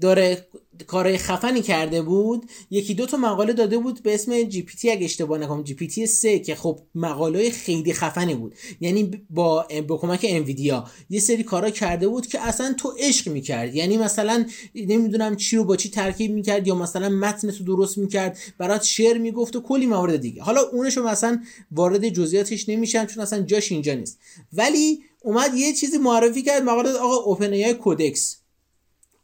داره 0.00 0.46
کارهای 0.86 1.18
خفنی 1.18 1.62
کرده 1.62 2.02
بود 2.02 2.50
یکی 2.70 2.94
دو 2.94 3.06
تا 3.06 3.16
مقاله 3.16 3.52
داده 3.52 3.78
بود 3.78 4.02
به 4.02 4.14
اسم 4.14 4.42
جی 4.42 4.62
پی 4.62 4.76
تی 4.76 4.90
اگه 4.90 5.04
اشتباه 5.04 5.38
نکنم 5.38 5.62
جی 5.62 5.74
پی 5.74 5.86
تی 5.86 6.06
3 6.06 6.38
که 6.38 6.54
خب 6.54 6.80
مقاله 6.94 7.50
خیلی 7.50 7.92
خفنی 7.92 8.34
بود. 8.34 8.54
یعنی 8.80 9.10
با 9.30 9.66
با 9.88 9.96
کمک 9.96 10.26
انویدیا 10.28 10.84
یه 11.10 11.20
سری 11.20 11.42
کارا 11.42 11.70
کرده 11.70 12.08
بود 12.08 12.26
که 12.26 12.40
اصلا 12.40 12.74
تو 12.78 12.94
عشق 12.98 13.28
می‌کرد. 13.28 13.74
یعنی 13.74 13.96
مثلا 13.96 14.46
نمی‌دونم 14.74 15.36
چی 15.36 15.56
رو 15.56 15.64
با 15.64 15.76
چی 15.76 15.90
ترکیب 15.90 16.32
می‌کرد 16.32 16.66
یا 16.66 16.74
مثلا 16.74 17.08
متن 17.08 17.50
تو 17.50 17.64
درست 17.64 17.98
می‌کرد 17.98 18.38
برات 18.58 18.82
شعر 18.84 19.18
می‌گفت 19.18 19.56
و 19.56 19.60
کلی 19.60 19.86
موارد 19.86 20.16
دیگه. 20.16 20.42
حالا 20.42 20.60
اونشو 20.60 21.02
مثلا 21.02 21.40
وارد 21.72 22.08
جزئیاتش 22.08 22.68
نمیشم 22.68 23.06
چون 23.06 23.22
اصلا 23.22 23.42
جاش 23.42 23.72
اینجا 23.72 23.94
نیست. 23.94 24.18
ولی 24.52 25.00
اومد 25.22 25.54
یه 25.54 25.72
چیزی 25.72 25.98
معرفی 25.98 26.42
کرد 26.42 26.62
مقاله 26.62 26.90
آقا 26.90 27.16
اوپن 27.16 27.52
ای 27.52 27.74
کودکس 27.74 28.41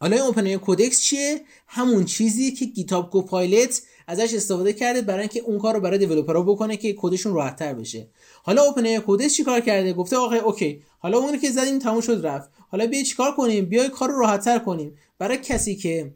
حالا 0.00 0.16
این 0.16 0.24
اوپن 0.24 0.56
کودکس 0.56 1.00
چیه؟ 1.00 1.40
همون 1.66 2.04
چیزی 2.04 2.50
که 2.50 2.64
گیتاب 2.64 3.10
کوپایلت 3.10 3.82
ازش 4.06 4.34
استفاده 4.34 4.72
کرده 4.72 5.02
برای 5.02 5.20
اینکه 5.20 5.40
اون 5.40 5.58
کار 5.58 5.74
رو 5.74 5.80
برای 5.80 5.98
دیولپرها 5.98 6.42
بکنه 6.42 6.76
که 6.76 6.94
کدشون 6.98 7.34
راحت‌تر 7.34 7.74
بشه. 7.74 8.08
حالا 8.42 8.62
اوپن 8.62 8.98
کودکس 8.98 9.34
چیکار 9.34 9.60
کرده؟ 9.60 9.92
گفته 9.92 10.16
آقا 10.16 10.36
اوکی. 10.36 10.82
حالا 10.98 11.18
اون 11.18 11.38
که 11.38 11.50
زدیم 11.50 11.78
تموم 11.78 12.00
شد 12.00 12.26
رفت. 12.26 12.50
حالا 12.70 12.86
بیا 12.86 13.02
چیکار 13.02 13.34
کنیم؟ 13.36 13.64
بیای 13.64 13.88
کار 13.88 14.08
رو 14.08 14.18
راحت‌تر 14.20 14.58
کنیم. 14.58 14.98
برای 15.18 15.38
کسی 15.38 15.76
که 15.76 16.14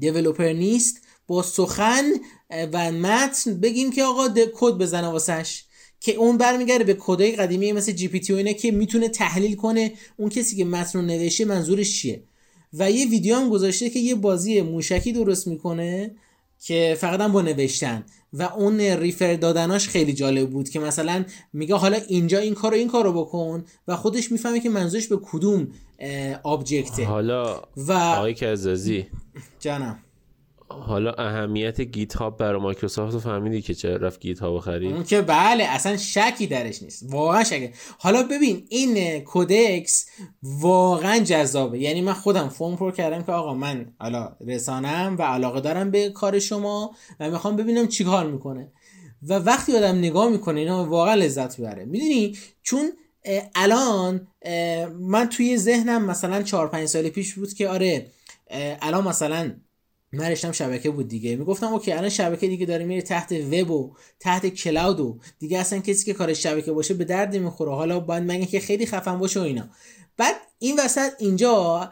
دیولپر 0.00 0.52
نیست 0.52 1.00
با 1.26 1.42
سخن 1.42 2.04
و 2.50 2.92
متن 2.92 3.60
بگیم 3.60 3.92
که 3.92 4.04
آقا 4.04 4.28
کد 4.54 4.72
بزنه 4.72 5.08
واسش. 5.08 5.64
که 6.00 6.14
اون 6.14 6.36
برمیگرده 6.36 6.84
به 6.84 6.94
کدای 6.94 7.36
قدیمی 7.36 7.72
مثل 7.72 7.92
جی 7.92 8.08
پی 8.08 8.20
تی 8.20 8.32
و 8.32 8.36
اینه 8.36 8.54
که 8.54 8.70
می‌تونه 8.70 9.08
تحلیل 9.08 9.56
کنه 9.56 9.92
اون 10.16 10.28
کسی 10.28 10.56
که 10.56 10.64
متن 10.64 10.98
رو 10.98 11.04
نوشته 11.04 11.44
منظورش 11.44 12.00
چیه. 12.00 12.22
و 12.72 12.90
یه 12.90 13.08
ویدیو 13.08 13.36
هم 13.36 13.48
گذاشته 13.48 13.90
که 13.90 13.98
یه 13.98 14.14
بازی 14.14 14.62
موشکی 14.62 15.12
درست 15.12 15.46
می‌کنه 15.46 16.10
که 16.60 16.96
فقط 17.00 17.20
هم 17.20 17.32
با 17.32 17.42
نوشتن. 17.42 18.04
و 18.32 18.42
اون 18.42 18.80
ریفر 18.80 19.34
دادناش 19.34 19.88
خیلی 19.88 20.12
جالب 20.12 20.50
بود 20.50 20.68
که 20.68 20.80
مثلا 20.80 21.24
میگه 21.52 21.74
حالا 21.74 21.98
اینجا 22.08 22.38
این 22.38 22.54
کارو 22.54 22.76
این 22.76 22.88
کارو 22.88 23.12
بکن 23.12 23.64
و 23.88 23.96
خودش 23.96 24.32
می‌فهمه 24.32 24.60
که 24.60 24.70
منظورش 24.70 25.06
به 25.08 25.18
کدوم 25.22 25.68
آبجکته 26.42 27.04
حالا 27.04 27.62
و 27.76 27.92
آقای 27.92 28.34
کزازی. 28.34 29.06
جانم. 29.60 29.98
حالا 30.70 31.12
اهمیت 31.12 31.80
گیت 31.80 32.14
هاب 32.14 32.36
برای 32.36 32.60
مایکروسافت 32.60 33.14
رو 33.14 33.20
فهمیدی 33.20 33.62
که 33.62 33.74
چرا 33.74 33.96
رفت 33.96 34.20
گیت 34.20 34.38
هاب 34.38 34.58
خرید؟ 34.58 34.92
اون 34.92 35.04
که 35.04 35.22
بله 35.22 35.64
اصلا 35.64 35.96
شکی 35.96 36.46
درش 36.46 36.82
نیست. 36.82 37.06
واقعا 37.10 37.44
شکی 37.44 37.70
حالا 37.98 38.22
ببین 38.22 38.66
این 38.68 39.20
کودکس 39.20 40.06
واقعا 40.42 41.18
جذابه. 41.18 41.78
یعنی 41.78 42.00
من 42.00 42.12
خودم 42.12 42.48
فرم 42.48 42.76
پر 42.76 42.92
کردم 42.92 43.22
که 43.22 43.32
آقا 43.32 43.54
من 43.54 43.94
حالا 43.98 44.36
رسانم 44.46 45.16
و 45.18 45.22
علاقه 45.22 45.60
دارم 45.60 45.90
به 45.90 46.10
کار 46.10 46.38
شما 46.38 46.94
و 47.20 47.30
می‌خوام 47.30 47.56
ببینم 47.56 47.88
چی 47.88 48.04
کار 48.04 48.26
می‌کنه. 48.26 48.72
و 49.22 49.34
وقتی 49.34 49.76
آدم 49.76 49.98
نگاه 49.98 50.28
می‌کنه 50.28 50.60
اینا 50.60 50.84
واقعا 50.84 51.14
لذت 51.14 51.58
می‌بره. 51.58 51.84
می‌دونی؟ 51.84 52.36
چون 52.62 52.92
اه، 53.24 53.42
الان 53.54 54.28
اه، 54.42 54.86
من 54.86 55.28
توی 55.28 55.56
ذهنم 55.56 56.04
مثلا 56.04 56.42
4 56.42 56.68
5 56.68 56.86
سال 56.86 57.08
پیش 57.08 57.34
بود 57.34 57.52
که 57.52 57.68
آره 57.68 58.06
الان 58.82 59.08
مثلا 59.08 59.52
من 60.12 60.24
رشتم 60.24 60.52
شبکه 60.52 60.90
بود 60.90 61.08
دیگه. 61.08 61.36
می‌گفتم 61.36 61.66
اوکی 61.66 61.92
الان 61.92 62.08
شبکه 62.08 62.48
دیگه 62.48 62.66
داره 62.66 62.84
میره 62.84 63.02
تحت 63.02 63.32
وب 63.32 63.70
و 63.70 63.94
تحت 64.20 64.46
کلاود 64.46 65.00
و 65.00 65.18
دیگه 65.38 65.58
اصلا 65.58 65.78
کسی 65.78 66.04
که 66.04 66.14
کارش 66.14 66.42
شبکه 66.42 66.72
باشه 66.72 66.94
به 66.94 67.04
درد 67.04 67.36
نمی‌خوره. 67.36 67.74
حالا 67.74 68.00
باید 68.00 68.22
مگه 68.26 68.46
که 68.46 68.60
خیلی 68.60 68.86
خفن 68.86 69.18
باشه 69.18 69.40
و 69.40 69.42
اینا. 69.42 69.68
بعد 70.16 70.34
این 70.58 70.80
وسط 70.80 71.10
اینجا 71.18 71.90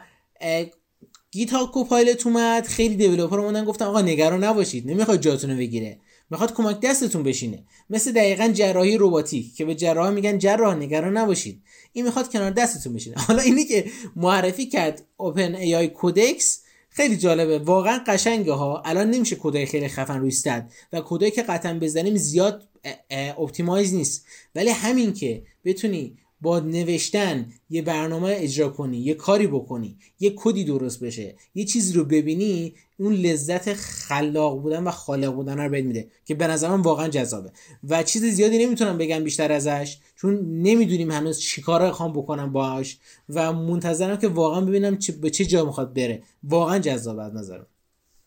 گیت 1.31 1.53
ها 1.53 1.65
کوپایلت 1.65 2.27
اومد 2.27 2.65
خیلی 2.65 2.95
دیولپر 2.95 3.39
اومدن 3.39 3.65
گفتن 3.65 3.85
آقا 3.85 4.01
نگران 4.01 4.43
نباشید 4.43 4.87
نمی‌خواد 4.87 5.21
جاتونو 5.21 5.57
بگیره. 5.57 5.99
می‌خواد 6.29 6.53
کمک 6.53 6.79
دستتون 6.79 7.23
بشینه. 7.23 7.63
مثل 7.89 8.11
دقیقا 8.11 8.47
جراحی 8.47 8.97
رباتیک 8.99 9.55
که 9.55 9.65
به 9.65 9.75
جراح 9.75 10.09
میگن 10.09 10.37
جراح 10.37 10.75
نگران 10.75 11.17
نباشید. 11.17 11.61
این 11.93 12.05
می‌خواد 12.05 12.31
کنار 12.31 12.51
دستتون 12.51 12.93
بشینه. 12.93 13.15
حالا 13.27 13.41
اینی 13.41 13.65
که 13.65 13.85
معرفی 14.15 14.65
کرد 14.65 15.05
OpenAI 15.17 15.55
Codex 15.55 16.61
خیلی 16.97 17.17
جالبه. 17.17 17.59
واقعا 17.59 18.03
قشنگه 18.07 18.53
ها 18.53 18.81
الان 18.85 19.09
نمیشه 19.09 19.35
کدای 19.35 19.65
خیلی 19.65 19.87
خفن 19.87 20.19
روش 20.19 20.27
زد 20.27 20.71
و 20.93 21.01
کدایی 21.05 21.31
که 21.31 21.41
قطعا 21.41 21.79
بزنیم 21.79 22.15
زیاد 22.15 22.67
optimize 23.09 23.93
نیست. 23.93 24.25
ولی 24.55 24.69
همین 24.69 25.13
که 25.13 25.43
بتونی 25.65 26.17
با 26.41 26.59
نوشتن 26.59 27.45
یه 27.69 27.81
برنامه 27.81 28.35
اجرا 28.37 28.69
کنی 28.69 28.97
یه 28.97 29.13
کاری 29.13 29.47
بکنی 29.47 29.97
یه 30.19 30.33
کدی 30.35 30.63
درست 30.63 31.03
بشه 31.03 31.35
یه 31.55 31.65
چیزی 31.65 31.93
رو 31.93 32.05
ببینی 32.05 32.73
اون 32.99 33.13
لذت 33.13 33.73
خلاق 33.73 34.61
بودن 34.61 34.83
و 34.83 34.91
خالق 34.91 35.33
بودن 35.33 35.57
رو 35.59 35.69
بهت 35.69 35.85
میده 35.85 36.07
که 36.25 36.35
به 36.35 36.47
نظرم 36.47 36.81
واقعا 36.81 37.07
جذابه. 37.07 37.51
و 37.89 38.03
چیز 38.03 38.25
زیادی 38.25 38.65
نمی‌تونم 38.65 38.97
بگم 38.97 39.23
بیشتر 39.23 39.51
ازش 39.51 39.97
چون 40.15 40.61
نمی‌دونیم 40.61 41.11
هنوز 41.11 41.39
چیکارا 41.39 41.91
خوام 41.91 42.13
بکنم 42.13 42.53
باهاش 42.53 42.97
و 43.29 43.53
منتظرم 43.53 44.17
که 44.17 44.27
واقعا 44.27 44.61
ببینم 44.61 44.97
به 45.21 45.29
چه 45.29 45.45
جا 45.45 45.65
می‌خواد 45.65 45.93
بره. 45.93 46.23
واقعا 46.43 46.79
جذاب 46.79 47.19
از 47.19 47.35
نظرم 47.35 47.67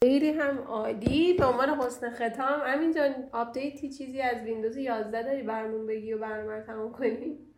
خیلی 0.05 0.31
هم 0.31 0.59
عالی. 0.59 1.33
به 1.33 1.45
عنوان 1.45 1.69
حسن 1.69 2.11
ختام 2.15 2.61
همین 2.67 2.95
جان 2.95 3.15
update 3.33 3.81
ی 3.81 3.89
چیزی 3.89 4.21
از 4.21 4.37
ویندوز 4.45 4.77
11 4.77 5.23
داری 5.23 5.43
برمون 5.43 5.87
بگی 5.87 6.13
و 6.13 6.19
برنامه 6.19 6.65
تمام 6.67 6.93
کنیم 6.93 7.49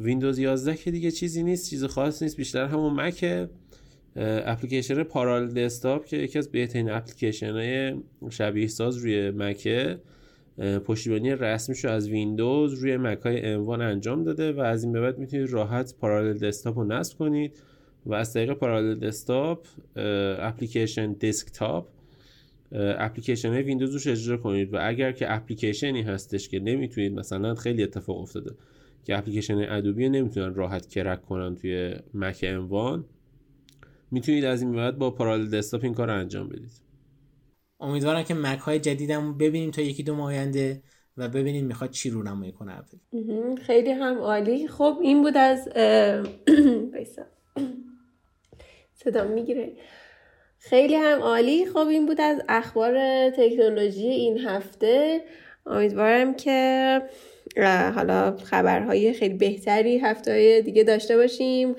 ویندوز 0.00 0.38
11 0.38 0.76
که 0.76 0.90
دیگه 0.90 1.10
چیزی 1.10 1.42
نیست 1.42 1.70
چیز 1.70 1.84
خاص 1.84 2.22
نیست 2.22 2.36
بیشتر 2.36 2.64
همون 2.64 2.92
مک 2.92 3.48
اپلیکیشن 4.16 5.02
Parallels 5.02 5.48
Desktop 5.48 6.04
که 6.04 6.16
یکی 6.16 6.38
از 6.38 6.52
بهترین 6.52 6.90
اپلیکیشن 6.90 7.52
های 7.52 7.94
شبیه 8.30 8.66
ساز 8.66 8.96
روی 8.96 9.30
مکه 9.30 9.98
پشتیبانی 10.84 11.30
رسمیشو 11.30 11.88
از 11.88 12.08
ویندوز 12.08 12.74
روی 12.74 12.96
مک 12.96 13.18
های 13.18 13.46
M1 13.46 13.82
انجام 13.82 14.24
داده 14.24 14.52
و 14.52 14.60
از 14.60 14.84
این 14.84 14.92
به 14.92 15.00
بعد 15.00 15.18
می‌تونید 15.18 15.50
راحت 15.50 15.94
Parallels 16.00 16.38
Desktop 16.38 16.78
رو 16.78 16.84
نصب 16.84 17.18
کنید 17.18 17.62
و 18.06 18.14
از 18.14 18.32
طریق 18.32 18.52
Parallels 18.52 18.98
Desktop 18.98 19.66
اپلیکیشن 20.38 21.12
desktop 21.12 21.88
اپلیکیشن 22.72 23.48
های 23.48 23.62
ویندوز 23.62 23.92
روش 23.92 24.06
اجرا 24.06 24.36
کنید 24.36 24.74
و 24.74 24.78
اگر 24.80 25.12
که 25.12 25.34
اپلیکیشنی 25.34 26.02
هستش 26.02 26.48
که 26.48 26.60
نمی‌تونید 26.60 27.12
مثلا 27.12 27.54
خیلی 27.54 27.82
اتفاق 27.82 28.18
افتاده. 28.18 28.50
که 29.04 29.18
اپلیکیشن 29.18 29.58
Adobe 29.58 30.08
نمی‌تونن 30.08 30.54
راحت 30.54 30.86
crack 30.86 31.22
کنن 31.22 31.56
توی 31.56 31.94
مک 32.14 32.44
M1 32.48 33.04
می‌تونید 34.10 34.44
از 34.44 34.62
این 34.62 34.72
بعد 34.72 34.98
با 34.98 35.10
پارالل 35.10 35.50
دسکتاپ 35.50 35.84
این 35.84 35.94
کار 35.94 36.06
رو 36.06 36.18
انجام 36.18 36.48
بدید. 36.48 36.70
امیدوارم 37.80 38.22
که 38.22 38.34
مک 38.34 38.58
های 38.58 38.78
جدیدم 38.78 39.38
ببینیم 39.38 39.70
تا 39.70 39.82
یکی 39.82 40.02
دو 40.02 40.14
ماه 40.14 40.26
آینده 40.26 40.82
و 41.16 41.28
ببینیم 41.28 41.66
می‌خواد 41.66 41.90
چی 41.90 42.10
رو 42.10 42.22
نمایی 42.22 42.52
کنه 42.52 42.78
اپل 42.78 42.98
خیلی 43.56 43.90
هم 43.90 44.18
عالی. 44.18 44.68
خب 44.68 44.98
این 45.02 45.22
بود 45.22 45.36
از 45.36 45.68
صدا 49.04 49.24
می‌گیره. 49.24 49.72
خیلی 50.58 50.94
هم 50.94 51.20
عالی. 51.20 51.66
خب 51.66 51.76
این 51.76 52.06
بود 52.06 52.20
از 52.20 52.42
اخبار 52.48 52.94
تکنولوژی 53.30 54.08
این 54.08 54.38
هفته. 54.38 55.24
امیدوارم 55.66 56.34
که 56.34 57.02
حالا 57.94 58.36
خبرهای 58.36 59.12
خیلی 59.12 59.34
بهتری 59.34 59.98
هفته 59.98 60.62
دیگه 60.64 60.84
داشته 60.84 61.16
باشیم. 61.16 61.74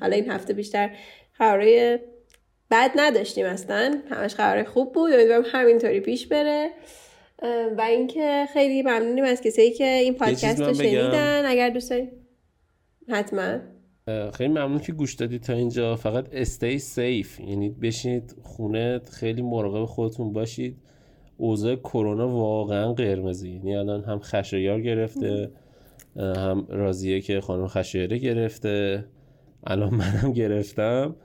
حالا 0.00 0.16
این 0.16 0.30
هفته 0.30 0.52
بیشتر 0.52 0.90
خبرهای 1.32 1.98
بد 2.70 2.90
نداشتیم 2.96 3.46
اصلا. 3.46 4.00
همش 4.10 4.34
خبرهای 4.34 4.64
خوب 4.64 4.92
بود. 4.92 5.12
امیدوارم 5.12 5.42
همینطوری 5.52 6.00
پیش 6.00 6.26
بره. 6.26 6.70
و 7.78 7.80
اینکه 7.80 8.46
خیلی 8.52 8.82
ممنونیم 8.82 9.24
از 9.24 9.40
کسایی 9.40 9.70
که 9.70 9.84
این 9.84 10.14
پادکست 10.14 10.60
رو 10.60 10.74
شنیدن. 10.74 11.42
اگر 11.46 11.70
دوست 11.70 11.90
دارید 11.90 12.08
حتما. 13.08 13.58
خیلی 14.34 14.50
ممنون 14.50 14.78
که 14.78 14.92
گوش 14.92 15.14
دادید 15.14 15.42
تا 15.42 15.52
اینجا. 15.52 15.96
فقط 15.96 16.26
استی 16.32 16.78
سیف 16.78 17.40
یعنی 17.40 17.70
بشینید 17.70 18.34
خونه 18.42 19.00
خیلی 19.12 19.42
مراقب 19.42 19.84
خودتون 19.84 20.32
باشید. 20.32 20.76
اوضاع 21.40 21.76
کرونا 21.76 22.28
واقعا 22.28 22.92
قرمزی. 22.92 23.50
یعنی 23.50 23.76
الان 23.76 24.04
هم 24.04 24.18
خشایار 24.18 24.80
گرفته 24.80 25.50
هم 26.16 26.66
راضیه 26.68 27.20
که 27.20 27.40
خانم 27.40 27.66
خشایاره 27.66 28.18
گرفته. 28.18 29.04
الان 29.66 29.94
منم 29.94 30.32
گرفتم. 30.32 31.16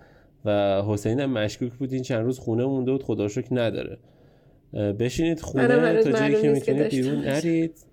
و 0.45 0.81
حسین 0.87 1.19
هم 1.19 1.31
مشکوک 1.31 1.73
بود. 1.73 1.93
این 1.93 2.01
چند 2.01 2.25
روز 2.25 2.39
خونه 2.39 2.65
مونده 2.65 2.91
بود. 2.91 3.03
خدا 3.03 3.27
شکر 3.27 3.47
نداره. 3.51 3.97
بشینید 4.73 5.39
خونه 5.39 6.03
تا 6.03 6.11
جایی 6.11 6.41
که 6.41 6.51
می‌تونید 6.51 6.89
بیرون 6.89 7.19
نرید. 7.19 7.85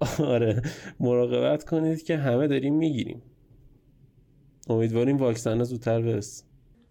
آره 0.34 0.62
مراقبت 1.00 1.64
کنید 1.64 2.02
که 2.02 2.16
همه 2.16 2.46
داریم 2.46 2.74
می‌گیریم. 2.74 3.22
امیدواریم 4.68 5.16
واکسن 5.16 5.62
زودتر 5.62 6.00
برس 6.02 6.44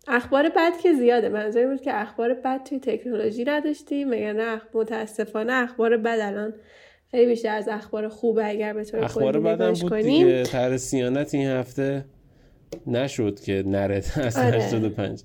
اخبار 0.08 0.50
بد 0.50 0.78
که 0.84 0.94
زیاده. 0.94 1.30
منظوری 1.30 1.68
بود 1.68 1.82
که 1.82 2.02
اخبار 2.02 2.34
بد 2.34 2.64
توی 2.64 2.80
تکنولوژی 2.80 3.44
نداشتیم 3.44 4.10
مگر 4.10 4.34
نه 4.34 4.62
متاسفانه 4.74 5.54
اخبار 5.54 5.98
بد 5.98 6.20
الان 6.22 6.54
خیلی 7.12 7.26
بیشتر 7.26 7.56
از 7.56 7.68
اخبار 7.68 8.08
خوبه 8.08 8.48
اگر 8.48 8.74
به 8.74 8.84
طور 8.84 9.04
اخبار 9.04 9.40
بدم 9.40 9.74
بود 9.74 9.90
کنیم. 9.90 10.28
دیگه. 10.28 10.44
تر 10.44 10.78
سیانت 10.78 11.34
این 11.34 11.48
هفته 11.48 12.06
نشد 12.88 13.40
که 13.40 13.64
نره. 13.66 13.96
از 14.16 14.38
آره. 14.38 14.58
85 14.58 15.24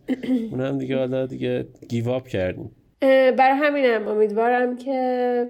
اون 0.50 0.60
هم 0.60 0.78
دیگه 0.78 0.96
حالا 0.96 1.26
دیگه 1.26 1.66
گیواب 1.88 2.28
کردیم. 2.28 2.70
برای 3.00 3.56
همینم 3.58 4.08
امیدوارم 4.08 4.76
که 4.76 5.46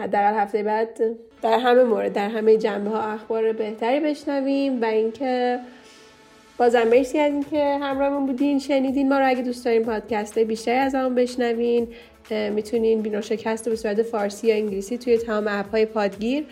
حداقل 0.00 0.34
هفته 0.34 0.62
بعد 0.62 1.00
در 1.42 1.58
همه 1.58 1.84
مورد 1.84 2.12
در 2.12 2.28
همه 2.28 2.56
جنبه 2.56 2.90
ها 2.90 3.00
اخبار 3.00 3.52
بهتری 3.52 4.00
بشنویم 4.00 4.82
و 4.82 4.84
اینکه 4.84 5.58
بازم 6.58 6.88
مرسی 6.88 7.18
از 7.18 7.32
اینکه 7.32 7.78
همراهمون 7.80 8.26
بودین. 8.26 8.58
شنیدین 8.58 9.08
ما 9.08 9.18
رو 9.18 9.28
اگه 9.28 9.42
دوست 9.42 9.64
دارین 9.64 9.84
پادکست 9.84 10.38
بیشتری 10.38 10.74
از 10.74 10.94
همون 10.94 11.14
بشنوین 11.14 11.88
می‌تونین 12.54 13.02
بینو 13.02 13.22
شکست 13.22 13.66
رو 13.66 13.70
به 13.70 13.76
صورت 13.76 14.02
فارسی 14.02 14.46
یا 14.46 14.54
انگلیسی 14.54 14.98
توی 14.98 15.18
تمام 15.18 15.44
app 15.48 15.70
های 15.70 15.86
پادگیر 15.86 16.44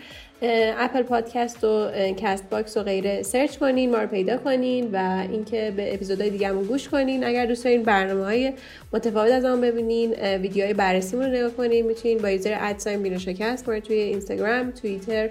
Apple 0.77 1.01
Podcast 1.01 1.63
و 1.63 1.89
Castbox 2.17 2.77
و 2.77 2.83
غیره 2.83 3.21
سرچ 3.23 3.57
کنین 3.57 3.91
ما 3.91 3.97
رو 3.97 4.07
پیدا 4.07 4.37
کنین 4.37 4.89
و 4.93 5.25
اینکه 5.31 5.73
به 5.77 5.93
اپیزودهای 5.93 6.29
دیگه 6.29 6.53
گوش 6.53 6.89
کنین. 6.89 7.23
اگر 7.23 7.45
دوست 7.45 7.63
دارین 7.63 7.83
برنامه 7.83 8.23
های 8.23 8.53
متفاوت 8.93 9.31
از 9.31 9.45
آن 9.45 9.61
ببینین 9.61 10.13
ویدیوهای 10.13 10.73
بررسیمون 10.73 11.25
رو 11.25 11.31
نگاه 11.31 11.51
کنین. 11.51 11.85
می‌تونین 11.85 12.17
با 12.17 12.29
user 12.29 12.57
at 12.59 12.74
sign 12.74 13.03
بینو 13.03 13.19
شکست 13.19 13.69
ما 13.69 13.79
توی 13.79 13.97
اینستاگرام 13.97 14.71
توییتر 14.71 15.29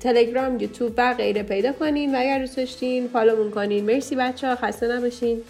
تلگرام 0.00 0.60
یوتیوب 0.60 0.94
و 0.96 1.14
غیره 1.14 1.42
پیدا 1.42 1.72
کنین 1.72 2.14
و 2.14 2.18
اگر 2.18 2.38
دوست 2.38 2.56
داشتین 2.56 3.08
follow 3.08 3.36
مون 3.36 3.50
کنین. 3.50 3.84
مرسی 3.84 4.16
بچه 4.16 4.48
ها 4.48 4.56
خسته 4.56 4.88
نباشین. 4.88 5.40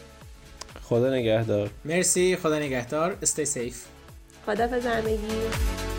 خدا 0.82 1.10
نگهدار. 1.10 1.70
مرسی 1.84 2.36
خدا 2.36 2.58
نگهدار. 2.58 3.16
استay 3.24 3.46
safe. 3.46 3.76
خدا 4.46 4.66
همگی. 4.66 5.91